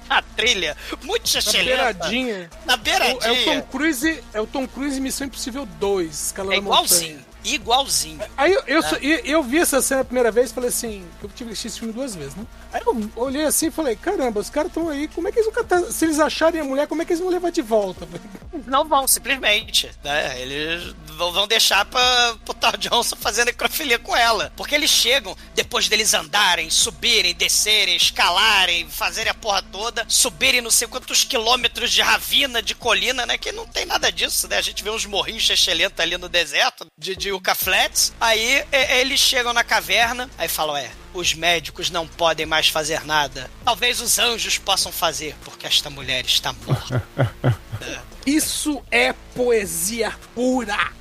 na 0.09 0.23
trilha, 0.23 0.77
muito 1.03 1.23
Na 1.23 1.27
chachelenta. 1.41 1.93
beiradinha. 1.95 2.51
Na 2.67 2.73
É 2.73 2.77
o- 2.77 2.79
beiradinha. 2.79 3.19
É 3.23 3.33
o 3.33 3.45
Tom 3.45 3.63
Cruise, 3.63 4.25
é 4.35 4.41
o 4.41 4.47
Tom 4.47 4.67
Cruise 4.69 5.01
Missão 5.01 5.27
Impossível 5.27 5.67
2, 5.67 6.27
escalando 6.27 6.55
É 6.55 6.59
a 6.59 6.61
montanha. 6.63 7.19
Igualzinho. 7.45 8.21
Aí 8.37 8.53
eu, 8.53 8.63
eu, 8.67 8.83
só- 8.83 8.97
e- 9.01 9.23
eu 9.25 9.43
vi 9.43 9.59
essa 9.59 9.81
cena 9.83 10.01
a 10.03 10.05
primeira 10.05 10.31
vez 10.31 10.51
e 10.51 10.55
falei 10.55 10.69
assim, 10.71 11.05
eu 11.23 11.29
tive 11.31 11.49
que 11.49 11.53
assistir 11.53 11.69
esse 11.69 11.79
filme 11.79 11.93
duas 11.95 12.15
vezes, 12.15 12.35
né? 12.35 12.45
Aí 12.73 12.81
eu 12.87 13.11
olhei 13.17 13.45
assim 13.45 13.67
e 13.67 13.71
falei, 13.71 13.97
caramba, 13.97 14.41
os 14.41 14.49
caras 14.51 14.71
estão 14.71 14.89
aí, 14.89 15.09
como 15.09 15.29
é 15.29 15.33
que 15.33 15.39
eles 15.41 15.53
vão 15.53 15.63
catar? 15.63 15.83
Se 15.93 16.05
eles 16.05 16.19
acharem 16.19 16.61
a 16.61 16.65
mulher, 16.65 16.87
como 16.87 17.03
é 17.03 17.05
que 17.05 17.13
eles 17.13 17.21
vão 17.21 17.31
levar 17.31 17.51
de 17.51 17.63
volta? 17.63 18.07
Não 18.67 18.87
vão, 18.87 19.07
simplesmente. 19.09 19.91
Né? 20.05 20.41
Eles 20.41 20.95
vão 21.17 21.47
deixar 21.47 21.85
pra, 21.87 22.37
pro 22.45 22.55
Thor 22.55 22.77
Johnson 22.77 23.17
fazer 23.17 23.45
necrofilia 23.45 23.99
com 23.99 24.17
ela. 24.17 24.53
Porque 24.57 24.75
eles 24.75 24.91
chegam, 24.91 25.37
depois 25.55 25.89
deles 25.89 26.15
andarem, 26.15 26.71
subirem, 26.71 27.35
descerem, 27.35 27.97
escalarem, 27.97 28.89
fazerem 28.89 29.31
a 29.31 29.35
porra 29.35 29.63
toda, 29.63 30.05
subirem 30.09 30.61
não 30.61 30.71
sei 30.71 30.87
quantos 30.87 31.25
quilômetros 31.25 31.91
de 31.91 32.03
ravina, 32.03 32.63
de 32.63 32.75
colina, 32.75 33.25
né? 33.27 33.37
Que 33.39 33.53
não 33.53 33.67
tem 33.67 33.85
nada 33.87 34.13
disso, 34.13 34.47
né? 34.49 34.59
A 34.59 34.63
gente 34.63 34.83
vê 34.85 34.91
uns 34.91 35.07
morrinhos 35.07 35.49
excelentes 35.49 35.99
ali 35.99 36.17
no 36.19 36.29
deserto, 36.29 36.87
de, 36.99 37.17
de 37.17 37.32
Yucca 37.33 37.55
Flats. 37.55 38.13
Aí 38.21 38.65
e- 38.73 39.01
eles 39.01 39.19
chegam 39.21 39.53
na 39.53 39.65
caverna, 39.65 40.29
aí 40.39 40.49
falam, 40.49 40.77
é, 40.77 40.91
os 41.15 41.35
médicos 41.35 41.91
não 41.91 42.07
podem 42.07 42.47
mais 42.47 42.69
fazer 42.69 43.05
nada. 43.05 43.51
Talvez 43.65 44.01
os 44.01 44.19
anjos 44.19 44.59
possam 44.59 44.93
fazer, 44.93 45.35
porque 45.45 45.67
esta 45.67 45.91
mulher 45.91 46.25
está 46.25 46.53
morta. 46.53 47.03
Isso 48.27 48.83
é 48.91 49.13
poesia 49.35 50.15
pura! 50.35 50.93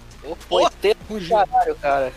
Pô, 0.48 0.70
tem 0.70 0.96
caralho, 1.28 1.76
cara. 1.76 2.14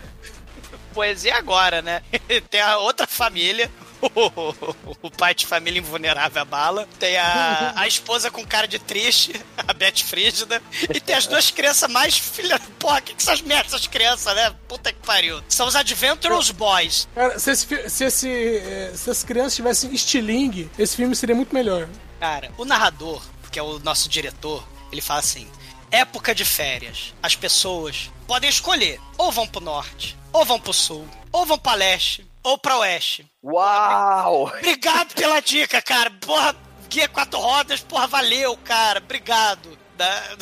poesia 0.92 1.36
agora, 1.36 1.80
né? 1.82 2.02
Tem 2.50 2.60
a 2.60 2.76
outra 2.78 3.06
família. 3.06 3.70
O 5.02 5.10
pai 5.10 5.34
de 5.34 5.46
família 5.46 5.78
invulnerável 5.78 6.42
a 6.42 6.44
bala. 6.44 6.88
Tem 6.98 7.16
a, 7.16 7.72
a 7.76 7.86
esposa 7.86 8.30
com 8.30 8.44
cara 8.44 8.66
de 8.66 8.78
triste, 8.78 9.32
a 9.56 9.72
Beth 9.72 9.98
Frígida. 10.04 10.62
E 10.94 11.00
tem 11.00 11.14
as 11.14 11.26
duas 11.26 11.50
crianças 11.50 11.90
mais 11.90 12.16
filha. 12.18 12.58
Porra, 12.78 13.00
que 13.00 13.14
que 13.14 13.22
essas 13.22 13.40
merdas, 13.40 13.74
essas 13.74 13.86
crianças, 13.86 14.34
né? 14.34 14.54
Puta 14.68 14.92
que 14.92 15.06
pariu. 15.06 15.42
São 15.48 15.66
os 15.66 15.76
Adventurous 15.76 16.50
Boys. 16.50 17.08
Cara, 17.14 17.38
se, 17.38 17.50
esse 17.50 17.90
se, 17.90 18.04
esse, 18.04 18.28
eh, 18.28 18.92
se 18.94 19.10
as 19.10 19.24
crianças 19.24 19.56
tivessem 19.56 19.92
estilingue, 19.92 20.70
esse 20.78 20.96
filme 20.96 21.14
seria 21.14 21.34
muito 21.34 21.54
melhor. 21.54 21.88
Cara, 22.20 22.50
o 22.56 22.64
narrador, 22.64 23.22
que 23.50 23.58
é 23.58 23.62
o 23.62 23.78
nosso 23.80 24.08
diretor, 24.08 24.66
ele 24.90 25.00
fala 25.00 25.20
assim: 25.20 25.48
época 25.90 26.34
de 26.34 26.44
férias. 26.44 27.14
As 27.22 27.36
pessoas 27.36 28.10
podem 28.26 28.50
escolher: 28.50 29.00
ou 29.16 29.30
vão 29.30 29.46
pro 29.46 29.60
norte, 29.60 30.16
ou 30.32 30.44
vão 30.44 30.58
pro 30.58 30.72
sul, 30.72 31.06
ou 31.30 31.46
vão 31.46 31.58
pra 31.58 31.74
leste, 31.74 32.23
ou 32.44 32.56
pra 32.58 32.78
oeste. 32.78 33.26
Uau! 33.42 34.44
Obrigado 34.48 35.14
pela 35.14 35.40
dica, 35.40 35.82
cara. 35.82 36.10
Porra, 36.20 36.54
guia 36.88 37.08
quatro 37.08 37.40
rodas, 37.40 37.80
porra, 37.80 38.06
valeu, 38.06 38.56
cara. 38.58 39.00
Obrigado. 39.00 39.76
Da- 39.96 40.36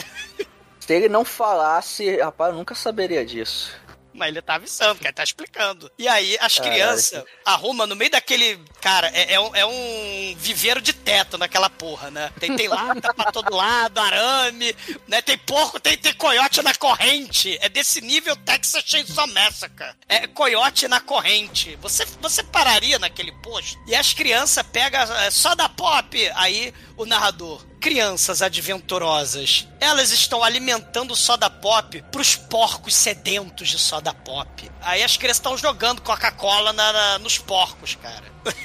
Se 0.81 0.93
ele 0.95 1.09
não 1.09 1.25
falasse, 1.25 2.19
rapaz, 2.19 2.51
eu 2.53 2.59
nunca 2.59 2.75
saberia 2.75 3.25
disso. 3.25 3.73
Mas 4.15 4.29
ele 4.29 4.43
tá 4.43 4.55
avisando, 4.55 5.01
cara, 5.01 5.13
tá 5.13 5.25
explicando. 5.25 5.91
E 5.99 6.07
aí, 6.07 6.37
as 6.41 6.59
crianças 6.59 7.25
arrumam 7.45 7.87
no 7.87 7.97
meio 7.97 8.11
daquele. 8.11 8.61
Cara, 8.81 9.11
é, 9.15 9.35
é 9.35 9.41
um, 9.41 9.57
é 9.57 9.67
um 9.67 10.37
viveiro 10.37 10.81
de 10.81 10.93
teto 10.93 11.39
naquela 11.39 11.71
porra, 11.71 12.11
né? 12.11 12.31
Tem, 12.39 12.55
tem 12.55 12.69
lata 12.69 13.15
pra 13.15 13.33
todo 13.33 13.55
lado, 13.55 13.99
arame, 13.99 14.75
né? 15.09 15.23
Tem 15.23 15.39
porco, 15.39 15.81
tem, 15.81 15.97
tem 15.97 16.13
coiote 16.15 16.63
na 16.63 16.75
corrente. 16.75 17.59
É 17.61 17.69
desse 17.69 18.01
nível 18.01 18.37
Texas 18.37 18.83
Chainsaw 18.85 19.27
Massacre. 19.29 19.95
É 20.09 20.27
coiote 20.27 20.87
na 20.89 21.01
corrente. 21.01 21.77
Você, 21.81 22.05
você 22.21 22.43
pararia 22.43 22.99
naquele 22.99 23.33
posto? 23.33 23.79
E 23.87 23.95
as 23.95 24.13
crianças 24.13 24.65
pegam 24.67 25.01
é, 25.01 25.31
só 25.31 25.55
da 25.55 25.69
pop. 25.69 26.31
Aí 26.35 26.75
o 27.03 27.07
narrador. 27.07 27.65
Crianças 27.81 28.43
adventurosas, 28.43 29.67
elas 29.81 30.11
estão 30.11 30.43
alimentando 30.43 31.17
soda 31.17 31.51
pop 31.51 32.03
pros 32.13 32.37
porcos 32.37 32.95
sedentos 32.95 33.69
de 33.69 33.79
soda 33.79 34.15
pop. 34.15 34.71
Aí 34.81 35.03
as 35.03 35.17
crianças 35.17 35.39
estão 35.39 35.59
jogando 35.59 36.01
Coca-Cola 36.01 36.73
nos 37.19 37.39
porcos, 37.39 37.97
cara. 37.97 38.25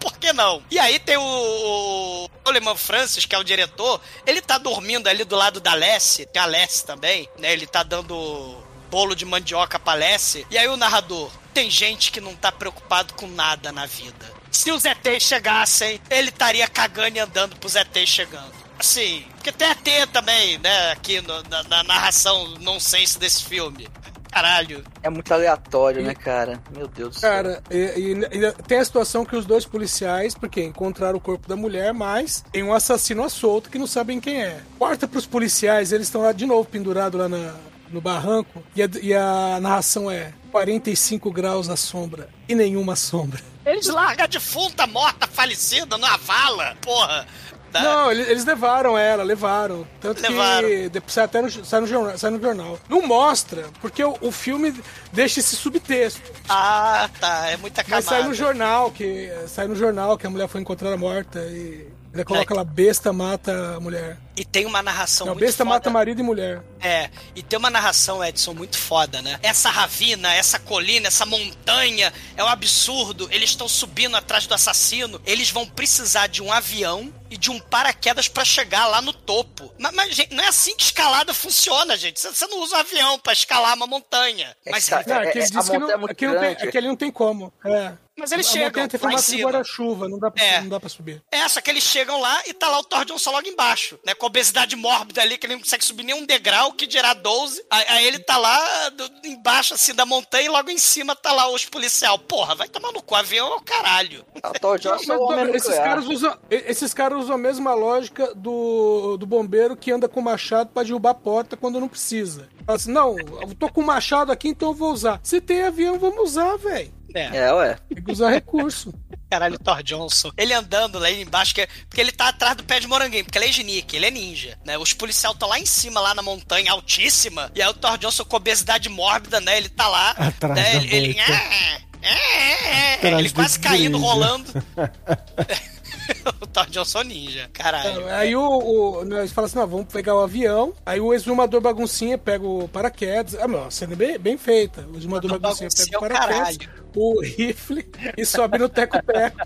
Por 0.00 0.16
que 0.18 0.32
não? 0.32 0.62
E 0.70 0.78
aí 0.78 0.98
tem 0.98 1.16
o, 1.16 1.22
o 1.22 2.28
Coleman 2.44 2.76
Francis, 2.76 3.26
que 3.26 3.34
é 3.34 3.38
o 3.38 3.44
diretor, 3.44 4.00
ele 4.26 4.40
tá 4.40 4.56
dormindo 4.56 5.08
ali 5.08 5.24
do 5.24 5.36
lado 5.36 5.60
da 5.60 5.74
Lessie, 5.74 6.26
tem 6.26 6.40
a 6.40 6.46
Lessie 6.46 6.86
também, 6.86 7.28
né? 7.38 7.52
Ele 7.52 7.66
tá 7.66 7.82
dando 7.82 8.56
bolo 8.90 9.14
de 9.14 9.24
mandioca 9.24 9.78
pra 9.78 9.94
Lessie. 9.94 10.46
E 10.50 10.56
aí 10.56 10.68
o 10.68 10.76
narrador, 10.76 11.30
tem 11.52 11.70
gente 11.70 12.10
que 12.12 12.20
não 12.20 12.34
tá 12.34 12.50
preocupado 12.50 13.14
com 13.14 13.26
nada 13.26 13.72
na 13.72 13.84
vida. 13.84 14.37
Se 14.50 14.70
os 14.72 14.84
ETs 14.84 15.22
chegassem, 15.22 16.00
ele 16.10 16.28
estaria 16.30 16.66
cagando 16.68 17.16
e 17.16 17.20
andando 17.20 17.56
pros 17.56 17.74
ETs 17.76 18.08
chegando. 18.08 18.52
Assim, 18.78 19.24
porque 19.34 19.50
tem 19.52 19.68
ET 19.68 20.06
também, 20.12 20.58
né? 20.58 20.92
Aqui 20.92 21.20
no- 21.20 21.42
na, 21.50 21.62
na 21.64 21.82
narração 21.82 22.54
nonsense 22.60 23.18
desse 23.18 23.44
filme. 23.44 23.88
Caralho. 24.30 24.84
É 25.02 25.08
muito 25.10 25.32
aleatório, 25.32 26.02
né, 26.02 26.14
cara? 26.14 26.60
Meu 26.76 26.86
Deus 26.86 27.14
do 27.14 27.18
céu. 27.20 27.30
Cara, 27.30 27.62
e, 27.70 27.76
e- 27.76 28.38
e 28.46 28.52
tem 28.68 28.78
a 28.78 28.84
situação 28.84 29.24
que 29.24 29.34
os 29.34 29.46
dois 29.46 29.64
policiais, 29.64 30.34
porque 30.34 30.62
encontraram 30.62 31.16
o 31.16 31.20
corpo 31.20 31.48
da 31.48 31.56
mulher, 31.56 31.92
mas 31.94 32.44
tem 32.52 32.62
um 32.62 32.72
assassino 32.74 33.24
à 33.24 33.28
solto 33.28 33.70
que 33.70 33.78
não 33.78 33.86
sabem 33.86 34.20
quem 34.20 34.42
é. 34.42 34.60
Corta 34.78 35.08
pros 35.08 35.26
policiais, 35.26 35.92
eles 35.92 36.06
estão 36.08 36.20
lá 36.22 36.32
de 36.32 36.44
novo 36.46 36.68
pendurados 36.68 37.18
lá 37.18 37.28
na- 37.28 37.54
no 37.90 38.00
barranco, 38.02 38.62
e 38.76 38.82
a, 38.82 38.88
e 39.02 39.14
a 39.14 39.58
narração 39.60 40.10
é 40.10 40.32
45 40.52 41.32
graus 41.32 41.68
à 41.70 41.76
sombra 41.76 42.28
e 42.46 42.54
nenhuma 42.54 42.94
sombra. 42.96 43.40
Eles 43.68 43.86
largam 43.86 44.24
a 44.24 44.26
defunta, 44.26 44.86
morta, 44.86 45.26
falecida, 45.26 45.96
numa 45.96 46.16
vala. 46.16 46.76
Porra. 46.80 47.26
Né? 47.72 47.82
Não, 47.82 48.10
eles, 48.10 48.44
levaram 48.46 48.96
ela, 48.96 49.22
levaram. 49.22 49.86
Tanto 50.00 50.22
Levaram. 50.22 50.66
que 50.66 50.88
depois 50.88 51.12
sai 51.12 51.24
até 51.24 51.42
no, 51.42 51.50
sai 51.50 51.80
no, 51.80 51.86
jornal, 51.86 52.18
sai 52.18 52.30
no 52.30 52.40
jornal. 52.40 52.78
Não 52.88 53.06
mostra, 53.06 53.66
porque 53.80 54.02
o, 54.02 54.16
o 54.22 54.32
filme 54.32 54.74
deixa 55.12 55.40
esse 55.40 55.54
subtexto. 55.54 56.32
Ah, 56.48 57.10
tá. 57.20 57.48
É 57.50 57.56
muita 57.58 57.84
Mas 57.86 58.06
camada. 58.06 58.22
sai 58.22 58.22
no 58.22 58.34
jornal, 58.34 58.90
que 58.90 59.30
sai 59.48 59.68
no 59.68 59.76
jornal 59.76 60.16
que 60.16 60.26
a 60.26 60.30
mulher 60.30 60.48
foi 60.48 60.62
encontrada 60.62 60.96
morta 60.96 61.40
e 61.40 61.86
ele 62.14 62.24
coloca 62.24 62.54
lá 62.54 62.64
besta 62.64 63.12
mata 63.12 63.76
a 63.76 63.80
mulher. 63.80 64.16
E 64.38 64.44
tem 64.44 64.64
uma 64.66 64.80
narração 64.80 65.26
Não, 65.26 65.34
muito 65.34 65.44
besta 65.44 65.64
foda. 65.64 65.74
mata 65.74 65.90
marido 65.90 66.20
e 66.20 66.22
mulher. 66.22 66.62
É, 66.80 67.10
e 67.34 67.42
tem 67.42 67.58
uma 67.58 67.70
narração, 67.70 68.24
Edson, 68.24 68.54
muito 68.54 68.78
foda, 68.78 69.20
né? 69.20 69.40
Essa 69.42 69.68
ravina, 69.68 70.32
essa 70.32 70.60
colina, 70.60 71.08
essa 71.08 71.26
montanha, 71.26 72.12
é 72.36 72.44
um 72.44 72.46
absurdo. 72.46 73.28
Eles 73.32 73.50
estão 73.50 73.68
subindo 73.68 74.16
atrás 74.16 74.46
do 74.46 74.54
assassino. 74.54 75.20
Eles 75.26 75.50
vão 75.50 75.66
precisar 75.66 76.28
de 76.28 76.40
um 76.40 76.52
avião 76.52 77.12
e 77.30 77.36
de 77.36 77.50
um 77.50 77.58
paraquedas 77.58 78.28
pra 78.28 78.44
chegar 78.44 78.86
lá 78.86 79.02
no 79.02 79.12
topo. 79.12 79.74
Mas, 79.76 79.92
mas, 79.92 80.14
gente, 80.14 80.32
não 80.32 80.44
é 80.44 80.48
assim 80.48 80.76
que 80.76 80.84
escalada 80.84 81.34
funciona, 81.34 81.96
gente. 81.96 82.20
Você 82.20 82.46
não 82.46 82.60
usa 82.60 82.76
um 82.76 82.80
avião 82.80 83.18
pra 83.18 83.32
escalar 83.32 83.74
uma 83.74 83.86
montanha. 83.88 84.56
Mas, 84.70 84.88
Cara, 84.88 85.04
Não, 85.04 85.16
É, 85.16 85.28
é, 85.28 85.32
que 85.32 85.38
é 85.40 85.48
não, 85.50 85.98
muito 85.98 86.10
aqui, 86.12 86.26
não 86.28 86.38
tem, 86.38 86.50
aqui 86.52 86.80
não 86.80 86.96
tem 86.96 87.10
como. 87.10 87.52
É. 87.64 87.92
mas 88.16 88.32
eles 88.32 88.46
a 88.48 88.50
chegam 88.52 88.70
tem 88.72 88.82
lá 88.82 88.86
em 88.94 88.98
formato 88.98 89.22
de 89.24 89.30
cima. 89.30 89.50
guarda-chuva, 89.50 90.08
não, 90.08 90.18
dá 90.18 90.30
pra- 90.30 90.42
É. 90.44 90.60
não 90.60 90.68
dá 90.68 90.80
pra 90.80 90.88
subir. 90.88 91.22
É, 91.30 91.46
só 91.48 91.60
que 91.60 91.70
eles 91.70 91.84
chegam 91.84 92.20
lá 92.20 92.42
e 92.46 92.54
tá 92.54 92.68
lá 92.68 92.78
o 92.78 92.84
Thor 92.84 93.04
Johnson 93.04 93.30
logo 93.30 93.46
embaixo, 93.48 93.98
né? 94.06 94.14
Com 94.14 94.26
obesidade 94.28 94.76
mórbida 94.76 95.20
ali, 95.20 95.36
que 95.36 95.46
ele 95.46 95.54
não 95.54 95.60
consegue 95.62 95.84
subir 95.84 96.04
nem 96.04 96.14
um 96.14 96.24
degrau, 96.24 96.72
que 96.72 96.86
dirá 96.86 97.12
12. 97.14 97.62
Aí, 97.70 97.84
aí 97.88 98.06
ele 98.06 98.18
tá 98.20 98.36
lá 98.38 98.88
do- 98.90 99.10
embaixo, 99.24 99.74
assim, 99.74 99.94
da 99.94 100.06
montanha 100.06 100.46
e 100.46 100.48
logo 100.48 100.70
em 100.70 100.78
cima 100.78 101.16
tá 101.16 101.32
lá 101.32 101.50
os 101.50 101.64
policial. 101.64 102.18
Porra, 102.18 102.54
vai 102.54 102.68
tomar 102.68 102.92
no 102.92 103.02
cu, 103.02 103.14
avião 103.14 103.48
é 103.52 103.56
o 103.56 103.60
caralho. 103.60 104.24
Mas, 104.42 105.08
homem 105.20 105.54
esses, 105.56 105.74
caras 105.76 106.06
usam, 106.06 106.38
esses 106.50 106.94
caras 106.94 107.18
usam 107.24 107.34
a 107.34 107.38
mesma 107.38 107.74
lógica 107.74 108.34
do, 108.34 109.16
do 109.16 109.26
bombeiro 109.26 109.76
que 109.76 109.90
anda 109.90 110.08
com 110.08 110.20
machado 110.20 110.70
pra 110.72 110.82
derrubar 110.82 111.10
a 111.10 111.14
porta 111.14 111.56
quando 111.56 111.80
não 111.80 111.88
precisa. 111.88 112.48
Fala 112.64 112.76
assim, 112.76 112.92
não, 112.92 113.18
eu 113.18 113.54
tô 113.58 113.68
com 113.70 113.82
machado 113.82 114.30
aqui, 114.30 114.48
então 114.48 114.68
eu 114.68 114.74
vou 114.74 114.92
usar. 114.92 115.20
Se 115.22 115.40
tem 115.40 115.62
avião, 115.62 115.98
vamos 115.98 116.22
usar, 116.30 116.56
velho. 116.56 116.92
É, 117.14 117.36
É, 117.36 117.52
ué. 117.52 117.78
Tem 117.88 118.02
que 118.02 118.12
usar 118.12 118.30
recurso. 118.30 118.92
caralho, 119.30 119.58
Thor 119.58 119.82
Johnson. 119.82 120.30
Ele 120.36 120.52
andando 120.52 120.98
lá 120.98 121.10
embaixo, 121.10 121.54
que, 121.54 121.66
porque 121.88 122.00
ele 122.00 122.12
tá 122.12 122.28
atrás 122.28 122.56
do 122.56 122.64
pé 122.64 122.80
de 122.80 122.86
moranguinho, 122.86 123.24
porque 123.24 123.38
ele 123.38 123.46
é 123.46 123.52
genique, 123.52 123.96
ele 123.96 124.06
é 124.06 124.10
ninja, 124.10 124.58
né? 124.64 124.78
Os 124.78 124.92
policiais 124.92 125.34
estão 125.34 125.48
lá 125.48 125.58
em 125.58 125.66
cima, 125.66 126.00
lá 126.00 126.14
na 126.14 126.22
montanha, 126.22 126.72
altíssima, 126.72 127.50
e 127.54 127.62
aí 127.62 127.68
o 127.68 127.74
Thor 127.74 127.98
Johnson 127.98 128.24
com 128.24 128.36
obesidade 128.36 128.88
mórbida, 128.88 129.40
né? 129.40 129.56
Ele 129.56 129.68
tá 129.68 129.88
lá, 129.88 130.10
Atrás 130.10 130.54
né? 130.54 130.76
Ele, 130.76 130.96
ele, 130.96 131.18
é, 131.18 131.32
é, 131.32 132.12
é, 132.12 132.92
é, 132.92 132.94
Atrás 132.94 133.18
ele 133.18 133.30
quase 133.30 133.58
caindo, 133.58 133.98
ninja. 133.98 134.10
rolando. 134.10 134.52
o 136.40 136.46
Thor 136.46 136.66
Johnson 136.66 137.02
ninja, 137.02 137.48
caralho. 137.52 138.08
Aí 138.08 138.34
o, 138.34 138.42
o 138.42 139.04
né, 139.04 139.20
eles 139.20 139.32
falam 139.32 139.46
assim: 139.46 139.58
não, 139.58 139.66
vamos 139.66 139.92
pegar 139.92 140.14
o 140.14 140.20
avião. 140.20 140.72
Aí 140.84 141.00
o 141.00 141.12
exumador 141.12 141.60
baguncinha 141.60 142.16
pega 142.18 142.46
o 142.46 142.68
paraquedas. 142.68 143.34
Ah, 143.34 143.48
não, 143.48 143.64
a 143.64 143.70
cena 143.70 143.92
é 143.92 143.96
bem, 143.96 144.18
bem 144.18 144.38
feita. 144.38 144.82
O 144.82 144.96
exumador 144.96 145.30
Exumador 145.30 145.40
baguncinha 145.40 145.68
pega 145.70 145.98
o 145.98 146.00
baguncinha 146.00 146.68
é 146.68 146.87
o 146.98 147.20
rifle 147.22 147.88
e 148.16 148.24
sobe 148.24 148.58
no 148.58 148.68
teco-teco. 148.68 149.38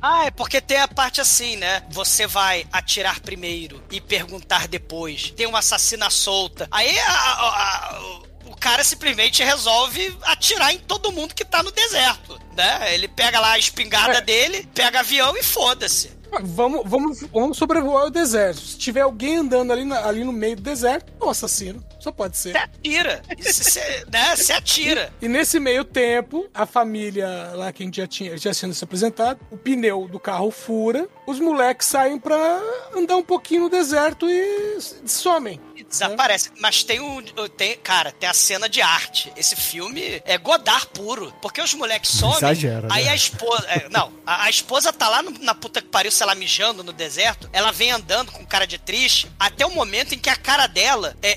Ah, 0.00 0.26
é 0.26 0.30
porque 0.30 0.60
tem 0.60 0.78
a 0.78 0.86
parte 0.88 1.20
assim, 1.20 1.56
né? 1.56 1.82
Você 1.90 2.26
vai 2.26 2.66
atirar 2.72 3.20
primeiro 3.20 3.82
e 3.90 4.00
perguntar 4.00 4.68
depois. 4.68 5.30
Tem 5.32 5.46
uma 5.46 5.58
assassina 5.58 6.08
solta. 6.10 6.68
Aí 6.70 6.98
a- 7.00 7.12
a- 7.12 7.94
a- 7.96 8.00
o 8.46 8.56
cara 8.56 8.84
simplesmente 8.84 9.42
resolve 9.42 10.16
atirar 10.22 10.72
em 10.72 10.78
todo 10.78 11.12
mundo 11.12 11.34
que 11.34 11.44
tá 11.44 11.62
no 11.62 11.72
deserto, 11.72 12.38
né? 12.56 12.94
Ele 12.94 13.08
pega 13.08 13.40
lá 13.40 13.52
a 13.52 13.58
espingarda 13.58 14.18
É. 14.18 14.20
dele, 14.20 14.68
pega 14.74 15.00
avião 15.00 15.36
e 15.36 15.42
foda-se. 15.42 16.16
Vamos, 16.42 16.82
vamos, 16.84 17.20
vamos 17.32 17.56
sobrevoar 17.58 18.06
o 18.06 18.10
deserto. 18.10 18.60
Se 18.60 18.76
tiver 18.78 19.00
alguém 19.00 19.38
andando 19.38 19.72
ali, 19.72 19.84
na- 19.84 20.06
ali 20.06 20.24
no 20.24 20.32
meio 20.32 20.56
do 20.56 20.62
deserto, 20.62 21.12
é 21.20 21.24
um 21.24 21.30
assassino. 21.30 21.82
Só 21.98 22.12
pode 22.12 22.36
ser. 22.36 22.52
Você 22.52 22.58
atira. 22.58 23.22
Isso, 23.38 23.64
cê, 23.64 24.04
né? 24.12 24.36
Você 24.36 24.52
atira. 24.52 25.12
E 25.20 25.26
nesse 25.28 25.58
meio 25.58 25.84
tempo, 25.84 26.46
a 26.54 26.64
família 26.64 27.26
lá 27.54 27.72
que 27.72 27.82
a 27.82 27.86
gente 27.86 27.96
já 27.96 28.06
tinha 28.06 28.36
já 28.36 28.54
sendo 28.54 28.72
se 28.74 28.84
apresentado, 28.84 29.40
o 29.50 29.56
pneu 29.56 30.06
do 30.06 30.20
carro 30.20 30.50
fura, 30.50 31.08
os 31.26 31.40
moleques 31.40 31.86
saem 31.88 32.18
pra 32.18 32.60
andar 32.94 33.16
um 33.16 33.22
pouquinho 33.22 33.62
no 33.62 33.68
deserto 33.70 34.28
e 34.30 34.78
somem. 35.06 35.60
Desaparece. 35.84 36.50
Mas 36.60 36.82
tem 36.82 37.00
um. 37.00 37.22
Tem, 37.56 37.76
cara, 37.78 38.12
tem 38.12 38.28
a 38.28 38.34
cena 38.34 38.68
de 38.68 38.80
arte. 38.80 39.32
Esse 39.36 39.54
filme 39.56 40.22
é 40.24 40.36
Godard 40.38 40.86
puro. 40.94 41.32
Porque 41.42 41.60
os 41.60 41.74
moleques 41.74 42.10
somem. 42.10 42.36
Exagera, 42.36 42.88
Aí 42.90 43.04
né? 43.04 43.10
a 43.10 43.14
esposa. 43.14 43.66
é, 43.68 43.88
não, 43.90 44.12
a, 44.26 44.44
a 44.44 44.50
esposa 44.50 44.92
tá 44.92 45.08
lá 45.08 45.22
no- 45.22 45.38
na 45.40 45.54
puta 45.54 45.80
que 45.80 45.88
pariu, 45.88 46.10
sei 46.12 46.26
lá, 46.26 46.34
mijando 46.34 46.82
no 46.84 46.92
deserto. 46.92 47.48
Ela 47.52 47.72
vem 47.72 47.90
andando 47.90 48.32
com 48.32 48.44
cara 48.46 48.66
de 48.66 48.78
triste. 48.78 49.30
Até 49.38 49.64
o 49.66 49.70
momento 49.74 50.14
em 50.14 50.18
que 50.18 50.30
a 50.30 50.36
cara 50.36 50.66
dela 50.66 51.16
é. 51.22 51.36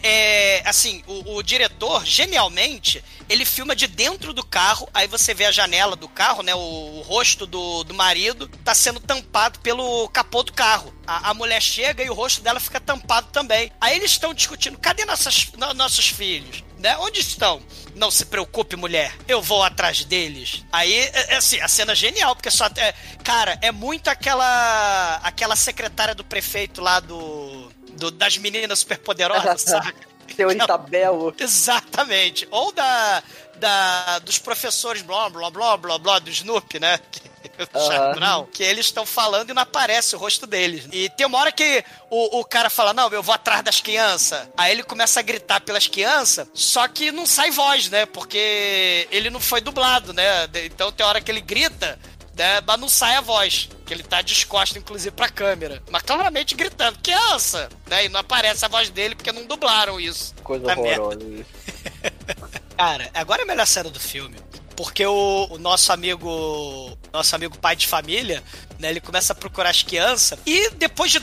é, 0.62 0.64
assim, 0.70 1.04
o, 1.08 1.36
o 1.36 1.44
diretor, 1.44 2.06
genialmente, 2.06 3.04
ele 3.30 3.46
filma 3.46 3.76
de 3.76 3.88
dentro 3.88 4.34
do 4.34 4.46
carro. 4.46 4.88
Aí 4.94 5.08
você 5.08 5.34
vê 5.34 5.46
a 5.46 5.52
janela 5.52 5.96
do 5.96 6.08
carro, 6.08 6.44
né? 6.44 6.54
O, 6.56 6.60
o 6.60 7.02
rosto 7.02 7.46
do, 7.46 7.84
do 7.84 7.94
marido 7.94 8.48
tá 8.64 8.74
sendo 8.74 9.00
tampado 9.00 9.60
pelo 9.60 10.08
capô 10.10 10.44
do 10.44 10.54
carro. 10.54 10.94
A, 11.20 11.30
a 11.32 11.34
mulher 11.34 11.62
chega 11.62 12.04
e 12.04 12.10
o 12.10 12.14
rosto 12.14 12.42
dela 12.42 12.60
fica 12.60 12.80
tampado 12.80 13.28
também. 13.32 13.72
Aí 13.82 13.96
eles 13.98 14.12
estão 14.12 14.34
discutindo: 14.34 14.78
cadê 14.78 15.04
nossas, 15.06 15.52
no- 15.58 15.74
nossos 15.74 16.08
filhos? 16.08 16.64
Né? 16.78 16.98
Onde 16.98 17.20
estão? 17.20 17.62
Não 17.96 18.10
se 18.10 18.26
preocupe, 18.26 18.76
mulher. 18.76 19.14
Eu 19.28 19.42
vou 19.42 19.62
atrás 19.62 20.04
deles. 20.04 20.64
Aí, 20.72 20.92
é, 20.94 21.34
é 21.34 21.36
assim, 21.38 21.60
a 21.60 21.68
cena 21.68 21.92
é 21.92 21.96
genial, 21.96 22.36
porque 22.36 22.50
só. 22.50 22.66
É, 22.78 22.94
cara, 23.24 23.58
é 23.62 23.72
muito 23.72 24.08
aquela. 24.10 25.20
aquela 25.24 25.56
secretária 25.56 26.16
do 26.16 26.24
prefeito 26.24 26.82
lá 26.82 27.00
do. 27.00 27.70
do- 27.94 28.12
das 28.12 28.38
meninas 28.38 28.80
superpoderosas, 28.80 29.62
saca? 29.70 29.94
Senhorita 30.36 30.78
Belo. 30.78 31.36
Exatamente. 31.38 32.48
Ou 32.52 32.72
da, 32.72 33.22
da 33.62 34.20
dos 34.20 34.40
professores 34.40 35.04
blá 35.04 35.30
blá 35.30 35.50
blá 35.52 35.78
blá 35.78 35.98
blá 36.00 36.20
do 36.20 36.30
Snoopy, 36.30 36.80
né? 36.80 37.00
Que, 37.42 37.64
o 37.76 37.88
Charlie 37.88 38.20
Brown, 38.20 38.46
que 38.46 38.62
eles 38.62 38.86
estão 38.86 39.04
falando 39.04 39.50
e 39.50 39.54
não 39.54 39.64
aparece 39.64 40.16
o 40.16 40.20
rosto 40.20 40.46
deles. 40.46 40.88
E 40.92 41.10
tem 41.10 41.26
uma 41.26 41.40
hora 41.40 41.52
que 41.52 41.84
o, 42.08 42.40
o 42.40 42.46
cara 42.46 42.70
fala: 42.70 42.94
Não, 42.94 43.10
eu 43.10 43.24
vou 43.24 43.34
atrás 43.34 43.64
das 43.64 43.82
crianças. 43.82 44.48
Aí 44.56 44.72
ele 44.72 44.84
começa 44.84 45.20
a 45.20 45.24
gritar 45.24 45.60
pelas 45.62 45.88
crianças, 45.88 46.48
só 46.54 46.88
que 46.88 47.12
não 47.12 47.26
sai 47.26 47.50
voz, 47.50 47.90
né? 47.90 48.06
Porque 48.06 49.08
ele 49.12 49.32
não 49.32 49.40
foi 49.40 49.60
dublado, 49.60 50.14
né? 50.14 50.48
Então 50.66 50.92
tem 50.92 51.04
hora 51.04 51.20
que 51.20 51.32
ele 51.32 51.42
grita. 51.42 51.98
Né, 52.34 52.62
mas 52.66 52.80
não 52.80 52.88
sai 52.88 53.16
a 53.16 53.22
voz, 53.22 53.70
que 53.86 53.94
ele 53.94 54.04
tá 54.04 54.22
descosta, 54.22 54.80
inclusive, 54.80 55.14
pra 55.14 55.28
câmera. 55.28 55.84
Mas 55.92 56.02
claramente 56.02 56.56
gritando, 56.56 56.98
criança! 57.00 57.68
Né, 57.88 58.06
e 58.06 58.10
não 58.10 58.22
aparece 58.22 58.64
a 58.64 58.70
voz 58.70 58.90
dele 58.90 59.16
porque 59.16 59.34
não 59.34 59.46
dublaram 59.46 60.00
isso. 60.00 60.34
Coisa 60.42 60.66
Tá 60.66 60.80
horrorosa. 60.80 61.20
Cara, 62.82 63.12
agora 63.14 63.44
é 63.44 63.44
a 63.44 63.48
melhor 63.48 63.68
cena 63.68 63.92
do 63.92 64.00
filme. 64.00 64.38
Porque 64.76 65.06
o, 65.06 65.48
o 65.52 65.60
nosso 65.60 65.94
amigo. 65.94 66.98
Nosso 67.14 67.36
amigo 67.36 67.56
pai 67.56 67.76
de 67.76 67.86
família, 67.86 68.44
né? 68.80 68.90
Ele 68.90 69.00
começa 69.00 69.34
a 69.34 69.36
procurar 69.36 69.70
as 69.70 69.84
crianças. 69.84 70.40
E 70.48 70.72
depois 70.72 71.12
de 71.12 71.20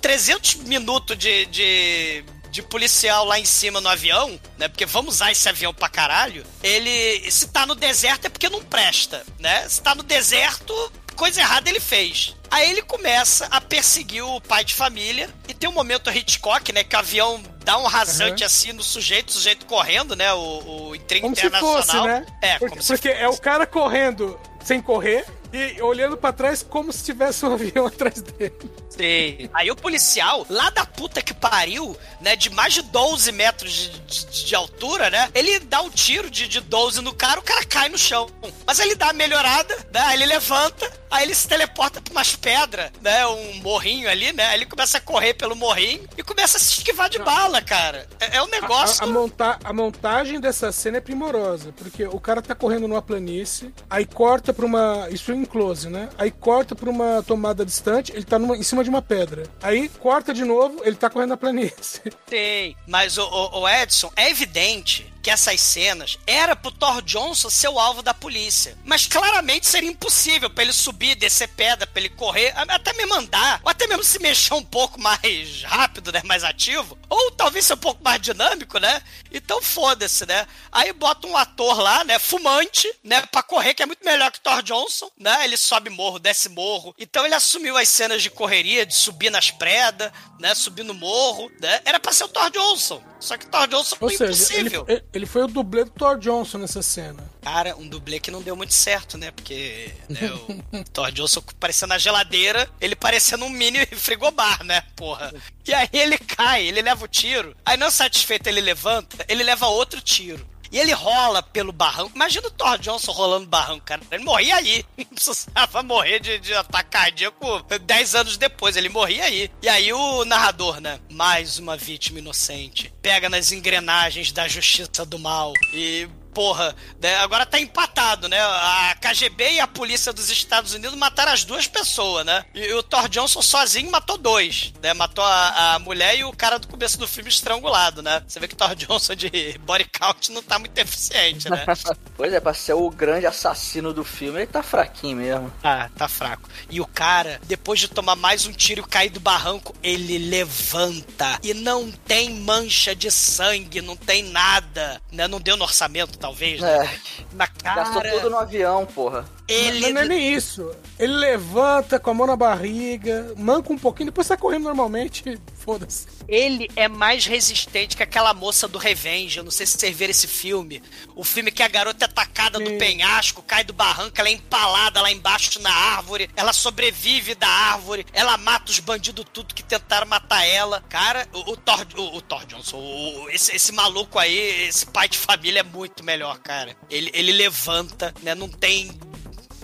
300 0.00 0.54
minutos 0.64 1.18
de, 1.18 1.44
de, 1.44 2.24
de 2.50 2.62
policial 2.62 3.26
lá 3.26 3.38
em 3.38 3.44
cima 3.44 3.82
no 3.82 3.88
avião, 3.90 4.40
né? 4.56 4.66
Porque 4.66 4.86
vamos 4.86 5.16
usar 5.16 5.30
esse 5.30 5.46
avião 5.46 5.74
pra 5.74 5.90
caralho. 5.90 6.42
Ele. 6.62 7.30
Se 7.30 7.48
tá 7.48 7.66
no 7.66 7.74
deserto 7.74 8.24
é 8.24 8.30
porque 8.30 8.48
não 8.48 8.64
presta, 8.64 9.26
né? 9.38 9.68
Se 9.68 9.82
tá 9.82 9.94
no 9.94 10.02
deserto, 10.02 10.72
coisa 11.18 11.40
errada 11.40 11.68
ele 11.68 11.80
fez. 11.80 12.34
Aí 12.50 12.70
ele 12.70 12.80
começa 12.80 13.46
a 13.50 13.60
perseguir 13.60 14.22
o 14.24 14.40
pai 14.40 14.64
de 14.64 14.74
família. 14.74 15.28
E 15.46 15.52
tem 15.52 15.68
um 15.68 15.72
momento 15.72 16.08
Hitchcock, 16.10 16.72
né? 16.72 16.82
Que 16.82 16.96
o 16.96 16.98
avião 16.98 17.42
dá 17.62 17.76
um 17.76 17.84
rasante 17.86 18.42
Uhum. 18.42 18.46
assim 18.46 18.72
no 18.72 18.82
sujeito, 18.82 19.28
o 19.28 19.32
sujeito 19.32 19.66
correndo, 19.66 20.16
né? 20.16 20.32
O, 20.32 20.38
o 20.38 20.64
Como 20.88 20.96
se 20.98 21.16
internacional. 21.46 21.60
fosse, 21.60 22.00
né? 22.00 22.26
É, 22.40 22.52
porque 22.58 22.70
como 22.70 22.82
se 22.82 22.88
porque 22.94 23.08
é 23.08 23.28
o 23.28 23.36
cara 23.36 23.66
correndo 23.66 24.40
sem 24.64 24.80
correr 24.80 25.26
e 25.52 25.80
olhando 25.82 26.16
pra 26.16 26.32
trás 26.32 26.62
como 26.62 26.92
se 26.92 27.04
tivesse 27.04 27.44
um 27.46 27.52
avião 27.54 27.86
atrás 27.88 28.20
dele. 28.22 28.54
Sim. 28.90 29.48
Aí 29.54 29.70
o 29.70 29.76
policial, 29.76 30.44
lá 30.50 30.70
da 30.70 30.84
puta 30.84 31.22
que 31.22 31.32
pariu, 31.32 31.96
né, 32.20 32.34
de 32.34 32.50
mais 32.50 32.74
de 32.74 32.82
12 32.82 33.30
metros 33.32 33.72
de, 33.72 33.88
de- 34.00 34.44
de 34.46 34.54
altura, 34.54 35.08
né, 35.10 35.30
ele 35.34 35.60
dá 35.60 35.80
um 35.82 35.90
tiro 35.90 36.28
de, 36.30 36.48
de 36.48 36.60
12 36.60 37.00
no 37.00 37.14
cara, 37.14 37.38
o 37.38 37.42
cara 37.42 37.64
cai 37.64 37.88
no 37.88 37.98
chão. 37.98 38.28
Mas 38.66 38.78
ele 38.80 38.94
dá 38.94 39.10
a 39.10 39.12
melhorada, 39.12 39.74
né, 39.92 40.00
aí 40.00 40.16
ele 40.16 40.26
levanta, 40.26 40.90
aí 41.10 41.22
ele 41.24 41.34
se 41.34 41.46
teleporta 41.46 42.00
pra 42.00 42.10
umas 42.12 42.34
pedras, 42.34 42.90
né, 43.00 43.24
um 43.26 43.54
morrinho 43.62 44.08
ali, 44.10 44.32
né, 44.32 44.46
aí 44.46 44.56
ele 44.58 44.66
começa 44.66 44.98
a 44.98 45.00
correr 45.00 45.34
pelo 45.34 45.54
morrinho 45.54 46.02
e 46.16 46.22
começa 46.22 46.56
a 46.56 46.60
se 46.60 46.72
esquivar 46.78 47.08
de 47.08 47.18
bala, 47.20 47.62
cara. 47.62 48.08
É, 48.18 48.38
é 48.38 48.42
um 48.42 48.48
negócio... 48.48 49.04
A, 49.04 49.06
a 49.08 49.10
monta- 49.10 49.58
a 49.62 49.72
montagem 49.72 50.40
dessa 50.40 50.72
cena 50.72 50.96
é 50.96 51.00
primorosa, 51.00 51.72
porque 51.76 52.04
o 52.04 52.18
cara 52.18 52.42
tá 52.42 52.54
correndo 52.54 52.88
numa 52.88 53.02
planície, 53.02 53.72
aí 53.88 54.04
corta 54.04 54.52
pra 54.52 54.66
uma. 54.66 55.06
Isso 55.10 55.32
em 55.38 55.44
close, 55.44 55.88
né? 55.88 56.08
Aí 56.18 56.30
corta 56.30 56.74
pra 56.74 56.90
uma 56.90 57.22
tomada 57.22 57.64
distante, 57.64 58.12
ele 58.12 58.24
tá 58.24 58.38
numa- 58.38 58.56
em 58.56 58.62
cima 58.62 58.82
de 58.84 58.90
uma 58.90 59.02
pedra. 59.02 59.44
Aí 59.62 59.88
corta 59.88 60.32
de 60.34 60.44
novo, 60.44 60.80
ele 60.84 60.96
tá 60.96 61.08
correndo 61.10 61.30
na 61.30 61.36
planície. 61.36 62.02
Tem, 62.26 62.76
mas 62.86 63.16
o, 63.18 63.22
o- 63.24 63.60
o 63.60 63.68
Edson, 63.68 64.10
é 64.16 64.30
evidente 64.30 65.12
que 65.22 65.30
essas 65.30 65.60
cenas 65.60 66.18
era 66.26 66.54
pro 66.54 66.70
Thor 66.70 67.02
Johnson 67.02 67.50
ser 67.50 67.68
o 67.68 67.78
alvo 67.78 68.02
da 68.02 68.14
polícia. 68.14 68.76
Mas 68.84 69.06
claramente 69.06 69.66
seria 69.66 69.90
impossível 69.90 70.48
pra 70.50 70.64
ele 70.64 70.72
subir, 70.72 71.14
descer 71.14 71.48
pedra, 71.48 71.86
pra 71.86 72.00
ele 72.00 72.08
correr, 72.08 72.52
até 72.56 72.92
mesmo 72.92 73.14
andar, 73.14 73.60
ou 73.62 73.70
até 73.70 73.86
mesmo 73.86 74.04
se 74.04 74.18
mexer 74.20 74.54
um 74.54 74.64
pouco 74.64 75.00
mais 75.00 75.62
rápido, 75.64 76.12
né? 76.12 76.22
Mais 76.24 76.44
ativo. 76.44 76.98
Ou 77.08 77.30
talvez 77.32 77.66
ser 77.66 77.74
um 77.74 77.78
pouco 77.78 78.02
mais 78.02 78.20
dinâmico, 78.20 78.78
né? 78.78 79.02
Então 79.32 79.60
foda-se, 79.62 80.26
né? 80.26 80.46
Aí 80.70 80.92
bota 80.92 81.26
um 81.26 81.36
ator 81.36 81.80
lá, 81.80 82.04
né? 82.04 82.18
Fumante, 82.18 82.90
né? 83.02 83.22
Pra 83.26 83.42
correr, 83.42 83.74
que 83.74 83.82
é 83.82 83.86
muito 83.86 84.04
melhor 84.04 84.30
que 84.30 84.40
Thor 84.40 84.62
Johnson, 84.62 85.10
né? 85.18 85.44
Ele 85.44 85.56
sobe 85.56 85.90
morro, 85.90 86.18
desce 86.18 86.48
morro. 86.48 86.94
Então 86.98 87.24
ele 87.24 87.34
assumiu 87.34 87.76
as 87.76 87.88
cenas 87.88 88.22
de 88.22 88.30
correria, 88.30 88.86
de 88.86 88.94
subir 88.94 89.30
nas 89.30 89.50
predas, 89.50 90.10
né? 90.38 90.54
Subir 90.54 90.84
no 90.84 90.94
morro, 90.94 91.50
né? 91.60 91.80
Era 91.84 91.98
pra 92.00 92.12
ser 92.12 92.24
o 92.24 92.28
Thor 92.28 92.50
Johnson. 92.50 93.02
Só 93.20 93.36
que 93.36 93.46
Thor 93.46 93.66
Johnson 93.66 93.96
foi 93.96 94.14
impossível. 94.14 94.84
ele, 94.88 94.98
ele 94.98 95.07
foi 95.26 95.44
o 95.44 95.48
dublê 95.48 95.84
do 95.84 95.90
Thor 95.90 96.18
Johnson 96.18 96.58
nessa 96.58 96.82
cena. 96.82 97.28
Cara, 97.42 97.74
um 97.76 97.88
dublê 97.88 98.20
que 98.20 98.30
não 98.30 98.42
deu 98.42 98.54
muito 98.54 98.74
certo, 98.74 99.16
né? 99.16 99.30
Porque 99.30 99.90
né, 100.08 100.30
o 100.72 100.84
Thor 100.92 101.10
Johnson 101.12 101.42
parecendo 101.58 101.90
na 101.90 101.98
geladeira, 101.98 102.68
ele 102.80 102.94
parecendo 102.94 103.44
um 103.44 103.50
mini 103.50 103.84
frigobar, 103.96 104.62
né? 104.64 104.82
Porra. 104.94 105.32
E 105.66 105.72
aí 105.72 105.88
ele 105.92 106.18
cai, 106.18 106.66
ele 106.66 106.82
leva 106.82 107.04
o 107.04 107.08
tiro. 107.08 107.56
Aí 107.64 107.76
não 107.76 107.90
satisfeito, 107.90 108.48
ele 108.48 108.60
levanta, 108.60 109.24
ele 109.28 109.42
leva 109.42 109.66
outro 109.66 110.00
tiro. 110.00 110.46
E 110.70 110.78
ele 110.78 110.92
rola 110.92 111.42
pelo 111.42 111.72
barranco. 111.72 112.12
Imagina 112.14 112.48
o 112.48 112.50
Thor 112.50 112.78
Johnson 112.78 113.12
rolando 113.12 113.46
barranco, 113.46 113.84
cara. 113.84 114.02
Ele 114.10 114.24
morria 114.24 114.56
aí. 114.56 114.84
Não 114.96 115.04
precisava 115.06 115.82
morrer 115.82 116.20
de, 116.20 116.38
de 116.38 116.54
ataque 116.54 116.90
cardíaco 116.90 117.62
10 117.62 118.14
anos 118.14 118.36
depois. 118.36 118.76
Ele 118.76 118.88
morria 118.88 119.24
aí. 119.24 119.50
E 119.62 119.68
aí 119.68 119.92
o 119.92 120.24
narrador, 120.24 120.80
né? 120.80 121.00
Mais 121.10 121.58
uma 121.58 121.76
vítima 121.76 122.18
inocente. 122.18 122.92
Pega 123.00 123.28
nas 123.28 123.52
engrenagens 123.52 124.32
da 124.32 124.48
justiça 124.48 125.04
do 125.04 125.18
mal. 125.18 125.52
E 125.72 126.08
porra, 126.38 126.72
né? 127.00 127.16
agora 127.16 127.44
tá 127.44 127.58
empatado, 127.58 128.28
né? 128.28 128.38
A 128.40 128.94
KGB 129.00 129.54
e 129.54 129.60
a 129.60 129.66
polícia 129.66 130.12
dos 130.12 130.30
Estados 130.30 130.72
Unidos 130.72 130.96
mataram 130.96 131.32
as 131.32 131.42
duas 131.42 131.66
pessoas, 131.66 132.24
né? 132.24 132.44
E 132.54 132.72
o 132.74 132.80
Thor 132.80 133.08
Johnson 133.08 133.42
sozinho 133.42 133.90
matou 133.90 134.16
dois, 134.16 134.72
né? 134.80 134.94
Matou 134.94 135.24
a, 135.24 135.74
a 135.74 135.78
mulher 135.80 136.16
e 136.16 136.22
o 136.22 136.30
cara 136.30 136.60
do 136.60 136.68
começo 136.68 136.96
do 136.96 137.08
filme 137.08 137.28
estrangulado, 137.28 138.04
né? 138.04 138.22
Você 138.24 138.38
vê 138.38 138.46
que 138.46 138.54
o 138.54 138.56
Thor 138.56 138.72
Johnson 138.76 139.16
de 139.16 139.58
body 139.64 139.86
count 139.86 140.30
não 140.30 140.40
tá 140.40 140.60
muito 140.60 140.78
eficiente, 140.78 141.50
né? 141.50 141.66
pois 142.16 142.32
é, 142.32 142.38
pra 142.38 142.54
ser 142.54 142.74
o 142.74 142.88
grande 142.88 143.26
assassino 143.26 143.92
do 143.92 144.04
filme, 144.04 144.38
ele 144.38 144.46
tá 144.46 144.62
fraquinho 144.62 145.16
mesmo. 145.16 145.52
Ah, 145.64 145.90
tá 145.98 146.06
fraco. 146.06 146.48
E 146.70 146.80
o 146.80 146.86
cara, 146.86 147.40
depois 147.48 147.80
de 147.80 147.88
tomar 147.88 148.14
mais 148.14 148.46
um 148.46 148.52
tiro 148.52 148.82
e 148.82 148.88
cair 148.88 149.10
do 149.10 149.18
barranco, 149.18 149.74
ele 149.82 150.18
levanta. 150.18 151.40
E 151.42 151.52
não 151.52 151.90
tem 151.90 152.30
mancha 152.30 152.94
de 152.94 153.10
sangue, 153.10 153.82
não 153.82 153.96
tem 153.96 154.22
nada, 154.22 155.02
né? 155.10 155.26
Não 155.26 155.40
deu 155.40 155.56
no 155.56 155.64
orçamento, 155.64 156.16
talvez, 156.28 156.60
né? 156.60 156.84
É. 156.84 157.00
Na 157.32 157.46
cara... 157.46 157.84
Gastou 157.84 158.02
tudo 158.02 158.30
no 158.30 158.38
avião, 158.38 158.86
porra. 158.86 159.24
Ele... 159.48 159.80
Não, 159.80 159.92
não 159.94 160.00
é 160.02 160.08
nem 160.08 160.34
isso. 160.34 160.70
Ele 160.98 161.14
levanta 161.14 161.98
com 161.98 162.10
a 162.10 162.14
mão 162.14 162.26
na 162.26 162.36
barriga, 162.36 163.32
manca 163.36 163.72
um 163.72 163.78
pouquinho, 163.78 164.06
depois 164.10 164.26
sai 164.26 164.36
correndo 164.36 164.64
normalmente. 164.64 165.24
Foda-se. 165.56 166.06
Ele 166.28 166.68
é 166.76 166.88
mais 166.88 167.24
resistente 167.26 167.96
que 167.96 168.02
aquela 168.02 168.34
moça 168.34 168.68
do 168.68 168.78
Revenge. 168.78 169.38
Eu 169.38 169.44
não 169.44 169.50
sei 169.50 169.66
se 169.66 169.78
vocês 169.78 169.96
viram 169.96 170.10
esse 170.10 170.26
filme. 170.26 170.82
O 171.16 171.24
filme 171.24 171.50
que 171.50 171.62
a 171.62 171.68
garota 171.68 172.04
é 172.04 172.06
atacada 172.06 172.58
do 172.58 172.72
penhasco, 172.78 173.42
cai 173.42 173.64
do 173.64 173.72
barranco, 173.72 174.12
ela 174.18 174.28
é 174.28 174.32
empalada 174.32 175.00
lá 175.00 175.10
embaixo 175.10 175.60
na 175.60 175.70
árvore. 175.72 176.28
Ela 176.36 176.52
sobrevive 176.52 177.34
da 177.34 177.48
árvore. 177.48 178.06
Ela 178.12 178.36
mata 178.36 178.70
os 178.70 178.78
bandidos 178.78 179.24
tudo 179.32 179.54
que 179.54 179.62
tentaram 179.62 180.06
matar 180.06 180.44
ela. 180.44 180.82
Cara, 180.88 181.26
o, 181.32 181.52
o 181.52 181.56
Thor, 181.56 181.86
o, 181.96 182.16
o 182.16 182.20
Thor 182.20 182.44
Johnson, 182.46 182.76
o- 182.78 183.30
esse, 183.30 183.54
esse 183.56 183.72
maluco 183.72 184.18
aí, 184.18 184.66
esse 184.68 184.86
pai 184.86 185.08
de 185.08 185.16
família 185.18 185.60
é 185.60 185.62
muito 185.62 186.04
melhor, 186.04 186.38
cara. 186.38 186.76
Ele, 186.90 187.10
ele 187.14 187.32
levanta, 187.32 188.12
né? 188.22 188.34
Não 188.34 188.48
tem 188.48 188.90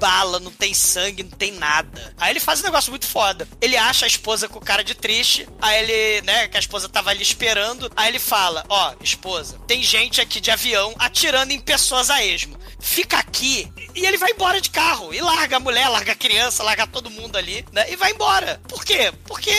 bala, 0.04 0.38
não 0.38 0.50
tem 0.50 0.74
sangue, 0.74 1.22
não 1.22 1.30
tem 1.30 1.52
nada. 1.52 2.14
Aí 2.18 2.30
ele 2.32 2.40
faz 2.40 2.60
um 2.60 2.64
negócio 2.64 2.90
muito 2.90 3.06
foda. 3.06 3.48
Ele 3.58 3.74
acha 3.74 4.04
a 4.04 4.08
esposa 4.08 4.46
com 4.46 4.60
cara 4.60 4.84
de 4.84 4.94
triste, 4.94 5.48
aí 5.62 5.82
ele, 5.82 6.20
né, 6.26 6.46
que 6.46 6.58
a 6.58 6.60
esposa 6.60 6.90
tava 6.90 7.08
ali 7.08 7.22
esperando, 7.22 7.90
aí 7.96 8.08
ele 8.10 8.18
fala: 8.18 8.64
Ó, 8.68 8.92
esposa, 9.00 9.56
tem 9.66 9.82
gente 9.82 10.20
aqui 10.20 10.40
de 10.40 10.50
avião 10.50 10.94
atirando 10.98 11.52
em 11.52 11.58
pessoas 11.60 12.10
a 12.10 12.22
esmo. 12.22 12.58
Fica 12.78 13.16
aqui. 13.18 13.72
E 13.94 14.04
ele 14.04 14.18
vai 14.18 14.32
embora 14.32 14.60
de 14.60 14.68
carro. 14.68 15.14
E 15.14 15.20
larga 15.22 15.56
a 15.56 15.60
mulher, 15.60 15.88
larga 15.88 16.12
a 16.12 16.16
criança, 16.16 16.62
larga 16.62 16.86
todo 16.86 17.08
mundo 17.10 17.36
ali, 17.38 17.64
né? 17.72 17.90
E 17.90 17.96
vai 17.96 18.10
embora. 18.12 18.60
Por 18.68 18.84
quê? 18.84 19.10
Porque. 19.24 19.54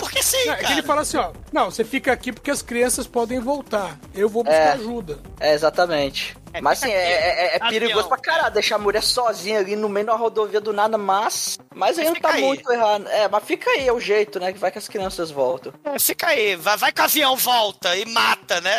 Porque 0.00 0.20
sim, 0.24 0.44
Não, 0.46 0.54
é 0.54 0.56
cara. 0.56 0.66
que 0.66 0.72
ele 0.72 0.82
fala 0.82 1.02
assim, 1.02 1.16
ó. 1.18 1.30
Não, 1.52 1.66
você 1.70 1.84
fica 1.84 2.12
aqui 2.12 2.32
porque 2.32 2.50
as 2.50 2.62
crianças 2.62 3.06
podem 3.06 3.38
voltar. 3.38 3.96
Eu 4.12 4.28
vou 4.28 4.42
buscar 4.42 4.58
É. 4.58 4.72
ajuda. 4.72 5.20
É, 5.38 5.52
exatamente. 5.54 6.36
É, 6.54 6.60
mas 6.62 6.82
assim, 6.82 6.92
é, 6.92 6.96
é- 6.96 7.56
é 7.56 7.58
avião, 7.60 7.68
perigoso 7.80 8.08
pra 8.08 8.16
caralho 8.18 8.46
é. 8.46 8.50
deixar 8.50 8.76
a 8.76 8.78
mulher 8.78 9.02
sozinha 9.02 9.58
ali 9.58 9.76
no 9.76 9.88
meio 9.88 10.06
da 10.06 10.14
rodovia 10.14 10.60
do 10.60 10.72
nada, 10.72 10.96
mas. 10.96 11.58
Mas 11.74 11.98
aí 11.98 12.06
não 12.06 12.14
tá 12.14 12.30
aí. 12.30 12.42
muito 12.42 12.70
errado. 12.72 13.06
É, 13.08 13.28
mas 13.28 13.44
fica 13.44 13.70
aí, 13.70 13.86
é 13.86 13.92
o 13.92 14.00
jeito, 14.00 14.38
né? 14.40 14.52
Que 14.52 14.58
vai 14.58 14.70
que 14.70 14.78
as 14.78 14.88
crianças 14.88 15.30
voltam. 15.30 15.72
É, 15.84 15.98
fica 15.98 16.28
aí, 16.28 16.56
vai, 16.56 16.76
vai 16.76 16.92
que 16.92 17.00
o 17.00 17.04
avião 17.04 17.36
volta 17.36 17.96
e 17.96 18.06
mata, 18.06 18.60
né? 18.60 18.74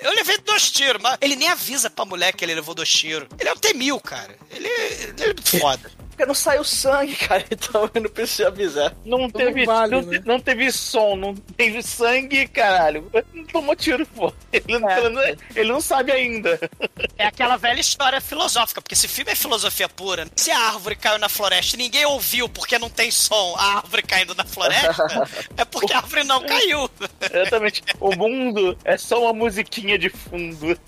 Eu 0.00 0.12
levei 0.14 0.38
dois 0.38 0.70
tiros, 0.70 1.00
mas 1.02 1.18
ele 1.20 1.36
nem 1.36 1.48
avisa 1.48 1.90
pra 1.90 2.04
mulher 2.04 2.32
que 2.32 2.44
ele 2.44 2.54
levou 2.54 2.74
dois 2.74 2.88
tiros. 2.90 3.28
Ele 3.38 3.48
é 3.48 3.52
um 3.52 3.56
T-1000, 3.56 4.00
cara. 4.02 4.34
Ele, 4.50 4.66
ele 4.68 5.22
é 5.22 5.26
muito 5.26 5.58
foda. 5.60 5.90
Porque 6.14 6.26
não 6.26 6.34
saiu 6.34 6.62
sangue, 6.62 7.14
cara, 7.26 7.44
então 7.50 7.90
eu 7.92 8.00
não 8.02 8.08
preciso 8.10 8.46
avisar. 8.46 8.94
Não 9.04 9.28
teve, 9.28 9.64
vale, 9.64 9.90
não, 9.96 10.02
né? 10.02 10.22
não 10.24 10.38
teve 10.40 10.70
som, 10.70 11.16
não 11.16 11.34
teve 11.34 11.82
sangue, 11.82 12.46
caralho. 12.46 13.10
Não 13.32 13.44
tomou 13.46 13.74
tiro, 13.74 14.06
pô. 14.06 14.32
Ele, 14.52 14.78
não- 14.78 14.88
É. 14.90 14.98
ele 15.00 15.08
não, 15.10 15.22
ele 15.56 15.72
não 15.72 15.80
sabe 15.80 16.12
ainda. 16.12 16.58
É 17.16 17.26
aquela 17.26 17.56
velha 17.56 17.80
história 17.80 18.20
filosófica, 18.20 18.80
porque 18.82 18.94
esse 18.94 19.06
filme 19.08 19.30
é 19.32 19.34
filosofia 19.34 19.88
pura. 19.88 20.26
Se 20.36 20.50
a 20.50 20.58
árvore 20.58 20.96
caiu 20.96 21.18
na 21.18 21.28
floresta 21.28 21.76
e 21.76 21.78
ninguém 21.78 22.04
ouviu 22.04 22.48
porque 22.48 22.78
não 22.78 22.90
tem 22.90 23.10
som 23.10 23.54
a 23.56 23.76
árvore 23.78 24.02
caindo 24.02 24.34
na 24.34 24.44
floresta, 24.44 25.06
é 25.56 25.64
porque 25.64 25.92
a 25.92 25.98
árvore 25.98 26.24
não 26.24 26.44
caiu. 26.44 26.90
Exatamente. 27.20 27.82
O 28.00 28.14
mundo 28.16 28.76
é 28.84 28.96
só 28.96 29.22
uma 29.22 29.32
musiquinha 29.32 29.98
de 29.98 30.10
fundo. 30.10 30.78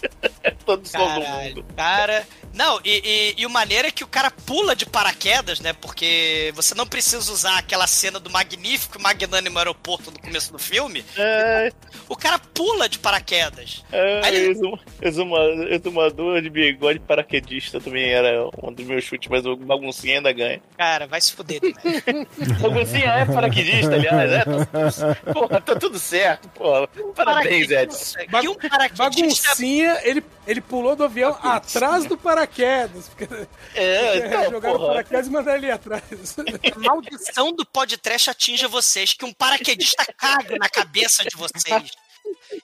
É 0.43 0.51
todo 0.51 0.87
som 0.87 1.15
do 1.15 1.21
mundo. 1.27 1.65
cara. 1.77 2.27
Não, 2.53 2.81
e, 2.85 3.35
e, 3.37 3.43
e 3.43 3.47
o 3.47 3.51
maneiro 3.51 3.87
é 3.87 3.91
que 3.91 4.03
o 4.03 4.09
cara 4.09 4.31
pula 4.31 4.75
de 4.75 4.87
paraquedas, 4.87 5.16
né? 5.63 5.73
Porque 5.73 6.53
você 6.55 6.75
não 6.75 6.87
precisa 6.87 7.33
usar 7.33 7.59
aquela 7.59 7.87
cena 7.87 8.21
do 8.21 8.31
magnífico 8.31 8.99
e 8.99 9.03
magnânimo 9.03 9.59
aeroporto 9.59 10.11
no 10.11 10.19
começo 10.21 10.53
do 10.53 10.59
filme. 10.59 11.05
É, 11.17 11.73
O 12.09 12.15
cara 12.17 12.39
pula 12.39 12.89
de 12.89 12.99
paraquedas. 12.99 13.85
é, 13.91 14.21
Aí 14.25 14.37
ele- 14.37 14.51
exuma- 14.53 14.79
exuma- 15.03 15.67
exumador 15.71 16.41
de 16.43 16.51
bigode 16.51 17.01
paraquedista 17.01 17.81
também 17.81 18.11
era 18.13 18.49
um 18.63 18.73
dos 18.73 18.85
meus 18.87 19.05
chutes, 19.05 19.29
mas 19.29 19.45
o 19.47 19.57
baguncinha 19.57 20.17
ainda 20.19 20.33
ganha. 20.33 20.61
Cara, 20.77 21.07
vai 21.07 21.21
se 21.21 21.33
fuder 21.33 21.61
também. 21.61 22.27
Baguncinha 22.61 23.07
é 23.11 23.25
paraquedista, 23.25 23.95
aliás, 23.95 24.31
é. 24.33 24.45
Tá, 24.45 25.33
porra, 25.33 25.61
tá 25.61 25.75
tudo 25.77 25.99
certo, 25.99 26.49
porra. 26.51 26.87
Parabéns, 27.15 27.71
Edson. 27.71 28.19
E 28.43 28.49
um 28.49 28.55
paraquedista 28.55 29.49
Baguncinha, 29.49 29.99
ele, 30.05 30.23
ele 30.47 30.61
pulou 30.61 30.95
do 30.95 31.05
avião 31.05 31.37
atrás 31.43 32.05
do 32.07 32.17
paraquedas. 32.17 33.09
Porque- 33.09 33.29
É, 33.75 34.17
então, 34.27 34.51
jogaram 34.51 34.77
o 34.77 34.79
porra. 34.79 34.95
E 35.11 35.31
mandaram 35.31 35.59
ele 35.59 35.71
atrás. 35.71 36.37
A 36.75 36.79
maldição 36.79 37.53
do 37.53 37.65
podcast 37.65 38.31
atinja 38.31 38.69
vocês, 38.69 39.13
que 39.13 39.25
um 39.25 39.33
paraquedista 39.33 40.05
caga 40.17 40.57
na 40.57 40.69
cabeça 40.69 41.25
de 41.25 41.37
vocês. 41.37 41.91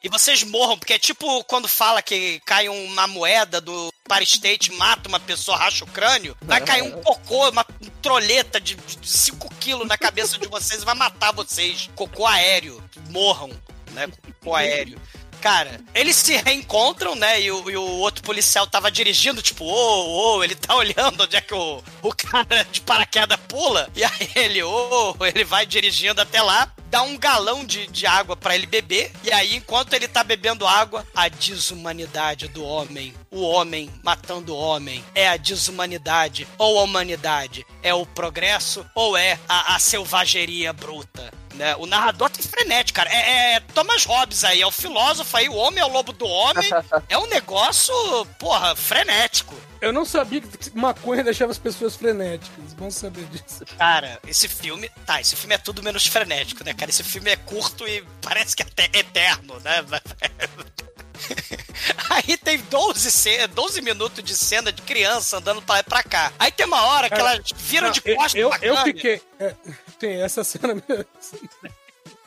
E 0.03 0.09
vocês 0.09 0.43
morram, 0.43 0.77
porque 0.77 0.95
é 0.95 0.99
tipo 0.99 1.45
quando 1.45 1.69
fala 1.69 2.03
que 2.03 2.41
cai 2.45 2.69
uma 2.69 3.07
moeda 3.07 3.61
do 3.61 3.93
Empire 4.05 4.25
State, 4.25 4.73
mata 4.73 5.09
uma 5.09 5.21
pessoa, 5.21 5.57
racha 5.57 5.85
o 5.85 5.89
crânio, 5.89 6.37
vai 6.43 6.61
cair 6.61 6.83
um 6.83 6.91
cocô, 7.03 7.49
uma 7.49 7.65
troleta 8.01 8.61
de 8.61 8.77
5 9.03 9.55
quilos 9.57 9.87
na 9.87 9.97
cabeça 9.97 10.39
de 10.39 10.49
vocês 10.49 10.83
e 10.83 10.85
vai 10.85 10.95
matar 10.95 11.33
vocês. 11.33 11.89
Cocô 11.95 12.27
aéreo. 12.27 12.83
Morram, 13.11 13.51
né? 13.93 14.09
Cocô 14.41 14.55
aéreo. 14.55 15.01
Cara, 15.43 15.81
eles 15.93 16.15
se 16.15 16.37
reencontram, 16.37 17.17
né? 17.17 17.43
E 17.43 17.51
o, 17.51 17.69
e 17.69 17.77
o 17.77 17.83
outro 17.83 18.23
policial 18.23 18.65
tava 18.65 18.93
dirigindo, 18.93 19.43
tipo, 19.43 19.65
ô, 19.65 20.37
ô, 20.37 20.45
ele 20.45 20.55
tá 20.55 20.73
olhando 20.77 21.25
onde 21.25 21.37
é 21.37 21.41
que 21.41 21.53
o, 21.53 21.83
o 22.01 22.15
cara 22.15 22.65
de 22.71 22.81
paraquedas 22.81 23.41
pula. 23.49 23.91
E 23.97 24.05
aí 24.05 24.31
ele, 24.37 24.63
ô, 24.63 25.17
ele 25.21 25.43
vai 25.43 25.67
dirigindo 25.67 26.21
até 26.21 26.41
lá, 26.41 26.73
dá 26.89 27.03
um 27.03 27.19
galão 27.19 27.65
de, 27.65 27.89
de 27.89 28.07
água 28.07 28.37
pra 28.37 28.55
ele 28.55 28.67
beber. 28.67 29.11
E 29.25 29.33
aí, 29.33 29.57
enquanto 29.57 29.95
ele 29.95 30.07
tá 30.07 30.23
bebendo 30.23 30.65
água, 30.65 31.05
a 31.13 31.27
desumanidade 31.29 32.47
do 32.47 32.63
homem, 32.63 33.13
o 33.29 33.41
homem 33.41 33.91
matando 34.05 34.55
o 34.55 34.59
homem, 34.59 35.05
é 35.13 35.29
a 35.29 35.37
desumanidade 35.37 36.47
ou 36.57 36.79
a 36.79 36.83
humanidade? 36.83 37.67
É 37.83 37.93
o 37.93 38.07
progresso 38.07 38.87
ou 38.95 39.17
é 39.17 39.41
a, 39.49 39.75
a 39.75 39.79
selvageria 39.81 40.73
bruta? 40.73 41.33
Né? 41.55 41.77
O 41.77 41.87
narrador 41.87 42.31
tá 42.31 42.43
frenético, 42.43 42.97
cara. 42.97 43.11
É, 43.11 43.55
é 43.55 43.61
Thomas 43.61 44.05
Hobbes 44.05 44.45
aí, 44.45 44.61
é 44.63 44.67
o 44.67 44.71
filósofo 44.71 45.37
aí, 45.37 45.49
o 45.49 45.55
homem 45.55 45.81
é 45.81 45.85
o 45.85 45.93
lobo 45.93 46.13
do 46.13 46.27
homem. 46.27 46.69
é 47.09 47.19
um 47.19 47.27
negócio, 47.27 47.95
porra, 48.39 48.75
frenético. 48.75 49.55
Eu 49.81 49.93
não 49.93 50.05
sabia 50.05 50.41
que 50.41 50.49
maconha 50.75 51.25
deixava 51.25 51.51
as 51.51 51.59
pessoas 51.59 51.97
frenéticas. 51.97 52.73
Bom 52.75 52.91
saber 52.91 53.25
disso. 53.27 53.65
Cara, 53.77 54.21
esse 54.27 54.49
filme. 54.49 54.89
Tá, 55.05 55.21
esse 55.21 55.35
filme 55.35 55.55
é 55.55 55.59
tudo 55.59 55.83
menos 55.83 56.07
frenético, 56.07 56.65
né, 56.65 56.73
cara? 56.73 56.91
Esse 56.91 57.03
filme 57.03 57.31
é 57.31 57.37
curto 57.37 57.87
e 57.87 58.05
parece 58.21 58.55
que 58.55 58.63
até 58.63 58.85
eterno, 58.93 59.59
né? 59.61 59.85
Aí 62.11 62.37
tem 62.37 62.59
12, 62.59 63.11
ce- 63.11 63.47
12 63.49 63.81
minutos 63.81 64.23
de 64.23 64.37
cena 64.37 64.71
de 64.73 64.83
criança 64.83 65.39
andando 65.39 65.63
pra 65.63 65.83
pra 65.83 66.03
cá. 66.03 66.33
Aí 66.39 66.51
tem 66.53 66.67
uma 66.67 66.83
hora 66.85 67.09
que 67.09 67.15
elas 67.19 67.41
viram 67.57 67.91
de 67.91 68.01
eu- 68.05 68.17
costas 68.17 68.41
eu, 68.41 68.53
eu 68.63 68.77
fiquei. 68.85 69.21
é, 69.41 69.55
tem 69.99 70.23
essa 70.23 70.43
cena 70.45 70.75
mesmo. 70.75 71.05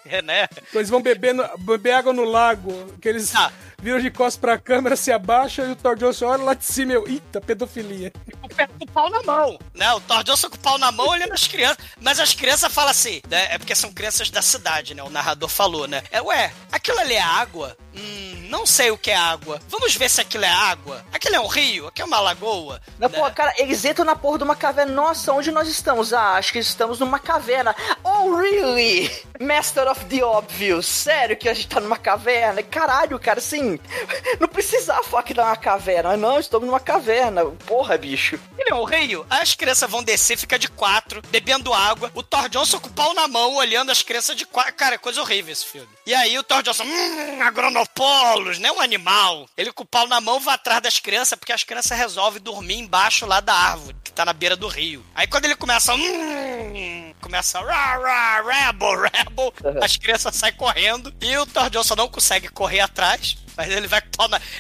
É, 0.08 0.22
né? 0.22 0.48
Eles 0.72 0.88
vão 0.88 1.02
beber, 1.02 1.34
no- 1.34 1.58
beber 1.58 1.94
água 1.94 2.14
no 2.14 2.26
lago, 2.26 2.94
que 3.02 3.10
eles 3.10 3.34
Ah. 3.36 3.52
Viram 3.86 4.00
de 4.00 4.10
costas 4.10 4.38
pra 4.42 4.58
câmera, 4.58 4.96
se 4.96 5.12
abaixa 5.12 5.62
e 5.64 5.72
o 5.72 5.76
Thor 5.76 5.96
Johnson 5.96 6.26
olha 6.26 6.44
lá 6.44 6.54
de 6.56 6.66
cima 6.66 6.92
e 6.92 6.96
eu, 6.96 7.08
eita, 7.08 7.40
pedofilia. 7.40 8.12
o 8.42 8.50
pé 8.50 8.66
com 8.66 8.84
o 8.84 8.88
pau 8.88 9.12
na 9.12 9.22
mão. 9.22 9.60
Né? 9.76 9.94
O 9.94 10.00
Thor 10.02 10.24
Johnson 10.24 10.50
com 10.50 10.56
o 10.56 10.60
pau 10.60 10.80
na 10.80 10.92
mão 10.92 11.08
olhando 11.08 11.34
as 11.34 11.46
crianças. 11.48 11.78
Mas 12.02 12.20
as 12.20 12.34
crianças 12.34 12.74
falam 12.74 12.90
assim, 12.90 13.22
né? 13.30 13.48
É 13.54 13.60
porque 13.60 13.76
são 13.76 13.92
crianças 13.94 14.32
da 14.32 14.42
cidade, 14.42 14.96
né? 14.96 15.04
O 15.04 15.10
narrador 15.12 15.50
falou, 15.50 15.88
né? 15.88 16.02
É, 16.10 16.20
ué, 16.20 16.52
aquilo 16.72 16.98
ali 16.98 17.14
é 17.14 17.22
água? 17.22 17.78
Hum, 17.96 18.48
não 18.50 18.66
sei 18.66 18.90
o 18.90 18.98
que 18.98 19.12
é 19.12 19.16
água. 19.16 19.62
Vamos 19.70 19.96
ver 19.96 20.10
se 20.10 20.20
aquilo 20.20 20.46
é 20.46 20.50
água. 20.50 21.06
Aquilo 21.14 21.36
é 21.36 21.40
um 21.40 21.48
rio? 21.48 21.86
Aquilo 21.88 22.08
é 22.08 22.10
uma 22.10 22.20
lagoa? 22.20 22.82
Não, 22.98 23.08
Né? 23.08 23.20
pô, 23.20 23.30
cara, 23.32 23.54
eles 23.58 23.86
entram 23.86 24.04
na 24.04 24.16
porra 24.16 24.40
de 24.40 24.44
uma 24.46 24.56
caverna. 24.56 24.92
Nossa, 24.92 25.32
onde 25.32 25.52
nós 25.52 25.68
estamos? 25.68 26.12
Ah, 26.12 26.34
acho 26.34 26.52
que 26.52 26.58
estamos 26.60 27.00
numa 27.00 27.20
caverna. 27.20 27.76
Oh, 28.04 28.36
really? 28.36 29.12
Master 29.40 29.88
of 29.88 30.04
the 30.06 30.24
Obvious. 30.26 30.88
Sério 30.88 31.38
que 31.38 31.48
a 31.48 31.54
gente 31.54 31.68
tá 31.68 31.80
numa 31.80 31.98
caverna? 31.98 32.64
Caralho, 32.64 33.20
cara, 33.20 33.40
assim, 33.76 34.38
não 34.40 34.48
precisava 34.48 35.04
falar 35.04 35.24
que 35.24 35.34
era 35.34 35.44
uma 35.44 35.56
caverna. 35.56 36.18
Não, 36.18 36.40
estamos 36.40 36.68
numa 36.68 36.80
caverna. 36.80 37.46
Porra, 37.66 37.98
bicho. 37.98 38.40
Ele 38.58 38.70
é 38.70 38.76
um 38.76 38.84
rio. 38.84 39.26
As 39.30 39.56
crianças 39.56 39.90
vão 39.90 40.04
descer, 40.04 40.38
fica 40.38 40.58
de 40.58 40.68
quatro, 40.68 41.22
bebendo 41.30 41.74
água. 41.74 42.12
O 42.14 42.24
Thor 42.24 42.50
Johnson 42.50 42.80
com 42.80 42.90
o 42.90 42.94
pau 42.94 43.14
na 43.14 43.28
mão, 43.28 43.56
olhando 43.56 43.92
as 43.92 44.02
crianças 44.02 44.36
de 44.36 44.46
quatro. 44.46 44.74
Cara, 44.74 44.96
é 44.96 44.98
coisa 44.98 45.22
horrível 45.22 45.52
esse 45.52 45.66
filme. 45.66 45.88
E 46.06 46.14
aí 46.14 46.38
o 46.38 46.44
Thor 46.44 46.64
Johnson, 46.64 46.84
hum, 46.84 47.42
agronopolos, 47.42 48.60
né? 48.60 48.72
Um 48.72 48.82
animal. 48.82 49.48
Ele 49.58 49.72
com 49.72 49.84
o 49.84 49.88
pau 49.88 50.08
na 50.08 50.22
mão 50.22 50.40
vai 50.40 50.56
atrás 50.56 50.82
das 50.82 51.00
crianças, 51.00 51.38
porque 51.38 51.54
as 51.54 51.64
crianças 51.64 51.98
resolvem 51.98 52.42
dormir 52.42 52.78
embaixo 52.78 53.26
lá 53.26 53.40
da 53.40 53.54
árvore, 53.54 53.96
que 54.04 54.12
tá 54.12 54.26
na 54.26 54.34
beira 54.34 54.56
do 54.56 54.68
rio. 54.68 55.06
Aí 55.14 55.28
quando 55.28 55.46
ele 55.46 55.56
começa, 55.56 55.94
hum, 55.94 57.14
começa, 57.22 57.60
rah, 57.60 57.98
rah, 57.98 58.42
rebel, 58.42 59.02
rebel, 59.02 59.54
as 59.82 59.98
crianças 59.98 60.36
saem 60.36 60.54
correndo 60.54 61.14
e 61.22 61.38
o 61.38 61.46
Thor 61.46 61.70
Johnson 61.70 61.96
não 61.96 62.08
consegue 62.08 62.48
correr 62.50 62.80
atrás. 62.82 63.38
Mas 63.58 63.72
ele 63.72 63.88
vai. 63.88 64.02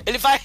Ele 0.05 0.17
vai... 0.17 0.41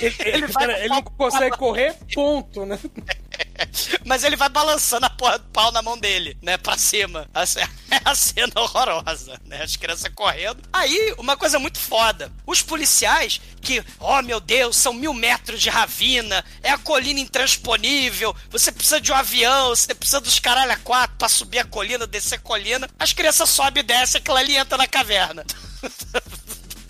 Ele, 0.00 0.48
pera, 0.52 0.78
ele 0.78 0.88
não 0.88 1.02
consegue 1.02 1.56
correr, 1.56 1.94
ponto, 2.14 2.66
né? 2.66 2.78
Mas 4.04 4.24
ele 4.24 4.36
vai 4.36 4.48
balançando 4.48 5.06
a 5.06 5.10
porra 5.10 5.38
do 5.38 5.44
pau 5.48 5.70
na 5.72 5.82
mão 5.82 5.98
dele, 5.98 6.36
né? 6.42 6.56
Pra 6.56 6.76
cima. 6.76 7.28
Assim, 7.34 7.60
É 7.90 8.00
a 8.04 8.14
cena 8.14 8.52
horrorosa, 8.56 9.40
né? 9.44 9.62
As 9.62 9.76
crianças 9.76 10.10
correndo. 10.14 10.62
Aí, 10.72 11.14
uma 11.18 11.36
coisa 11.36 11.58
muito 11.58 11.78
foda. 11.78 12.32
Os 12.46 12.62
policiais, 12.62 13.40
que, 13.60 13.82
oh 14.00 14.20
meu 14.22 14.40
Deus, 14.40 14.76
são 14.76 14.92
mil 14.92 15.14
metros 15.14 15.60
de 15.60 15.70
ravina, 15.70 16.44
é 16.62 16.70
a 16.70 16.78
colina 16.78 17.20
intransponível, 17.20 18.34
você 18.50 18.72
precisa 18.72 19.00
de 19.00 19.12
um 19.12 19.14
avião, 19.14 19.68
você 19.68 19.94
precisa 19.94 20.20
dos 20.20 20.38
caralho 20.38 20.72
a 20.72 20.76
quatro 20.76 21.16
pra 21.16 21.28
subir 21.28 21.60
a 21.60 21.64
colina, 21.64 22.06
descer 22.06 22.36
a 22.36 22.40
colina. 22.40 22.88
As 22.98 23.12
crianças 23.12 23.48
sobem 23.48 23.82
e 23.82 23.86
descem, 23.86 24.20
aquela 24.20 24.40
ali 24.40 24.56
entra 24.56 24.76
na 24.76 24.86
caverna. 24.86 25.44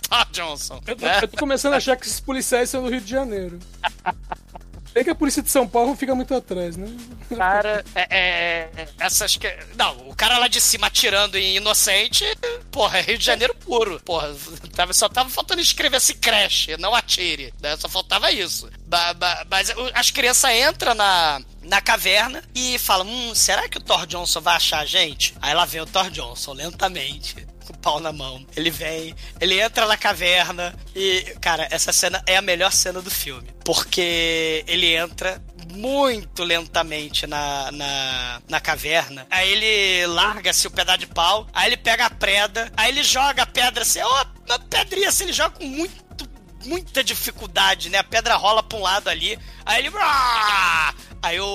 Tá, 0.08 0.26
Johnson. 0.32 0.80
Eu 0.86 0.96
tô, 0.96 1.04
né? 1.06 1.18
eu 1.22 1.28
tô 1.28 1.36
começando 1.38 1.74
a 1.74 1.76
achar 1.78 1.96
que 1.96 2.06
esses 2.06 2.20
policiais 2.20 2.70
são 2.70 2.82
do 2.82 2.90
Rio 2.90 3.00
de 3.00 3.10
Janeiro. 3.10 3.58
Bem 4.92 5.04
que 5.04 5.10
a 5.10 5.14
polícia 5.14 5.42
de 5.42 5.50
São 5.50 5.68
Paulo 5.68 5.94
fica 5.94 6.14
muito 6.14 6.34
atrás, 6.34 6.74
né? 6.74 6.86
Cara, 7.36 7.84
é, 7.94 8.06
é- 8.74 8.88
essas 8.98 9.36
que. 9.36 9.46
Não, 9.76 10.08
o 10.08 10.16
cara 10.16 10.38
lá 10.38 10.48
de 10.48 10.58
cima 10.58 10.86
atirando 10.86 11.36
em 11.36 11.56
inocente, 11.56 12.24
porra, 12.70 12.98
é 12.98 13.02
Rio 13.02 13.18
de 13.18 13.24
Janeiro 13.24 13.54
puro. 13.56 14.00
Porra, 14.02 14.34
tava, 14.74 14.94
só 14.94 15.06
tava 15.06 15.28
faltando 15.28 15.60
escrever 15.60 16.00
se 16.00 16.14
creche, 16.14 16.78
não 16.78 16.94
atire. 16.94 17.52
Né? 17.60 17.76
Só 17.76 17.90
faltava 17.90 18.32
isso. 18.32 18.70
Mas 19.50 19.70
as 19.92 20.10
crianças 20.10 20.50
entram 20.52 20.94
na. 20.94 21.42
Na 21.62 21.80
caverna 21.80 22.44
e 22.54 22.78
falam: 22.78 23.08
Hum, 23.08 23.34
será 23.34 23.68
que 23.68 23.76
o 23.76 23.82
Thor 23.82 24.06
Johnson 24.06 24.40
vai 24.40 24.54
achar 24.54 24.78
a 24.78 24.86
gente? 24.86 25.34
Aí 25.42 25.52
lá 25.52 25.64
vem 25.64 25.80
o 25.80 25.86
Thor 25.86 26.08
Johnson, 26.10 26.52
lentamente, 26.52 27.44
com 27.66 27.72
o 27.72 27.78
pau 27.78 28.00
na 28.00 28.12
mão. 28.12 28.46
Ele 28.56 28.70
vem, 28.70 29.14
ele 29.40 29.60
entra 29.60 29.86
na 29.86 29.96
caverna 29.96 30.74
e, 30.94 31.22
cara, 31.40 31.66
essa 31.70 31.92
cena 31.92 32.22
é 32.26 32.36
a 32.36 32.42
melhor 32.42 32.72
cena 32.72 33.02
do 33.02 33.10
filme. 33.10 33.48
Porque 33.64 34.64
ele 34.66 34.94
entra 34.94 35.42
muito 35.72 36.44
lentamente 36.44 37.26
na, 37.26 37.70
na, 37.72 38.42
na 38.48 38.60
caverna. 38.60 39.26
Aí 39.30 39.52
ele 39.52 40.06
larga-se 40.06 40.66
o 40.66 40.70
pedaço 40.70 40.98
de 40.98 41.06
pau, 41.06 41.46
aí 41.52 41.68
ele 41.68 41.76
pega 41.76 42.06
a 42.06 42.10
preda, 42.10 42.72
aí 42.76 42.90
ele 42.90 43.02
joga 43.02 43.42
a 43.42 43.46
pedra 43.46 43.82
assim, 43.82 44.00
ó, 44.00 44.24
uma 44.46 44.58
pedrinha 44.58 45.08
assim, 45.08 45.24
ele 45.24 45.32
joga 45.32 45.50
com 45.50 45.64
muito 45.64 46.06
muita 46.66 47.02
dificuldade, 47.02 47.88
né? 47.88 47.98
A 47.98 48.04
pedra 48.04 48.34
rola 48.34 48.62
pra 48.62 48.76
um 48.76 48.82
lado 48.82 49.08
ali, 49.08 49.38
aí 49.64 49.86
ele. 49.86 49.90
Aí 51.22 51.40
o, 51.40 51.46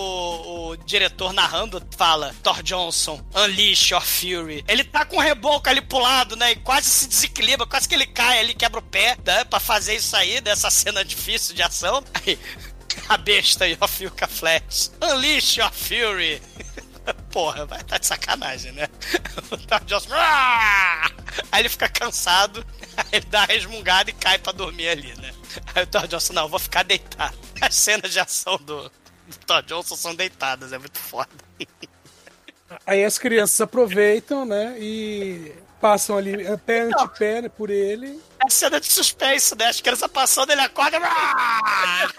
o 0.72 0.78
diretor 0.78 1.34
narrando 1.34 1.82
fala: 1.96 2.36
Thor 2.44 2.62
Johnson, 2.64 3.24
unleash 3.34 3.92
your 3.92 4.02
fury. 4.02 4.64
Ele 4.68 4.84
tá 4.84 5.06
com 5.06 5.18
o 5.18 5.22
reboco 5.22 5.70
ali 5.70 5.82
pro 5.82 6.00
lado, 6.00 6.36
né? 6.36 6.52
E 6.52 6.56
quase 6.58 6.90
se 6.90 7.08
desequilibra, 7.08 7.66
quase 7.66 7.88
que 7.88 7.96
ele 7.96 8.06
cai 8.08 8.40
ali, 8.40 8.54
quebra 8.54 8.80
o 8.80 8.84
pé, 8.84 9.18
né? 9.26 9.44
Pra 9.46 9.60
fazer 9.60 9.96
isso 9.96 10.16
aí, 10.16 10.42
dessa 10.42 10.70
cena 10.70 11.06
difícil 11.06 11.56
de 11.56 11.62
ação. 11.62 12.04
Aí, 12.14 12.38
a 13.08 13.18
besta 13.18 13.68
e 13.68 13.78
o 13.80 13.88
Filca 13.88 14.28
Flash. 14.28 14.92
Unleash 15.02 15.58
your 15.58 15.72
fury. 15.72 16.42
Porra, 17.32 17.66
vai 17.66 17.84
tá 17.84 17.98
de 17.98 18.06
sacanagem, 18.06 18.72
né? 18.74 18.88
O 19.52 19.58
Thor 19.68 19.84
Johnson. 19.86 20.10
"Ah!" 20.14 21.10
Aí 21.52 21.62
ele 21.62 21.70
fica 21.70 21.88
cansado, 21.90 22.66
aí 22.96 23.06
ele 23.14 23.26
dá 23.30 23.40
uma 23.40 23.46
resmungada 23.48 24.10
e 24.10 24.14
cai 24.14 24.38
pra 24.38 24.52
dormir 24.52 24.90
ali, 24.90 25.14
né? 25.18 25.34
Aí 25.74 25.84
o 25.84 25.88
Thor 25.88 26.08
Johnson, 26.08 26.34
não, 26.34 26.48
vou 26.48 26.60
ficar 26.60 26.84
deitado. 26.84 27.38
As 27.60 27.76
cenas 27.76 28.12
de 28.12 28.20
ação 28.20 28.58
do, 28.58 28.92
do 29.40 29.46
Thor 29.46 29.62
Johnson 29.64 29.96
são 29.96 30.16
deitadas, 30.16 30.74
é 30.74 30.78
muito 30.78 31.00
foda. 31.00 31.30
Aí 32.86 33.04
as 33.04 33.18
crianças 33.18 33.60
aproveitam, 33.60 34.46
né? 34.46 34.76
E 34.80 35.52
passam 35.82 36.18
ali 36.18 36.38
pé 36.60 36.82
ante 36.82 37.08
pé 37.18 37.50
por 37.50 37.70
ele. 37.70 38.22
É 38.40 38.50
cena 38.50 38.80
de 38.80 38.88
suspense, 38.88 39.56
né? 39.58 39.68
As 39.68 39.82
crianças 39.82 40.10
passando, 40.10 40.52
ele 40.52 40.62
acorda. 40.62 40.98
"Ah!" 41.02 42.08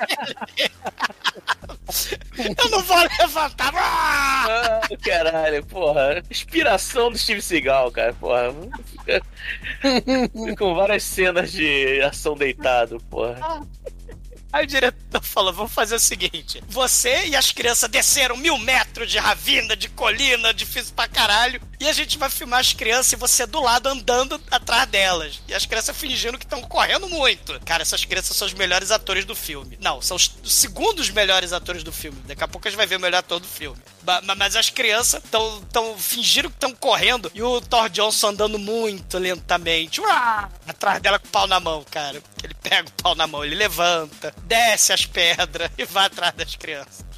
Eu 2.58 2.70
não 2.70 2.82
vou 2.82 2.98
levantar. 3.20 3.72
"Ah!" 3.74 4.80
Ah, 4.82 4.88
caralho, 5.02 5.64
porra. 5.66 6.22
Inspiração 6.30 7.10
do 7.10 7.18
Steve 7.18 7.40
Seagal, 7.40 7.90
cara, 7.92 8.12
porra. 8.14 8.52
Com 10.58 10.74
várias 10.74 11.04
cenas 11.04 11.52
de 11.52 12.00
ação 12.02 12.36
deitado, 12.36 12.98
porra. 13.08 13.64
Aí 14.52 14.64
o 14.64 14.66
diretor 14.66 15.22
falou: 15.22 15.52
vamos 15.52 15.72
fazer 15.72 15.94
o 15.94 16.00
seguinte: 16.00 16.62
você 16.68 17.26
e 17.28 17.34
as 17.34 17.50
crianças 17.50 17.88
desceram 17.88 18.36
mil 18.36 18.58
metros 18.58 19.10
de 19.10 19.18
ravina, 19.18 19.74
de 19.74 19.88
colina, 19.88 20.52
difícil 20.52 20.92
pra 20.94 21.08
caralho, 21.08 21.60
e 21.80 21.88
a 21.88 21.92
gente 21.92 22.18
vai 22.18 22.28
filmar 22.28 22.60
as 22.60 22.72
crianças 22.72 23.12
e 23.12 23.16
você 23.16 23.46
do 23.46 23.62
lado 23.62 23.88
andando 23.88 24.40
atrás 24.50 24.86
delas. 24.88 25.40
E 25.48 25.54
as 25.54 25.64
crianças 25.64 25.96
fingindo 25.96 26.38
que 26.38 26.44
estão 26.44 26.60
correndo 26.62 27.08
muito. 27.08 27.58
Cara, 27.64 27.82
essas 27.82 28.04
crianças 28.04 28.36
são 28.36 28.46
os 28.46 28.54
melhores 28.54 28.90
atores 28.90 29.24
do 29.24 29.34
filme. 29.34 29.78
Não, 29.80 30.02
são 30.02 30.16
os 30.16 30.30
segundos 30.44 31.08
melhores 31.08 31.52
atores 31.52 31.82
do 31.82 31.92
filme. 31.92 32.20
Daqui 32.26 32.44
a 32.44 32.48
pouco 32.48 32.68
a 32.68 32.70
gente 32.70 32.76
vai 32.76 32.86
ver 32.86 32.96
o 32.96 33.00
melhor 33.00 33.18
ator 33.18 33.40
do 33.40 33.48
filme. 33.48 33.80
Mas 34.36 34.56
as 34.56 34.70
crianças 34.70 35.22
estão 35.22 35.60
tão 35.72 35.96
fingindo 35.98 36.50
que 36.50 36.56
estão 36.56 36.74
correndo 36.74 37.30
e 37.34 37.42
o 37.42 37.60
Thor 37.60 37.88
Johnson 37.88 38.28
andando 38.28 38.58
muito 38.58 39.18
lentamente. 39.18 40.00
Uá! 40.00 40.48
Atrás 40.66 41.00
dela 41.00 41.18
com 41.18 41.26
o 41.28 41.30
pau 41.30 41.46
na 41.46 41.60
mão, 41.60 41.84
cara. 41.90 42.22
Ele 42.42 42.54
pega 42.54 42.88
o 42.88 43.02
pau 43.02 43.14
na 43.14 43.26
mão, 43.26 43.44
ele 43.44 43.54
levanta, 43.54 44.34
desce 44.44 44.92
as 44.92 45.06
pedras 45.06 45.70
e 45.78 45.84
vai 45.84 46.06
atrás 46.06 46.34
das 46.34 46.56
crianças. 46.56 47.11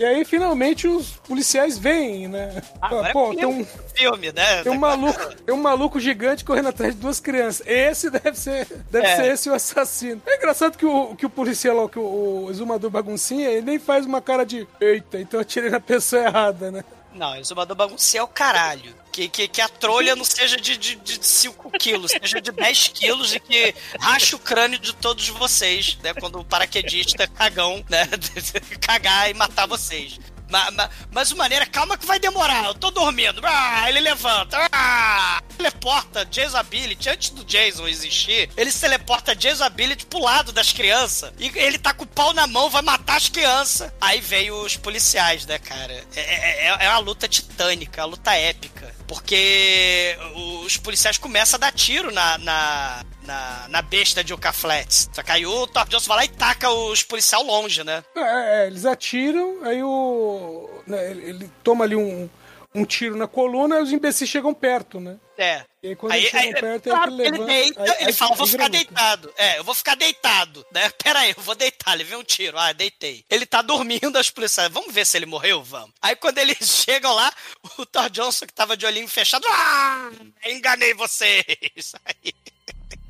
E 0.00 0.04
aí, 0.04 0.24
finalmente, 0.24 0.88
os 0.88 1.10
policiais 1.28 1.76
vêm, 1.76 2.26
né? 2.26 2.62
Agora 2.80 3.12
Pô, 3.12 3.34
é 3.34 3.36
tem 3.36 3.44
um, 3.44 3.66
filme, 3.94 4.32
né? 4.32 4.62
tem 4.62 4.72
um 4.72 4.78
maluco, 4.78 5.34
tem 5.44 5.54
um 5.54 5.60
maluco 5.60 6.00
gigante 6.00 6.42
correndo 6.42 6.68
atrás 6.70 6.94
de 6.94 7.00
duas 7.02 7.20
crianças. 7.20 7.66
Esse 7.66 8.08
deve 8.08 8.34
ser, 8.34 8.66
deve 8.90 9.06
É. 9.06 9.16
ser 9.16 9.26
esse 9.26 9.50
o 9.50 9.52
assassino. 9.52 10.22
É 10.26 10.36
engraçado 10.38 10.78
que 10.78 10.86
o, 10.86 11.14
que 11.14 11.26
o 11.26 11.28
policial 11.28 11.76
lá, 11.82 11.86
que 11.86 11.98
o, 11.98 12.46
o 12.46 12.50
exumador 12.50 12.88
baguncinha, 12.88 13.50
ele 13.50 13.60
nem 13.60 13.78
faz 13.78 14.06
uma 14.06 14.22
cara 14.22 14.46
de 14.46 14.66
eita, 14.80 15.20
então 15.20 15.38
eu 15.38 15.42
atirei 15.42 15.68
na 15.68 15.80
pessoa 15.80 16.22
errada, 16.22 16.70
né? 16.70 16.82
Não, 17.12 17.36
exumador 17.36 17.76
bagunceiro 17.76 18.22
é 18.22 18.24
o 18.24 18.28
caralho. 18.28 18.94
Que, 19.10 19.28
que, 19.28 19.48
que 19.48 19.60
a 19.60 19.68
trolha 19.68 20.14
não 20.14 20.24
seja 20.24 20.56
de 20.56 20.74
5 20.74 21.04
de, 21.04 21.26
5 21.26 21.70
quilos, 21.72 22.12
seja 22.12 22.40
de 22.40 22.52
10 22.52 22.88
quilos 22.88 23.34
e 23.34 23.40
que 23.40 23.74
rache 23.98 24.36
o 24.36 24.38
crânio 24.38 24.78
de 24.78 24.94
todos 24.94 25.28
vocês, 25.28 25.98
né? 26.02 26.14
Quando 26.14 26.38
o 26.38 26.44
paraquedista 26.44 27.26
cagão, 27.26 27.84
né? 27.88 28.08
cagar 28.80 29.28
e 29.28 29.34
matar 29.34 29.66
vocês. 29.66 30.20
Ma- 30.50 30.70
ma- 30.72 30.90
Mas, 31.10 31.30
o 31.30 31.36
maneira, 31.36 31.64
calma 31.66 31.96
que 31.96 32.06
vai 32.06 32.18
demorar. 32.18 32.64
Eu 32.66 32.74
tô 32.74 32.90
dormindo. 32.90 33.40
Ah, 33.44 33.88
ele 33.88 34.00
levanta. 34.00 34.58
Ah, 34.72 35.40
teleporta 35.56 36.24
Jason 36.26 36.56
Ability. 36.56 37.08
Antes 37.08 37.30
do 37.30 37.44
Jason 37.44 37.86
existir, 37.86 38.50
ele 38.56 38.70
se 38.70 38.80
teleporta 38.80 39.34
Jason 39.34 39.64
Ability 39.64 40.06
pro 40.06 40.20
lado 40.20 40.52
das 40.52 40.72
crianças. 40.72 41.32
E 41.38 41.46
ele 41.56 41.78
tá 41.78 41.94
com 41.94 42.04
o 42.04 42.06
pau 42.06 42.32
na 42.32 42.46
mão, 42.46 42.68
vai 42.68 42.82
matar 42.82 43.16
as 43.16 43.28
crianças. 43.28 43.92
Aí 44.00 44.20
veio 44.20 44.54
os 44.62 44.76
policiais, 44.76 45.46
né, 45.46 45.58
cara? 45.58 46.04
É, 46.16 46.20
é, 46.20 46.66
é- 46.68 46.86
é 46.86 46.88
uma 46.90 46.98
luta 46.98 47.28
titânica, 47.28 48.02
uma 48.02 48.08
luta 48.08 48.34
épica. 48.34 48.94
Porque 49.06 50.16
os 50.64 50.76
policiais 50.76 51.18
começam 51.18 51.56
a 51.56 51.60
dar 51.60 51.72
tiro 51.72 52.12
na, 52.12 52.38
na, 52.38 53.04
na, 53.30 53.68
na 53.68 53.82
besta 53.82 54.24
de 54.24 54.32
Yucca 54.32 54.52
Flats. 54.52 55.08
Só 55.12 55.22
que 55.22 55.30
aí 55.30 55.46
o 55.46 55.66
Thor 55.68 55.86
Johnson 55.88 56.08
vai 56.08 56.16
lá 56.18 56.24
e 56.24 56.28
taca 56.28 56.68
os 56.70 57.02
policial 57.04 57.42
longe, 57.44 57.84
né? 57.84 58.02
É, 58.16 58.64
é, 58.64 58.66
eles 58.66 58.84
atiram, 58.84 59.64
aí 59.64 59.82
o. 59.82 60.68
né, 60.86 61.10
ele, 61.12 61.22
ele 61.30 61.50
toma 61.62 61.84
ali 61.84 61.94
um, 61.94 62.28
um 62.74 62.84
tiro 62.84 63.16
na 63.16 63.28
coluna 63.28 63.78
e 63.78 63.82
os 63.82 63.92
imbecis 63.92 64.28
chegam 64.28 64.52
perto, 64.52 64.98
né? 64.98 65.16
É. 65.38 65.64
E 65.82 65.88
aí 65.88 65.96
quando 65.96 66.12
Aí, 66.12 66.20
eles 66.20 66.30
chegam 66.30 66.46
aí, 66.46 66.52
perto, 66.60 66.88
é 66.88 66.92
que 66.92 67.08
ele 67.08 67.22
ele 67.22 67.30
levanta. 67.30 67.46
deita, 67.46 67.82
aí- 67.82 67.88
ele 68.00 68.04
aí- 68.08 68.12
fala, 68.12 68.34
vou 68.36 68.46
ficar 68.46 68.68
deitado. 68.68 69.32
É, 69.38 69.58
eu 69.58 69.64
vou 69.64 69.74
ficar 69.74 69.94
deitado, 69.96 70.66
né? 70.72 70.90
Pera 71.02 71.20
aí, 71.20 71.32
eu 71.34 71.42
vou 71.42 71.54
deitar. 71.54 71.94
Levei 71.96 72.18
um 72.18 72.22
tiro. 72.24 72.58
Ah, 72.58 72.72
deitei. 72.72 73.24
Ele 73.30 73.46
tá 73.46 73.62
dormindo, 73.62 74.18
as 74.18 74.28
policiais, 74.28 74.70
vamos 74.70 74.92
ver 74.92 75.06
se 75.06 75.16
ele 75.16 75.24
morreu? 75.24 75.62
Vamos. 75.62 75.92
Aí 76.02 76.14
quando 76.16 76.36
eles 76.38 76.58
chegam 76.84 77.14
lá, 77.14 77.32
o 77.78 77.86
Thor 77.86 78.10
Johnson, 78.10 78.44
que 78.46 78.52
tava 78.52 78.76
de 78.76 78.84
olhinho 78.84 79.08
fechado, 79.08 79.46
ah, 79.48 80.10
enganei 80.46 80.92
vocês. 80.94 81.94
Aí, 82.04 82.34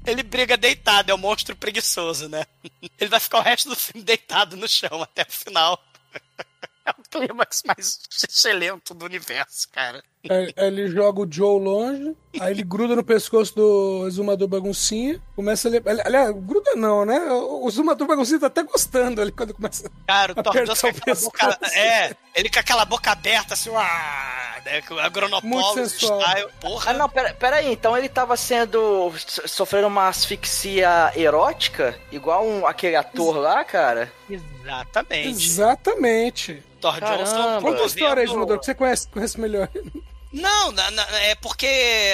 ele 0.07 0.22
briga 0.22 0.57
deitado, 0.57 1.11
é 1.11 1.14
o 1.14 1.18
monstro 1.18 1.55
preguiçoso, 1.55 2.28
né? 2.28 2.46
Ele 2.98 3.11
vai 3.11 3.20
ficar 3.20 3.38
o 3.38 3.42
resto 3.42 3.68
do 3.68 3.76
filme 3.76 4.03
deitado 4.03 4.57
no 4.57 4.68
chão 4.68 5.03
até 5.03 5.22
o 5.22 5.32
final. 5.32 5.82
É 6.82 6.92
o 6.92 7.03
clímax 7.11 7.62
mais 7.66 8.01
excelente 8.11 8.94
do 8.94 9.05
universo, 9.05 9.68
cara. 9.68 10.03
Aí, 10.29 10.53
aí 10.55 10.66
ele 10.66 10.87
joga 10.89 11.23
o 11.23 11.27
Joe 11.33 11.59
longe, 11.59 12.14
aí 12.39 12.53
ele 12.53 12.62
gruda 12.62 12.95
no 12.95 13.03
pescoço 13.03 13.55
do 13.57 14.05
exumador 14.07 14.47
baguncinha, 14.49 15.18
começa 15.35 15.66
a. 15.66 15.71
le- 15.71 15.83
ali- 15.87 16.03
Aliás, 16.05 16.31
gruda 16.37 16.75
não, 16.77 17.07
né? 17.07 17.18
O 17.33 17.66
exumador 17.66 18.07
baguncinha 18.07 18.39
tá 18.39 18.49
até 18.49 18.62
gostando 18.62 19.23
ali 19.23 19.33
quando 19.33 19.55
começa. 19.55 19.91
Cara, 20.07 20.35
o 20.35 20.64
Johnson 20.66 20.89
com 20.93 21.14
boca. 21.25 21.59
É, 21.75 22.14
ele 22.35 22.51
com 22.51 22.59
aquela 22.59 22.85
boca 22.85 23.11
aberta, 23.11 23.55
assim, 23.55 23.71
uá, 23.71 24.57
né, 24.62 24.83
com 24.83 24.93
a 24.93 24.97
Muito 24.99 25.07
Agronopolo 25.07 25.75
sensual. 25.75 26.21
style. 26.21 26.49
Porra, 26.61 26.91
Ah, 26.91 26.95
não, 26.95 27.09
pera, 27.09 27.33
pera 27.33 27.57
aí, 27.57 27.73
então 27.73 27.97
ele 27.97 28.09
tava 28.11 28.37
sendo. 28.37 29.11
so- 29.27 29.49
sofrendo 29.49 29.87
uma 29.87 30.09
asfixia 30.09 31.12
erótica, 31.16 31.99
igual 32.12 32.47
um, 32.47 32.66
aquele 32.66 32.95
ator 32.97 33.39
lá, 33.39 33.64
cara? 33.64 34.12
exatamente. 34.29 35.29
Exatamente. 35.47 36.62
Thor 36.81 36.99
Caramba. 36.99 37.25
Johnson 37.25 37.61
Conta 37.61 37.83
a 37.83 37.87
história 37.87 38.21
aí, 38.23 38.27
exumador, 38.29 38.59
que 38.59 38.64
você 38.66 38.75
conhece, 38.75 39.09
conhece 39.09 39.41
melhor. 39.41 39.68
Não, 40.33 40.70
na- 40.72 40.91
na- 40.91 41.18
é 41.20 41.35
porque, 41.35 41.66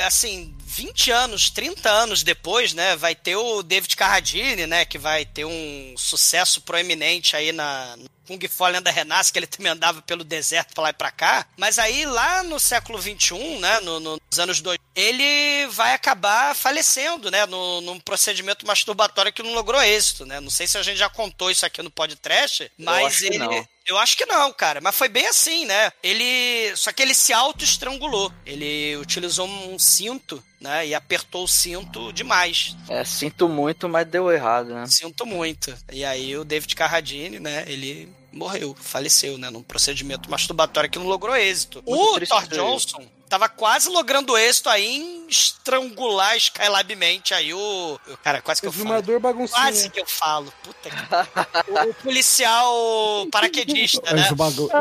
assim, 0.07 0.55
20 0.64 1.11
anos, 1.11 1.51
30 1.51 1.91
anos 1.91 2.23
depois, 2.23 2.73
né, 2.73 2.97
vai 2.97 3.14
ter 3.14 3.37
o 3.37 3.62
David 3.62 3.95
Carradine, 3.97 4.67
né, 4.67 4.85
que 4.85 4.99
vai 4.99 5.25
ter 5.25 5.45
um 5.45 5.95
sucesso 5.97 6.61
proeminente 6.62 7.37
aí 7.37 7.53
na 7.53 7.97
Kung 8.27 8.41
Fu 8.49 8.64
A 8.64 8.69
Lenda 8.69 8.91
Renasce, 8.91 9.33
que 9.33 9.39
ele 9.39 9.47
também 9.47 9.71
andava 9.71 10.03
pelo 10.03 10.25
deserto 10.25 10.75
pra 10.75 10.83
lá 10.85 10.91
e 10.91 10.95
pra 10.95 11.11
cá. 11.11 11.47
Mas 11.57 11.79
aí, 11.79 12.05
lá 12.05 12.43
no 12.43 12.59
século 12.59 13.01
XXI, 13.01 13.59
né, 13.61 13.81
no- 13.81 14.01
no- 14.01 14.19
nos 14.31 14.39
anos 14.39 14.61
2000, 14.61 14.85
ele 14.95 15.67
vai 15.69 15.93
acabar 15.95 16.55
falecendo, 16.57 17.31
né, 17.31 17.47
no, 17.47 17.81
num 17.83 18.01
procedimento 18.01 18.67
masturbatório 18.67 19.33
que 19.33 19.43
não 19.43 19.53
logrou 19.55 19.81
êxito, 19.83 20.27
né. 20.27 20.41
Não 20.41 20.51
sei 20.51 20.67
se 20.67 20.77
a 20.77 20.83
gente 20.83 20.97
já 20.99 21.09
contou 21.09 21.51
isso 21.51 21.64
aqui 21.64 21.83
no 21.83 21.91
podcast, 21.91 22.71
mas 22.79 23.23
ele... 23.23 23.39
não. 23.39 23.69
Eu 23.87 23.97
acho 23.99 24.16
que 24.16 24.26
não, 24.26 24.53
cara. 24.53 24.80
Mas 24.80 24.97
foi 24.97 25.09
bem 25.09 25.26
assim, 25.26 25.64
né? 25.64 25.93
Ele. 26.03 26.74
Só 26.76 26.93
que 26.93 27.03
ele 27.03 27.14
se 27.14 27.32
auto-estrangulou. 27.32 28.32
Ele 28.45 28.97
utilizou 28.97 29.47
um 29.47 29.78
cinto, 29.78 30.43
né? 30.61 30.87
E 30.87 30.95
apertou 30.95 31.45
o 31.45 31.49
cinto 31.49 32.12
demais. 32.12 32.76
É, 32.89 33.05
sinto 33.05 33.49
muito, 33.49 33.89
mas 33.89 34.07
deu 34.07 34.30
errado, 34.30 34.74
né? 34.74 34.87
Sinto 34.87 35.24
muito. 35.24 35.76
E 35.93 36.05
aí 36.05 36.37
o 36.37 36.45
David 36.45 36.74
Carradine, 36.74 37.39
né? 37.39 37.64
Ele 37.68 38.12
morreu, 38.32 38.76
faleceu, 38.78 39.39
né? 39.39 39.51
Num 39.51 39.62
procedimento 39.62 40.30
masturbatório 40.30 40.91
que 40.91 40.99
não 40.99 41.07
logrou 41.07 41.37
êxito. 41.37 41.82
Muito 41.87 42.24
o 42.24 42.26
Thor. 42.26 42.49
Johnson 42.49 43.16
tava 43.29 43.49
quase 43.49 43.89
logrando 43.89 44.37
êxito 44.37 44.68
aí 44.68 44.97
em 44.97 45.27
estrangular 45.29 46.37
Skylabmente 46.37 47.35
aí 47.35 47.53
o. 47.53 47.99
Cara, 48.22 48.41
quase 48.41 48.61
que 48.61 48.66
eu 48.66 48.72
falo. 48.72 49.20
Baguncinha. 49.20 49.61
Quase 49.61 49.91
que 49.91 50.01
eu 50.01 50.07
falo. 50.07 50.53
Puta 50.62 50.91
que. 50.91 51.89
o, 51.91 51.95
policial 51.95 53.27
paraquedista, 53.31 54.14
né? 54.14 54.22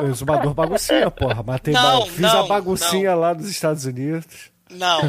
Exumador, 0.10 0.54
baguncinha, 0.54 1.10
porra. 1.12 1.44
Matei 1.44 1.74
Não, 1.74 2.02
ba- 2.02 2.06
Fiz 2.06 2.20
não, 2.20 2.46
a 2.46 2.48
baguncinha 2.48 3.16
lá 3.16 3.34
dos 3.34 3.50
Estados 3.50 3.86
Unidos. 3.86 4.55
Não, 4.70 5.00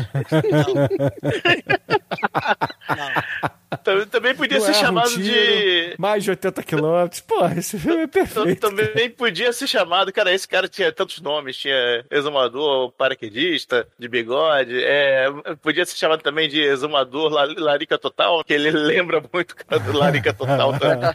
Também, 3.82 4.06
também 4.06 4.34
podia 4.34 4.58
Não 4.58 4.64
ser 4.64 4.70
um 4.72 4.74
chamado 4.74 5.10
tiro, 5.10 5.22
de. 5.24 5.94
Mais 5.98 6.22
de 6.24 6.30
80 6.30 6.62
quilômetros. 6.62 7.20
Porra, 7.20 7.58
esse 7.58 7.78
filme 7.78 8.02
é 8.02 8.06
perfeito. 8.06 8.60
Também 8.60 9.10
podia 9.10 9.52
ser 9.52 9.66
chamado, 9.66 10.12
cara, 10.12 10.32
esse 10.32 10.46
cara 10.46 10.68
tinha 10.68 10.92
tantos 10.92 11.20
nomes, 11.20 11.56
tinha 11.56 12.04
exumador, 12.10 12.92
paraquedista, 12.92 13.86
de 13.98 14.08
bigode, 14.08 14.82
é, 14.84 15.26
podia 15.62 15.84
ser 15.84 15.96
chamado 15.96 16.22
também 16.22 16.48
de 16.48 16.60
exumador 16.60 17.30
la- 17.30 17.52
larica 17.56 17.98
total, 17.98 18.42
que 18.44 18.52
ele 18.52 18.70
lembra 18.70 19.22
muito 19.32 19.52
o 19.52 19.56
cara 19.56 19.78
do 19.80 19.92
larica 19.96 20.32
total 20.32 20.78
também. 20.78 21.12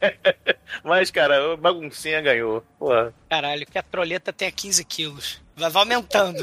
Mas, 0.84 1.10
cara, 1.10 1.52
o 1.52 1.56
baguncinha 1.56 2.20
ganhou. 2.20 2.62
Porra. 2.78 3.12
Caralho, 3.28 3.66
que 3.66 3.78
a 3.78 3.82
troleta 3.82 4.32
tenha 4.32 4.50
15 4.52 4.84
quilos. 4.84 5.40
Vai 5.56 5.70
aumentando. 5.74 6.42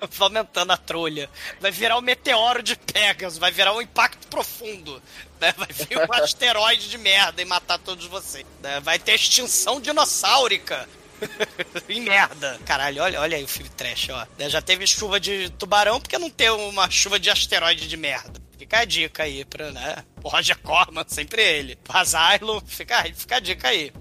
Aumentando 0.20 0.72
a 0.72 0.76
trolha. 0.76 1.28
Vai 1.60 1.70
virar 1.70 1.96
o 1.96 2.02
meteoro 2.02 2.62
de 2.62 2.76
Pegasus. 2.76 3.38
Vai 3.38 3.50
virar 3.50 3.72
um 3.74 3.80
impacto 3.80 4.26
profundo. 4.28 5.02
né? 5.40 5.52
Vai 5.56 5.68
vir 5.68 5.98
um 5.98 6.12
asteroide 6.22 6.88
de 6.88 6.98
merda 6.98 7.40
e 7.42 7.44
matar 7.44 7.78
todos 7.78 8.06
vocês. 8.06 8.46
né? 8.62 8.80
Vai 8.80 8.98
ter 8.98 9.14
extinção 9.14 9.80
dinossáurica. 9.80 10.88
em 11.88 12.00
merda. 12.00 12.60
Caralho, 12.64 13.02
olha, 13.02 13.20
olha 13.20 13.36
aí 13.36 13.42
o 13.42 13.48
filme 13.48 13.68
trash, 13.70 14.08
ó. 14.10 14.26
Né, 14.38 14.48
Já 14.48 14.62
teve 14.62 14.86
chuva 14.86 15.18
de 15.18 15.50
tubarão, 15.50 16.00
porque 16.00 16.16
não 16.16 16.30
ter 16.30 16.50
uma 16.50 16.88
chuva 16.90 17.18
de 17.18 17.28
asteroide 17.28 17.88
de 17.88 17.96
merda? 17.96 18.40
Fica 18.56 18.78
a 18.80 18.84
dica 18.84 19.22
aí 19.24 19.44
pra, 19.44 19.70
né? 19.72 20.04
O 20.22 20.28
Roger 20.28 20.56
Corman, 20.58 21.04
sempre 21.08 21.42
ele. 21.42 21.78
Asylum, 21.88 22.60
fica, 22.66 23.02
fica 23.14 23.36
a 23.36 23.40
dica 23.40 23.68
aí. 23.68 23.92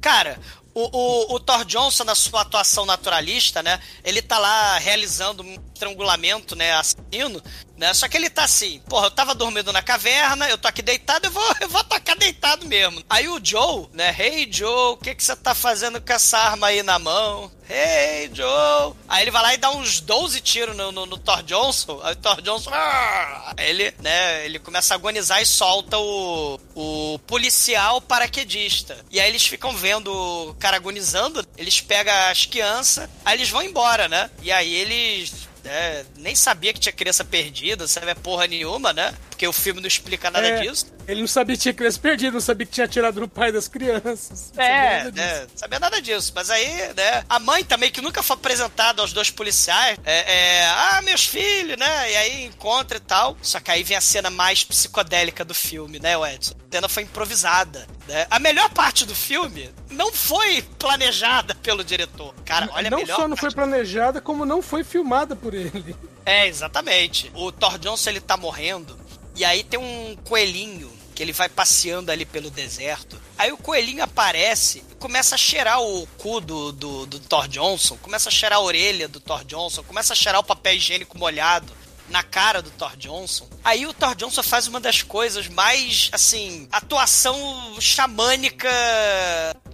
Cara, 0.00 0.38
o, 0.78 0.90
o, 0.92 1.34
o 1.34 1.40
Thor 1.40 1.64
Johnson, 1.64 2.04
na 2.04 2.14
sua 2.14 2.42
atuação 2.42 2.86
naturalista, 2.86 3.62
né? 3.62 3.80
Ele 4.04 4.22
tá 4.22 4.38
lá 4.38 4.78
realizando 4.78 5.44
estrangulamento, 5.78 6.56
né? 6.56 6.72
Assassino, 6.72 7.42
né? 7.76 7.94
Só 7.94 8.08
que 8.08 8.16
ele 8.16 8.28
tá 8.28 8.44
assim, 8.44 8.80
porra, 8.88 9.06
eu 9.06 9.10
tava 9.10 9.34
dormindo 9.34 9.72
na 9.72 9.80
caverna, 9.80 10.48
eu 10.48 10.58
tô 10.58 10.66
aqui 10.66 10.82
deitado, 10.82 11.26
eu 11.26 11.30
vou, 11.30 11.54
eu 11.60 11.68
vou 11.68 11.80
atacar 11.80 12.16
deitado 12.16 12.66
mesmo. 12.66 13.02
Aí 13.08 13.28
o 13.28 13.40
Joe, 13.42 13.86
né? 13.92 14.14
Hey 14.18 14.48
Joe, 14.50 14.94
o 14.94 14.96
que 14.96 15.14
que 15.14 15.22
você 15.22 15.36
tá 15.36 15.54
fazendo 15.54 16.00
com 16.00 16.12
essa 16.12 16.36
arma 16.38 16.66
aí 16.66 16.82
na 16.82 16.98
mão? 16.98 17.50
Hey 17.70 18.30
Joe! 18.32 18.94
Aí 19.06 19.22
ele 19.22 19.30
vai 19.30 19.42
lá 19.42 19.54
e 19.54 19.58
dá 19.58 19.70
uns 19.70 20.00
12 20.00 20.40
tiros 20.40 20.74
no, 20.74 20.90
no, 20.90 21.04
no 21.04 21.18
Thor 21.18 21.42
Johnson. 21.42 22.00
Aí 22.02 22.14
o 22.14 22.16
Thor 22.16 22.40
Johnson. 22.40 22.70
"Ah!" 22.72 23.54
Ele, 23.58 23.94
né, 24.00 24.44
ele 24.46 24.58
começa 24.58 24.94
a 24.94 24.96
agonizar 24.96 25.42
e 25.42 25.46
solta 25.46 25.98
o, 25.98 26.58
o 26.74 27.18
policial 27.26 28.00
paraquedista. 28.00 29.04
E 29.10 29.20
aí 29.20 29.28
eles 29.28 29.44
ficam 29.46 29.76
vendo 29.76 30.10
o 30.10 30.54
cara 30.54 30.76
agonizando, 30.78 31.46
eles 31.58 31.78
pegam 31.80 32.14
as 32.30 32.46
crianças, 32.46 33.08
aí 33.22 33.36
eles 33.36 33.50
vão 33.50 33.62
embora, 33.62 34.08
né? 34.08 34.30
E 34.42 34.50
aí 34.50 34.74
eles. 34.74 35.47
Né, 35.68 36.06
nem 36.16 36.34
sabia 36.34 36.72
que 36.72 36.80
tinha 36.80 36.92
criança 36.92 37.22
perdida, 37.24 37.82
não 37.82 37.88
sabia 37.88 38.14
porra 38.14 38.46
nenhuma, 38.46 38.92
né? 38.92 39.14
Porque 39.38 39.46
o 39.46 39.52
filme 39.52 39.80
não 39.80 39.86
explica 39.86 40.32
nada 40.32 40.44
É, 40.48 40.62
disso. 40.62 40.86
Ele 41.06 41.20
não 41.20 41.28
sabia 41.28 41.54
que 41.54 41.62
tinha 41.62 41.72
criança 41.72 42.00
perdida, 42.00 42.32
não 42.32 42.40
sabia 42.40 42.66
que 42.66 42.72
tinha 42.72 42.86
atirado 42.86 43.20
no 43.20 43.28
pai 43.28 43.52
das 43.52 43.68
crianças. 43.68 44.50
Não 44.52 44.64
sabia 44.64 44.64
É, 44.64 45.00
disso. 45.04 45.12
né? 45.14 45.46
Sabia 45.54 45.78
nada 45.78 46.02
disso. 46.02 46.32
Mas 46.34 46.50
aí, 46.50 46.66
né? 46.96 47.24
A 47.28 47.38
mãe 47.38 47.62
também, 47.64 47.88
que 47.88 48.00
nunca 48.00 48.20
foi 48.20 48.34
apresentada 48.34 49.00
aos 49.00 49.12
dois 49.12 49.30
policiais, 49.30 49.96
é, 50.04 50.58
é, 50.62 50.66
ah, 50.66 51.00
meus 51.04 51.24
filhos, 51.24 51.76
né? 51.78 52.10
E 52.12 52.16
aí 52.16 52.44
encontra 52.46 52.96
e 52.96 53.00
tal. 53.00 53.36
Só 53.40 53.60
que 53.60 53.70
aí 53.70 53.84
vem 53.84 53.96
a 53.96 54.00
cena 54.00 54.28
mais 54.28 54.64
psicodélica 54.64 55.44
do 55.44 55.54
filme, 55.54 56.00
né, 56.00 56.14
Edson? 56.34 56.54
A 56.68 56.74
cena 56.74 56.88
foi 56.88 57.04
improvisada. 57.04 57.86
Né? 58.08 58.26
A 58.28 58.40
melhor 58.40 58.68
parte 58.70 59.06
do 59.06 59.14
filme 59.14 59.70
não 59.88 60.12
foi 60.12 60.62
planejada 60.80 61.54
pelo 61.54 61.84
diretor. 61.84 62.34
Cara, 62.44 62.68
olha 62.72 62.88
a 62.88 62.90
não 62.90 62.98
melhor 62.98 63.14
só 63.14 63.22
não 63.28 63.36
parte 63.36 63.40
foi 63.40 63.50
planejada, 63.52 64.20
como 64.20 64.44
não 64.44 64.60
foi 64.60 64.82
filmada 64.82 65.36
por 65.36 65.54
ele. 65.54 65.94
é, 66.26 66.48
exatamente. 66.48 67.30
O 67.34 67.52
Thor 67.52 67.78
Johnson, 67.78 68.10
ele 68.10 68.20
tá 68.20 68.36
morrendo. 68.36 68.98
E 69.38 69.44
aí 69.44 69.62
tem 69.62 69.78
um 69.78 70.16
coelhinho 70.24 70.92
que 71.14 71.22
ele 71.22 71.32
vai 71.32 71.48
passeando 71.48 72.10
ali 72.10 72.24
pelo 72.24 72.50
deserto. 72.50 73.20
Aí 73.38 73.52
o 73.52 73.56
coelhinho 73.56 74.02
aparece 74.02 74.82
e 74.90 74.94
começa 74.96 75.36
a 75.36 75.38
cheirar 75.38 75.80
o 75.80 76.08
cu 76.18 76.40
do, 76.40 76.72
do, 76.72 77.06
do 77.06 77.20
Thor 77.20 77.46
Johnson, 77.46 77.96
começa 77.98 78.28
a 78.28 78.32
cheirar 78.32 78.58
a 78.58 78.62
orelha 78.62 79.06
do 79.06 79.20
Thor 79.20 79.44
Johnson, 79.44 79.84
começa 79.84 80.12
a 80.12 80.16
cheirar 80.16 80.40
o 80.40 80.44
papel 80.44 80.74
higiênico 80.74 81.16
molhado 81.16 81.72
na 82.08 82.24
cara 82.24 82.60
do 82.60 82.70
Thor 82.70 82.96
Johnson. 82.96 83.48
Aí 83.62 83.86
o 83.86 83.92
Thor 83.92 84.16
Johnson 84.16 84.42
faz 84.42 84.66
uma 84.66 84.80
das 84.80 85.02
coisas 85.02 85.46
mais, 85.46 86.08
assim, 86.12 86.68
atuação 86.72 87.36
xamânica, 87.80 88.68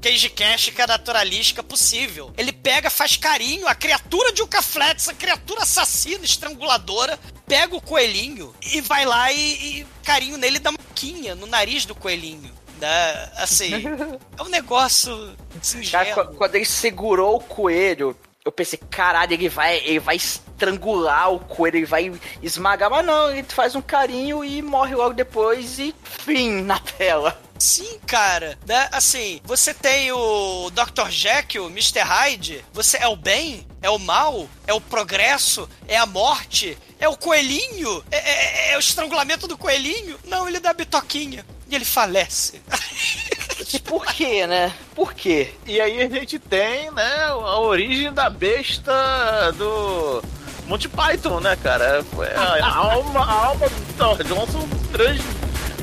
queijicástica, 0.05 0.87
naturalística 0.87 1.63
possível. 1.63 2.31
Ele 2.37 2.53
pega, 2.53 2.91
faz 2.91 3.17
carinho, 3.17 3.67
a 3.67 3.75
criatura 3.75 4.33
de 4.35 4.43
Uka 4.43 4.61
Flats, 4.61 5.09
a 5.09 5.15
criatura 5.15 5.63
assassina, 5.63 6.23
estranguladora, 6.27 7.19
pega 7.47 7.75
o 7.75 7.81
coelhinho 7.81 8.55
e 8.71 8.83
vai 8.83 9.07
lá 9.07 9.33
e, 9.33 9.81
e 9.81 9.87
carinho 10.05 10.37
nele 10.37 10.59
dá 10.59 10.69
uma 10.69 10.79
quinha 10.95 11.35
no 11.35 11.47
nariz 11.47 11.87
do 11.87 11.95
coelhinho. 11.95 12.53
Né? 12.79 13.31
Assim, 13.37 13.73
é 14.37 14.43
um 14.43 14.51
negócio 14.51 15.17
Cara, 15.17 15.63
singelo. 15.63 16.35
quando 16.35 16.55
ele 16.57 16.67
segurou 16.67 17.37
o 17.37 17.41
coelho, 17.41 18.15
eu 18.45 18.53
pensei, 18.53 18.79
caralho, 18.91 19.33
ele 19.33 19.49
vai, 19.49 19.79
ele 19.79 20.01
vai 20.01 20.17
estrangular 20.17 21.33
o 21.33 21.39
coelho, 21.41 21.79
ele 21.79 21.87
vai 21.87 22.13
esmagar, 22.43 22.91
mas 22.91 23.07
não, 23.07 23.31
ele 23.31 23.45
faz 23.45 23.75
um 23.75 23.81
carinho 23.81 24.45
e 24.45 24.61
morre 24.61 24.95
logo 24.95 25.15
depois 25.15 25.79
e 25.79 25.95
fim 26.05 26.61
na 26.61 26.79
tela. 26.79 27.41
Sim, 27.65 27.99
cara. 28.07 28.59
Né? 28.67 28.89
Assim, 28.93 29.41
você 29.45 29.73
tem 29.73 30.13
o 30.13 30.71
Dr. 30.71 31.09
Jekyll, 31.09 31.67
Mr. 31.71 32.01
Hyde. 32.01 32.63
Você 32.75 32.99
é 32.99 33.09
o 33.09 33.17
bem? 33.17 33.67
É 33.81 33.89
o 33.89 33.99
mal? 33.99 34.47
É 34.67 34.75
o 34.75 34.81
progresso? 34.81 35.67
É 35.89 35.97
a 35.97 36.05
morte? 36.05 36.77
É 37.01 37.09
o 37.09 37.17
coelhinho? 37.17 38.05
É, 38.11 38.19
é- 38.19 38.73
é 38.73 38.77
o 38.77 38.81
estrangulamento 38.81 39.49
do 39.49 39.57
coelhinho? 39.57 40.19
Não, 40.27 40.47
ele 40.47 40.61
dá 40.61 40.75
bitoquinha. 40.75 41.45
E 41.69 41.75
ele 41.75 41.87
falece. 41.87 42.61
Por 43.85 44.05
quê, 44.07 44.47
né? 44.47 44.73
Por 44.95 45.15
quê? 45.15 45.55
E 45.67 45.81
aí 45.81 46.03
a 46.03 46.09
gente 46.09 46.39
tem, 46.39 46.91
né, 46.91 47.25
a 47.25 47.59
origem 47.61 48.13
da 48.13 48.29
besta 48.29 49.53
do 49.57 50.23
Monty 50.67 50.89
Python, 50.89 51.41
né, 51.41 51.57
cara? 51.57 52.05
Foi 52.15 52.29
a, 52.35 52.75
alma, 52.75 53.21
a 53.25 53.33
alma 53.47 53.69
do 53.69 53.93
Thor 53.97 54.23
Johnson 54.23 54.69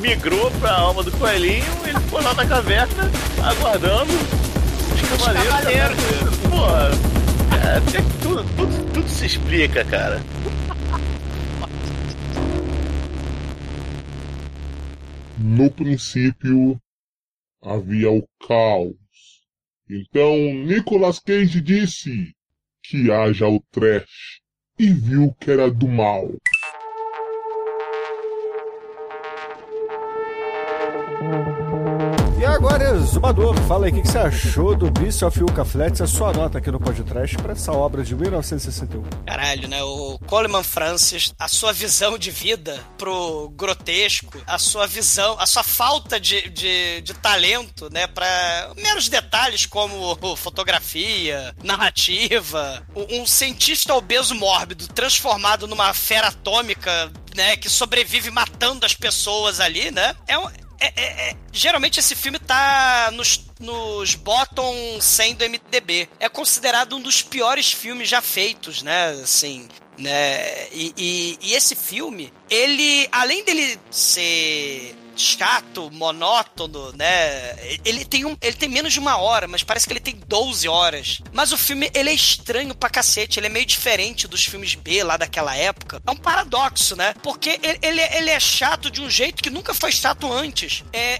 transmigrou 0.01 0.49
pra 0.59 0.71
alma 0.71 1.03
do 1.03 1.11
coelhinho 1.11 1.63
e 1.85 1.89
ele 1.89 1.99
ficou 1.99 2.21
lá 2.21 2.33
na 2.33 2.45
caverna 2.45 3.03
aguardando 3.43 4.11
os 4.11 5.01
cavaleiros. 5.09 6.37
Pô, 6.49 6.65
é, 7.55 7.79
tem 7.91 8.03
tudo, 8.21 8.43
tudo, 8.55 8.93
tudo 8.93 9.09
se 9.09 9.25
explica, 9.27 9.85
cara. 9.85 10.19
No 15.37 15.69
princípio 15.69 16.79
havia 17.61 18.11
o 18.11 18.27
caos. 18.47 18.95
Então 19.89 20.35
Nicolas 20.35 21.19
Cage 21.19 21.61
disse 21.61 22.33
que 22.83 23.11
haja 23.11 23.47
o 23.47 23.61
trash 23.71 24.41
e 24.79 24.91
viu 24.91 25.35
que 25.39 25.51
era 25.51 25.69
do 25.69 25.87
mal. 25.87 26.31
Zumador, 33.05 33.55
fala 33.67 33.87
aí 33.87 33.91
o 33.91 34.01
que, 34.01 34.07
você 34.07 34.17
achou 34.17 34.75
do 34.75 34.89
Beast 34.91 35.21
of 35.23 35.39
Yucca 35.39 35.65
Flats, 35.65 36.01
a 36.01 36.07
sua 36.07 36.31
nota 36.31 36.57
aqui 36.57 36.69
no 36.69 36.79
podcast 36.79 37.35
para 37.37 37.53
essa 37.53 37.71
obra 37.71 38.03
de 38.03 38.15
1961. 38.15 39.03
Caralho, 39.25 39.67
né? 39.67 39.81
O 39.83 40.19
Coleman 40.27 40.63
Francis, 40.63 41.33
a 41.39 41.47
sua 41.47 41.73
visão 41.73 42.17
de 42.17 42.31
vida 42.31 42.79
pro 42.97 43.49
grotesco, 43.55 44.41
a 44.45 44.57
sua 44.57 44.85
visão, 44.87 45.35
a 45.39 45.45
sua 45.45 45.63
falta 45.63 46.19
de, 46.19 46.49
de, 46.49 47.01
de 47.01 47.13
talento, 47.13 47.89
né? 47.91 48.07
Pra 48.07 48.71
meros 48.77 49.09
detalhes 49.09 49.65
como 49.65 50.15
fotografia, 50.35 51.55
narrativa, 51.63 52.85
um 52.95 53.25
cientista 53.25 53.93
obeso 53.93 54.35
mórbido 54.35 54.87
transformado 54.87 55.67
numa 55.67 55.93
fera 55.93 56.27
atômica, 56.27 57.11
né? 57.35 57.57
Que 57.57 57.69
sobrevive 57.69 58.29
matando 58.31 58.85
as 58.85 58.93
pessoas 58.93 59.59
ali, 59.59 59.91
né? 59.91 60.15
É 60.27 60.37
um, 60.37 60.47
é- 60.87 60.93
é- 60.95 61.29
é- 61.29 61.35
geralmente 61.53 61.99
esse 61.99 62.15
filme 62.15 62.39
tá 62.39 63.09
nos, 63.13 63.45
nos 63.59 64.15
bottom 64.15 64.99
100 64.99 65.35
do 65.35 65.43
MDB. 65.45 66.09
É 66.19 66.27
considerado 66.27 66.95
um 66.95 67.01
dos 67.01 67.21
piores 67.21 67.71
filmes 67.71 68.09
já 68.09 68.21
feitos, 68.21 68.81
né? 68.81 69.09
Assim, 69.23 69.67
né? 69.97 70.67
E, 70.71 70.93
e- 70.97 71.37
e 71.41 71.53
esse 71.53 71.75
filme, 71.75 72.33
ele, 72.49 73.07
além 73.11 73.43
dele 73.43 73.79
ser 73.91 74.95
chato, 75.21 75.89
monótono, 75.91 76.91
né? 76.93 77.55
Ele 77.85 78.03
tem, 78.03 78.25
um, 78.25 78.35
ele 78.41 78.55
tem 78.55 78.67
menos 78.69 78.91
de 78.93 78.99
uma 78.99 79.17
hora, 79.17 79.47
mas 79.47 79.63
parece 79.63 79.85
que 79.87 79.93
ele 79.93 79.99
tem 79.99 80.15
12 80.27 80.67
horas. 80.67 81.21
Mas 81.31 81.51
o 81.51 81.57
filme, 81.57 81.89
ele 81.93 82.09
é 82.09 82.13
estranho 82.13 82.73
pra 82.75 82.89
cacete, 82.89 83.39
ele 83.39 83.47
é 83.47 83.49
meio 83.49 83.65
diferente 83.65 84.27
dos 84.27 84.43
filmes 84.45 84.75
B 84.75 85.03
lá 85.03 85.17
daquela 85.17 85.55
época. 85.55 86.01
É 86.05 86.11
um 86.11 86.15
paradoxo, 86.15 86.95
né? 86.95 87.13
Porque 87.21 87.59
ele, 87.61 87.79
ele, 87.81 88.01
ele 88.01 88.29
é 88.29 88.39
chato 88.39 88.89
de 88.89 89.01
um 89.01 89.09
jeito 89.09 89.41
que 89.43 89.49
nunca 89.49 89.73
foi 89.73 89.91
chato 89.91 90.31
antes. 90.31 90.83
É, 90.91 91.19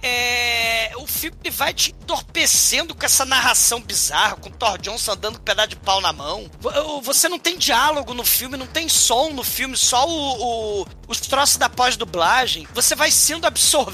é- 0.92 0.98
o 0.98 1.06
filme 1.08 1.38
vai 1.50 1.74
te 1.74 1.92
entorpecendo 1.92 2.94
com 2.96 3.06
essa 3.06 3.26
narração 3.26 3.80
bizarra, 3.82 4.36
com 4.36 4.50
o 4.50 4.52
Thor 4.52 4.78
Johnson 4.78 5.12
andando 5.14 5.36
com 5.36 5.42
um 5.42 5.46
pedaço 5.46 5.70
de 5.70 5.76
pau 5.78 6.02
na 6.02 6.12
mão. 6.14 6.50
Vo- 6.60 7.02
Você 7.02 7.30
não 7.30 7.40
tem 7.40 7.58
diálogo 7.58 8.14
no 8.14 8.24
filme, 8.26 8.58
não 8.58 8.68
tem 8.68 8.88
som 8.90 9.30
no 9.32 9.44
filme, 9.44 9.78
só 9.78 10.08
o, 10.08 10.82
o- 10.82 10.86
os 11.08 11.20
troços 11.20 11.58
da 11.58 11.70
pós-dublagem. 11.70 12.68
Você 12.74 12.96
vai 12.96 13.12
sendo 13.12 13.46
absorvido 13.46 13.91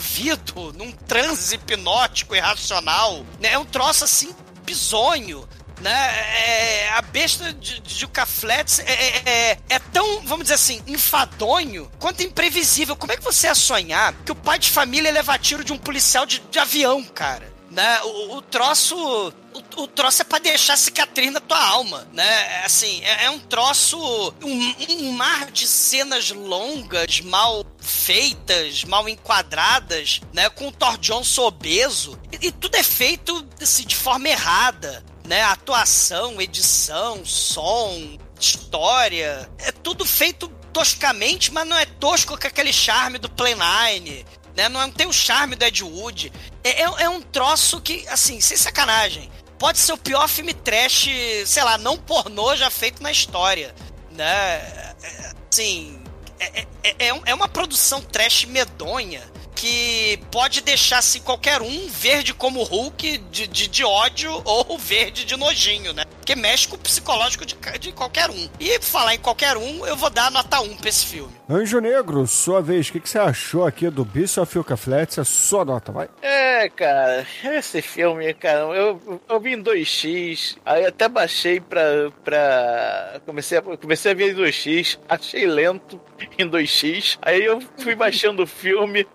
num 0.73 0.91
transe 0.91 1.55
hipnótico 1.55 2.35
irracional. 2.35 3.25
Né? 3.39 3.53
É 3.53 3.57
um 3.57 3.65
troço 3.65 4.03
assim 4.03 4.33
bizonho. 4.63 5.47
Né? 5.79 5.91
É, 5.91 6.89
a 6.89 7.01
besta 7.03 7.53
de, 7.53 7.79
de 7.81 8.03
Yucca 8.03 8.25
Flats 8.25 8.79
é, 8.79 8.83
é- 8.91 9.21
é- 9.25 9.57
é 9.69 9.79
tão, 9.79 10.21
vamos 10.25 10.45
dizer 10.45 10.55
assim, 10.55 10.81
enfadonho 10.87 11.89
quanto 11.99 12.23
imprevisível. 12.23 12.95
Como 12.95 13.11
é 13.13 13.17
que 13.17 13.23
você 13.23 13.47
ia 13.47 13.53
sonhar 13.55 14.13
que 14.25 14.31
o 14.31 14.35
pai 14.35 14.57
de 14.57 14.69
família 14.71 15.11
leva 15.11 15.37
tiro 15.37 15.63
de 15.63 15.71
um 15.71 15.77
policial 15.77 16.25
de, 16.25 16.39
de 16.39 16.57
avião, 16.59 17.03
cara? 17.03 17.53
Né? 17.69 18.01
O, 18.03 18.37
o 18.37 18.41
troço. 18.41 18.95
O, 18.97 19.81
o 19.81 19.87
troço 19.87 20.21
é 20.21 20.25
pra 20.25 20.39
deixar 20.39 20.77
cicatriz 20.77 21.31
na 21.31 21.39
tua 21.39 21.61
alma, 21.61 22.07
né? 22.13 22.63
Assim, 22.63 23.03
é, 23.03 23.25
é 23.25 23.29
um 23.29 23.39
troço. 23.39 23.97
Um, 24.43 24.75
um 24.89 25.11
mar 25.11 25.51
de 25.51 25.67
cenas 25.67 26.31
longas, 26.31 27.19
mal 27.21 27.65
feitas, 27.77 28.83
mal 28.85 29.07
enquadradas, 29.09 30.21
né? 30.33 30.49
Com 30.49 30.69
o 30.69 30.71
Thor 30.71 30.97
Johnson 30.97 31.43
obeso. 31.43 32.19
E, 32.31 32.47
e 32.47 32.51
tudo 32.51 32.75
é 32.75 32.83
feito 32.83 33.45
assim, 33.61 33.85
de 33.85 33.95
forma 33.95 34.29
errada, 34.29 35.03
né? 35.25 35.43
Atuação, 35.43 36.41
edição, 36.41 37.25
som, 37.25 38.17
história. 38.39 39.49
É 39.59 39.71
tudo 39.71 40.05
feito 40.05 40.47
toscamente, 40.71 41.51
mas 41.51 41.67
não 41.67 41.77
é 41.77 41.85
tosco 41.85 42.37
com 42.37 42.47
aquele 42.47 42.71
charme 42.71 43.17
do 43.17 43.29
Play 43.29 43.55
Nine. 43.55 44.25
Né? 44.57 44.67
Não 44.67 44.91
tem 44.91 45.07
o 45.07 45.13
charme 45.13 45.55
do 45.55 45.63
Ed 45.63 45.83
Wood. 45.83 46.33
É, 46.63 46.81
é, 46.81 46.85
é 47.03 47.09
um 47.09 47.21
troço 47.21 47.79
que, 47.79 48.05
assim, 48.09 48.41
sem 48.41 48.57
sacanagem. 48.57 49.31
Pode 49.59 49.77
ser 49.77 49.93
o 49.93 49.97
pior 49.97 50.27
filme 50.27 50.53
trash, 50.53 51.07
sei 51.45 51.63
lá, 51.63 51.77
não 51.77 51.97
pornô 51.97 52.55
já 52.55 52.69
feito 52.69 53.01
na 53.01 53.11
história. 53.11 53.73
Né? 54.11 54.25
É, 54.25 55.37
Assim, 55.57 55.99
é, 56.39 56.67
é, 56.83 56.95
é, 57.07 57.21
é 57.25 57.33
uma 57.33 57.47
produção 57.47 57.99
trash 58.01 58.45
medonha 58.45 59.23
que 59.57 60.19
pode 60.31 60.61
deixar 60.61 60.99
assim, 60.99 61.19
qualquer 61.19 61.63
um 61.63 61.87
verde 61.89 62.31
como 62.31 62.61
Hulk 62.61 63.17
de, 63.31 63.47
de, 63.47 63.67
de 63.67 63.83
ódio 63.83 64.31
ou 64.45 64.77
verde 64.77 65.25
de 65.25 65.35
nojinho, 65.35 65.93
né? 65.93 66.05
Porque 66.05 66.35
mexe 66.35 66.67
com 66.67 66.75
o 66.75 66.79
psicológico 66.79 67.45
de, 67.45 67.55
de 67.79 67.91
qualquer 67.91 68.29
um. 68.29 68.49
E 68.59 68.77
por 68.77 68.85
falar 68.85 69.15
em 69.15 69.19
qualquer 69.19 69.57
um, 69.57 69.85
eu 69.85 69.95
vou 69.95 70.09
dar 70.09 70.29
nota 70.29 70.59
1 70.61 70.77
pra 70.77 70.89
esse 70.89 71.05
filme. 71.05 71.33
Anjo 71.49 71.79
Negro, 71.79 72.27
sua 72.27 72.61
vez, 72.61 72.89
o 72.89 72.91
que, 72.91 72.99
que 72.99 73.09
você 73.09 73.17
achou 73.17 73.65
aqui 73.65 73.89
do 73.89 74.05
Beast 74.05 74.37
of 74.37 74.55
Yucca 74.55 74.77
Flats, 74.77 75.17
a 75.17 75.23
sua 75.23 75.65
nota, 75.65 75.91
vai? 75.91 76.09
É, 76.21 76.69
cara, 76.69 77.25
esse 77.43 77.81
filme, 77.81 78.33
cara, 78.33 78.59
eu, 78.75 79.21
eu 79.27 79.39
vi 79.39 79.53
em 79.53 79.63
2x, 79.63 80.57
aí 80.65 80.85
até 80.85 81.07
baixei 81.07 81.59
pra. 81.59 82.11
pra 82.23 83.21
comecei, 83.25 83.57
a, 83.57 83.61
comecei 83.61 84.11
a 84.11 84.15
ver 84.15 84.33
em 84.33 84.35
2x, 84.35 84.99
achei 85.07 85.47
lento 85.47 85.99
em 86.37 86.49
2x, 86.49 87.17
aí 87.21 87.43
eu 87.43 87.61
fui 87.77 87.95
baixando 87.95 88.43
o 88.43 88.47
filme 88.47 89.07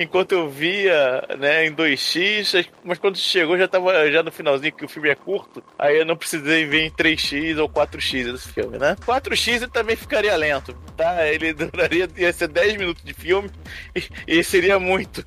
enquanto 0.00 0.32
eu 0.32 0.48
via, 0.48 1.22
né, 1.38 1.66
em 1.66 1.74
2x, 1.74 2.66
mas 2.82 2.98
quando 2.98 3.18
chegou 3.18 3.58
já 3.58 3.68
tava 3.68 4.10
já 4.10 4.22
no 4.22 4.32
finalzinho 4.32 4.72
que 4.72 4.84
o 4.84 4.88
filme 4.88 5.10
é 5.10 5.14
curto, 5.14 5.62
aí 5.78 5.98
eu 5.98 6.06
não 6.06 6.16
precisei 6.16 6.64
ver 6.64 6.86
em 6.86 6.90
3x 6.90 7.58
ou 7.60 7.68
4x 7.68 8.34
esse 8.34 8.48
filme, 8.48 8.78
né? 8.78 8.96
4x 9.06 9.56
ele 9.56 9.68
também 9.68 9.96
ficaria 9.96 10.34
lento, 10.36 10.74
tá? 10.96 11.28
Ele 11.28 11.52
duraria, 11.54 12.08
ia 12.16 12.32
ser 12.32 12.48
10 12.48 12.78
minutos 12.78 13.04
de 13.04 13.12
filme 13.12 13.50
e, 13.94 14.38
e 14.38 14.42
seria 14.42 14.78
muito. 14.78 15.24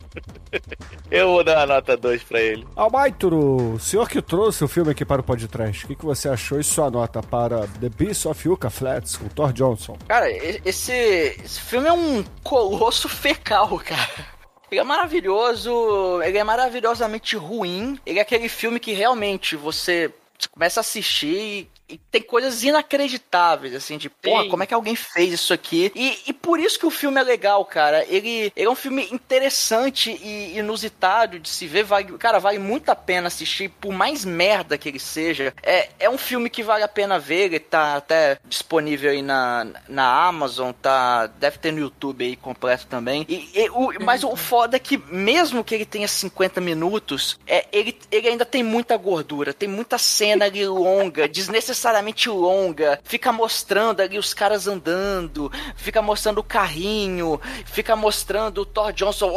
Eu 1.11 1.27
vou 1.29 1.43
dar 1.43 1.57
uma 1.59 1.75
nota 1.75 1.95
2 1.95 2.23
pra 2.23 2.41
ele. 2.41 2.65
Almaituro, 2.75 3.73
o 3.73 3.79
senhor 3.79 4.09
que 4.09 4.21
trouxe 4.21 4.63
o 4.63 4.67
filme 4.67 4.91
aqui 4.91 5.05
para 5.05 5.21
o 5.21 5.23
podcast, 5.23 5.85
o 5.85 5.87
que, 5.87 5.95
que 5.95 6.05
você 6.05 6.27
achou 6.27 6.59
e 6.59 6.63
sua 6.63 6.89
nota 6.89 7.21
para 7.21 7.67
The 7.79 7.89
Beast 7.89 8.25
of 8.25 8.47
Yucca 8.47 8.71
Flats, 8.71 9.17
com 9.17 9.27
Thor 9.27 9.53
Johnson? 9.53 9.97
Cara, 10.07 10.31
esse, 10.65 10.91
esse 10.91 11.61
filme 11.61 11.87
é 11.87 11.93
um 11.93 12.23
colosso 12.43 13.07
fecal, 13.07 13.77
cara. 13.79 14.32
Ele 14.73 14.79
é 14.79 14.83
maravilhoso, 14.83 16.19
ele 16.23 16.39
é 16.39 16.43
maravilhosamente 16.43 17.37
ruim. 17.37 17.99
Ele 18.03 18.17
é 18.17 18.23
aquele 18.23 18.49
filme 18.49 18.79
que 18.79 18.91
realmente 18.91 19.55
você 19.55 20.11
começa 20.49 20.79
a 20.79 20.81
assistir 20.81 21.37
e, 21.37 21.69
e 21.93 21.99
tem 22.09 22.23
coisas 22.23 22.63
inacreditáveis, 22.63 23.75
assim, 23.75 23.99
de 23.99 24.09
porra, 24.09 24.49
como 24.49 24.63
é 24.63 24.65
que 24.65 24.73
alguém 24.73 24.95
fez 24.95 25.31
isso 25.31 25.53
aqui? 25.53 25.91
E, 25.93 26.17
e 26.27 26.33
por 26.33 26.59
isso 26.59 26.79
que 26.79 26.87
o 26.87 26.91
filme 26.91 27.19
é 27.19 27.23
legal, 27.23 27.63
cara. 27.65 28.03
Ele, 28.09 28.51
ele 28.55 28.65
é 28.65 28.69
um 28.69 28.75
filme 28.75 29.07
interessante 29.11 30.09
e 30.09 30.57
inusitado 30.57 31.39
de 31.39 31.47
se 31.47 31.67
ver. 31.67 31.83
Vale, 31.83 32.17
cara, 32.17 32.39
vale 32.39 32.57
muito 32.57 32.89
a 32.89 32.95
pena 32.95 33.27
assistir, 33.27 33.69
por 33.69 33.93
mais 33.93 34.25
merda 34.25 34.75
que 34.75 34.89
ele 34.89 34.99
seja. 34.99 35.53
É, 35.61 35.89
é 35.99 36.09
um 36.09 36.17
filme 36.17 36.49
que 36.49 36.63
vale 36.63 36.83
a 36.83 36.87
pena 36.87 37.19
ver, 37.19 37.45
ele 37.45 37.59
tá 37.59 37.95
até 37.97 38.39
disponível 38.43 39.11
aí 39.11 39.21
na, 39.21 39.67
na 39.87 40.25
Amazon, 40.27 40.71
tá, 40.71 41.27
deve 41.27 41.59
ter 41.59 41.71
no 41.71 41.79
YouTube 41.79 42.25
aí 42.25 42.35
completo 42.35 42.87
também. 42.87 43.23
E, 43.29 43.49
e 43.53 43.69
o, 43.69 43.93
mas 44.03 44.23
o 44.23 44.35
foda 44.35 44.77
é 44.77 44.79
que 44.79 44.97
mesmo 44.97 45.63
que 45.63 45.75
ele 45.75 45.85
tenha 45.85 46.07
50 46.07 46.59
minutos, 46.59 47.39
é, 47.45 47.67
ele, 47.71 47.95
ele 48.11 48.29
ainda 48.29 48.45
tem 48.45 48.63
muita 48.63 48.97
gordura, 48.97 49.53
tem 49.53 49.69
muita 49.69 49.99
cena 49.99 50.45
ali 50.45 50.65
longa, 50.65 51.27
desnecessariamente 51.27 51.82
desnecessariamente 51.83 52.29
longa, 52.29 52.99
fica 53.03 53.31
mostrando 53.31 54.01
ali 54.01 54.17
os 54.17 54.33
caras 54.33 54.67
andando, 54.67 55.51
fica 55.75 56.01
mostrando 56.01 56.39
o 56.39 56.43
carrinho, 56.43 57.39
fica 57.65 57.95
mostrando 57.95 58.61
o 58.61 58.65
Thor 58.65 58.91
Johnson 58.93 59.31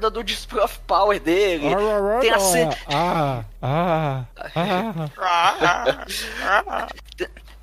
dando 0.00 0.20
o 0.20 0.24
display 0.24 0.64
of 0.64 0.78
power 0.86 1.20
dele. 1.20 1.68
Tem 2.20 2.30
a 2.30 2.38
cena. 2.38 2.76
Ah, 2.88 3.44
ah, 3.62 4.24
ah. 4.56 5.10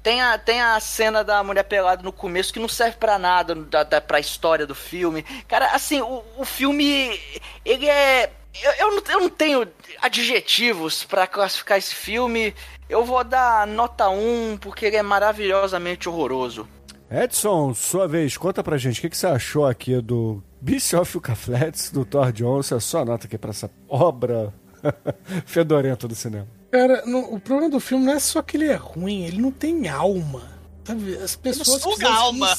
Tem 0.04 0.22
a, 0.22 0.38
tem 0.38 0.62
a 0.62 0.80
cena 0.80 1.24
da 1.24 1.42
mulher 1.42 1.64
pelada 1.64 2.04
no 2.04 2.12
começo 2.12 2.54
que 2.54 2.60
não 2.60 2.68
serve 2.68 2.98
para 2.98 3.18
nada 3.18 3.56
da, 3.56 3.82
da, 3.82 4.00
pra 4.00 4.20
história 4.20 4.68
do 4.68 4.76
filme. 4.76 5.24
Cara, 5.48 5.72
assim, 5.72 6.00
o, 6.00 6.24
o 6.38 6.46
filme. 6.46 7.20
Ele 7.66 7.90
é. 7.90 8.32
Eu, 8.62 8.72
eu, 8.74 8.92
não, 8.92 9.04
eu 9.10 9.20
não 9.22 9.30
tenho 9.30 9.68
adjetivos 10.00 11.04
para 11.04 11.26
classificar 11.26 11.80
esse 11.80 11.96
filme. 11.96 12.54
Eu 12.90 13.04
vou 13.04 13.24
dar 13.24 13.66
nota 13.66 14.10
1 14.10 14.58
porque 14.62 14.86
ele 14.86 14.96
é 14.96 15.02
maravilhosamente 15.02 16.08
horroroso. 16.08 16.68
Edson, 17.10 17.74
sua 17.74 18.08
vez, 18.08 18.38
conta 18.38 18.64
pra 18.64 18.78
gente 18.78 19.00
o 19.00 19.02
que, 19.02 19.10
que 19.10 19.18
você 19.18 19.28
achou 19.28 19.66
aqui 19.66 20.00
do 20.02 20.44
Beast 20.62 20.94
of 20.94 21.20
Flats, 21.36 21.92
do 21.92 22.06
Thor 22.06 22.32
Johnson. 22.32 22.76
A 22.76 22.80
sua 22.80 23.06
nota 23.06 23.28
aqui 23.28 23.38
pra 23.38 23.52
essa 23.52 23.70
obra 23.88 24.54
fedorenta 25.46 26.08
do 26.08 26.16
cinema. 26.16 26.48
Cara, 26.72 27.06
no, 27.06 27.34
o 27.34 27.40
problema 27.40 27.70
do 27.70 27.80
filme 27.80 28.06
não 28.06 28.14
é 28.14 28.20
só 28.20 28.42
que 28.42 28.58
ele 28.58 28.68
é 28.68 28.76
ruim, 28.76 29.24
ele 29.24 29.42
não 29.42 29.52
tem 29.52 29.88
alma. 29.88 30.44
Sabe? 30.84 31.16
As 31.18 31.36
pessoas. 31.36 31.68
Não 31.68 31.92
suga 31.92 32.10
alma. 32.10 32.54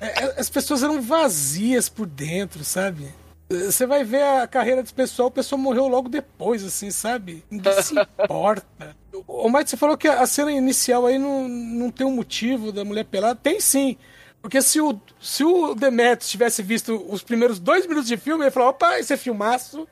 É, 0.00 0.24
é, 0.24 0.40
as 0.40 0.50
pessoas 0.50 0.82
eram 0.82 1.00
vazias 1.00 1.88
por 1.88 2.06
dentro, 2.06 2.64
sabe? 2.64 3.08
Você 3.48 3.86
vai 3.86 4.04
ver 4.04 4.22
a 4.22 4.46
carreira 4.46 4.82
desse 4.82 4.94
pessoal, 4.94 5.28
o 5.28 5.30
pessoal 5.30 5.60
morreu 5.60 5.86
logo 5.86 6.08
depois, 6.08 6.64
assim, 6.64 6.90
sabe? 6.90 7.44
Ninguém 7.50 7.82
se 7.82 7.94
importa. 7.98 8.96
O 9.26 9.48
Mike, 9.48 9.70
você 9.70 9.76
falou 9.76 9.96
que 9.96 10.08
a 10.08 10.26
cena 10.26 10.52
inicial 10.52 11.06
aí 11.06 11.18
não, 11.18 11.48
não 11.48 11.90
tem 11.90 12.06
um 12.06 12.14
motivo 12.14 12.72
da 12.72 12.84
mulher 12.84 13.04
pelada. 13.04 13.38
Tem 13.40 13.60
sim. 13.60 13.96
Porque 14.42 14.60
se 14.60 14.80
o, 14.80 15.00
se 15.20 15.42
o 15.42 15.74
Demetrius 15.74 16.30
tivesse 16.30 16.62
visto 16.62 17.02
os 17.08 17.22
primeiros 17.22 17.58
dois 17.58 17.86
minutos 17.86 18.08
de 18.08 18.16
filme, 18.16 18.44
ele 18.44 18.50
falar: 18.50 18.68
opa, 18.68 18.98
esse 18.98 19.12
é 19.12 19.16
filmaço, 19.16 19.88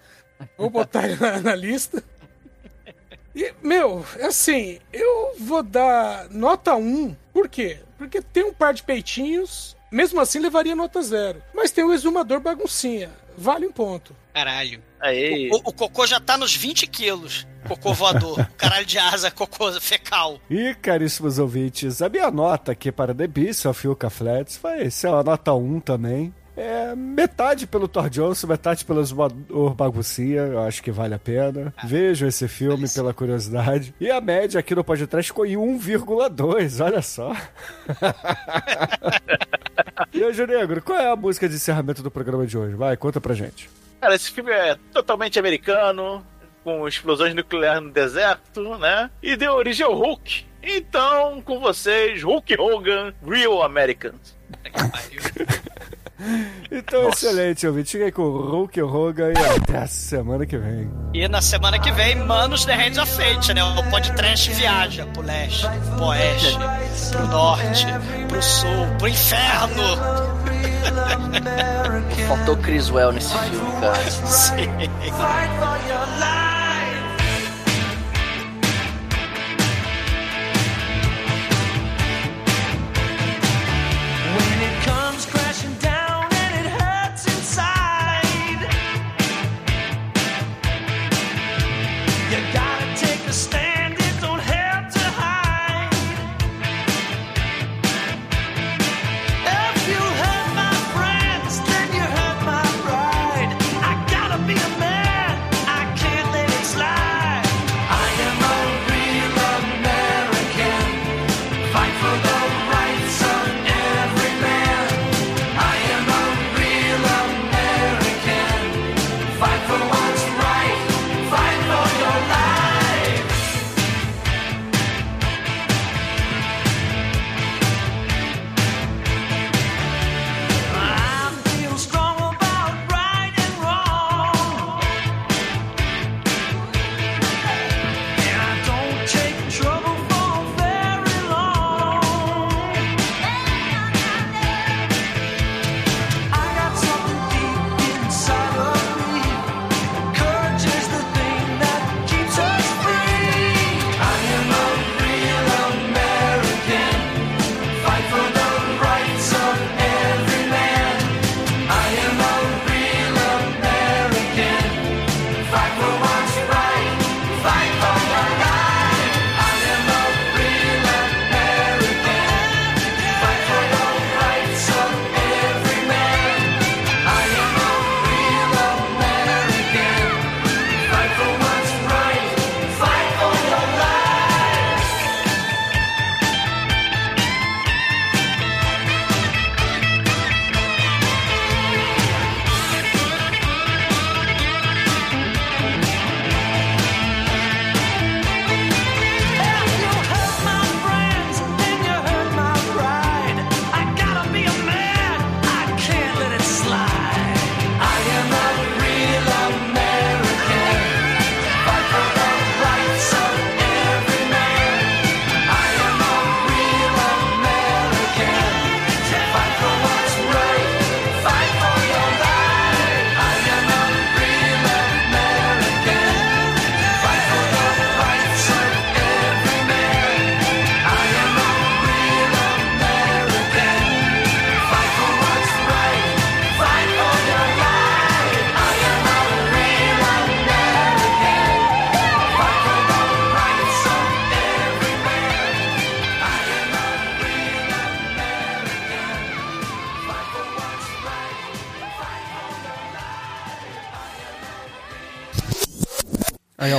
vou 0.59 0.68
botar 0.68 1.05
ele 1.05 1.16
na, 1.16 1.41
na 1.41 1.55
lista. 1.55 2.05
E, 3.35 3.51
meu, 3.62 4.05
assim, 4.20 4.79
eu 4.93 5.35
vou 5.39 5.62
dar 5.62 6.29
nota 6.29 6.75
1. 6.75 7.16
Por 7.33 7.49
quê? 7.49 7.79
Porque 7.97 8.20
tem 8.20 8.45
um 8.45 8.53
par 8.53 8.75
de 8.75 8.83
peitinhos, 8.83 9.75
mesmo 9.91 10.20
assim 10.20 10.39
levaria 10.39 10.77
nota 10.77 11.01
0. 11.01 11.43
Mas 11.55 11.70
tem 11.70 11.83
o 11.83 11.93
exumador 11.95 12.41
baguncinha. 12.41 13.11
Vale 13.37 13.66
um 13.66 13.72
ponto. 13.72 14.14
Caralho. 14.33 14.83
Aí. 15.01 15.51
O, 15.51 15.70
o, 15.70 15.72
cocô 15.72 16.07
já 16.07 16.20
tá 16.20 16.37
nos 16.37 16.55
20 16.55 16.87
quilos. 16.87 17.47
Cocô 17.66 17.93
voador. 17.93 18.47
Caralho 18.57 18.87
de 18.87 18.99
asa, 18.99 19.30
cocô 19.30 19.72
fecal. 19.80 20.41
E, 20.49 20.74
caríssimos 20.74 21.39
ouvintes, 21.39 22.01
a 22.01 22.09
minha 22.09 22.30
nota 22.30 22.72
aqui 22.72 22.91
para 22.93 23.14
The 23.14 23.26
Beast 23.26 23.66
of 23.66 23.87
Yucca 23.87 24.11
Flats 24.11 24.59
vai 24.59 24.91
ser 24.91 25.09
uma 25.09 25.22
nota 25.22 25.53
1 25.53 25.80
também. 25.80 26.33
É 26.57 26.95
metade 26.95 27.67
pelo 27.67 27.89
Thor 27.89 28.11
Johnson, 28.11 28.47
metade 28.47 28.85
pelo 28.85 29.03
Baguncinha, 29.75 30.43
eu 30.43 30.61
acho 30.61 30.83
que 30.83 30.91
vale 30.91 31.15
a 31.15 31.19
pena. 31.19 31.73
Ah, 31.77 31.87
Vejam 31.87 32.29
esse 32.29 32.47
filme 32.47 32.87
pela 32.89 33.15
curiosidade. 33.15 33.95
E 33.99 34.11
a 34.11 34.21
média 34.21 34.61
aqui 34.61 34.75
no 34.75 34.85
podcast 34.85 35.31
ficou 35.31 35.47
em 35.47 35.55
1,2, 35.57 36.85
olha 36.85 37.01
só. 37.01 37.33
e 40.13 40.23
hoje, 40.23 40.47
Negro, 40.47 40.83
qual 40.83 40.99
é 40.99 41.11
a 41.11 41.17
música 41.17 41.49
de 41.49 41.55
encerramento 41.55 42.03
do 42.03 42.11
programa 42.11 42.47
de 42.47 42.59
hoje? 42.59 42.75
Vai, 42.75 42.97
conta 42.99 43.21
pra 43.21 43.35
gente. 43.35 43.71
Cara, 44.01 44.15
esse 44.15 44.31
filme 44.31 44.51
é 44.51 44.77
totalmente 44.93 45.39
americano, 45.39 46.23
com 46.63 46.87
explosões 46.87 47.35
nucleares 47.35 47.83
no 47.83 47.91
deserto, 47.91 48.77
né? 48.77 49.11
E 49.23 49.37
deu 49.37 49.55
origem 49.55 49.87
ao 49.87 49.95
Hulk. 49.95 50.45
Então, 50.63 51.41
com 51.41 51.59
vocês, 51.61 52.23
Hulk 52.23 52.61
Hogan, 52.61 53.15
Real 53.27 53.63
Americans. 53.63 54.37
Então, 56.70 57.05
Nossa. 57.05 57.27
excelente, 57.27 57.66
ouvinte. 57.66 57.91
Fica 57.93 58.05
aí 58.05 58.12
com 58.12 58.23
o 58.23 58.51
Hulk 58.51 58.81
Hogan 58.83 59.33
e 59.33 59.61
até 59.61 59.79
a 59.79 59.87
semana 59.87 60.47
que 60.47 60.57
vem. 60.57 60.91
E 61.12 61.29
na 61.29 61.41
semana 61.43 61.79
que 61.79 61.91
vem, 61.93 62.16
Manos 62.16 62.64
The 62.64 62.75
Hands 62.75 62.99
of 62.99 63.12
Fate, 63.12 63.53
né? 63.53 63.62
O 63.62 63.91
podcast 63.91 64.51
viaja 64.53 65.07
pro 65.07 65.23
leste, 65.23 65.66
pro 65.97 66.07
oeste, 66.07 66.59
pro 67.11 67.27
norte, 67.27 67.87
pro 68.29 68.43
sul, 68.43 68.87
pro 68.99 69.09
inferno. 69.09 69.83
Faltou 72.29 72.57
Criswell 72.57 73.12
nesse 73.12 73.37
filme, 73.37 73.73
cara. 73.81 74.11
Sim. 74.27 74.68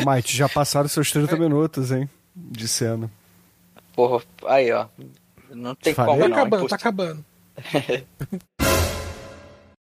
Mike, 0.06 0.36
já 0.36 0.48
passaram 0.50 0.88
seus 0.90 1.12
30 1.12 1.36
minutos, 1.38 1.92
hein? 1.92 2.10
De 2.36 2.68
cena. 2.68 3.10
Porra, 3.96 4.24
aí, 4.48 4.72
ó. 4.72 4.88
Não 5.52 5.76
tem 5.76 5.94
Falei? 5.94 6.14
como 6.16 6.24
Tá 6.24 6.30
não. 6.30 6.36
acabando, 6.38 6.64
impossível. 6.66 6.70
tá 6.70 6.76
acabando. 6.76 7.26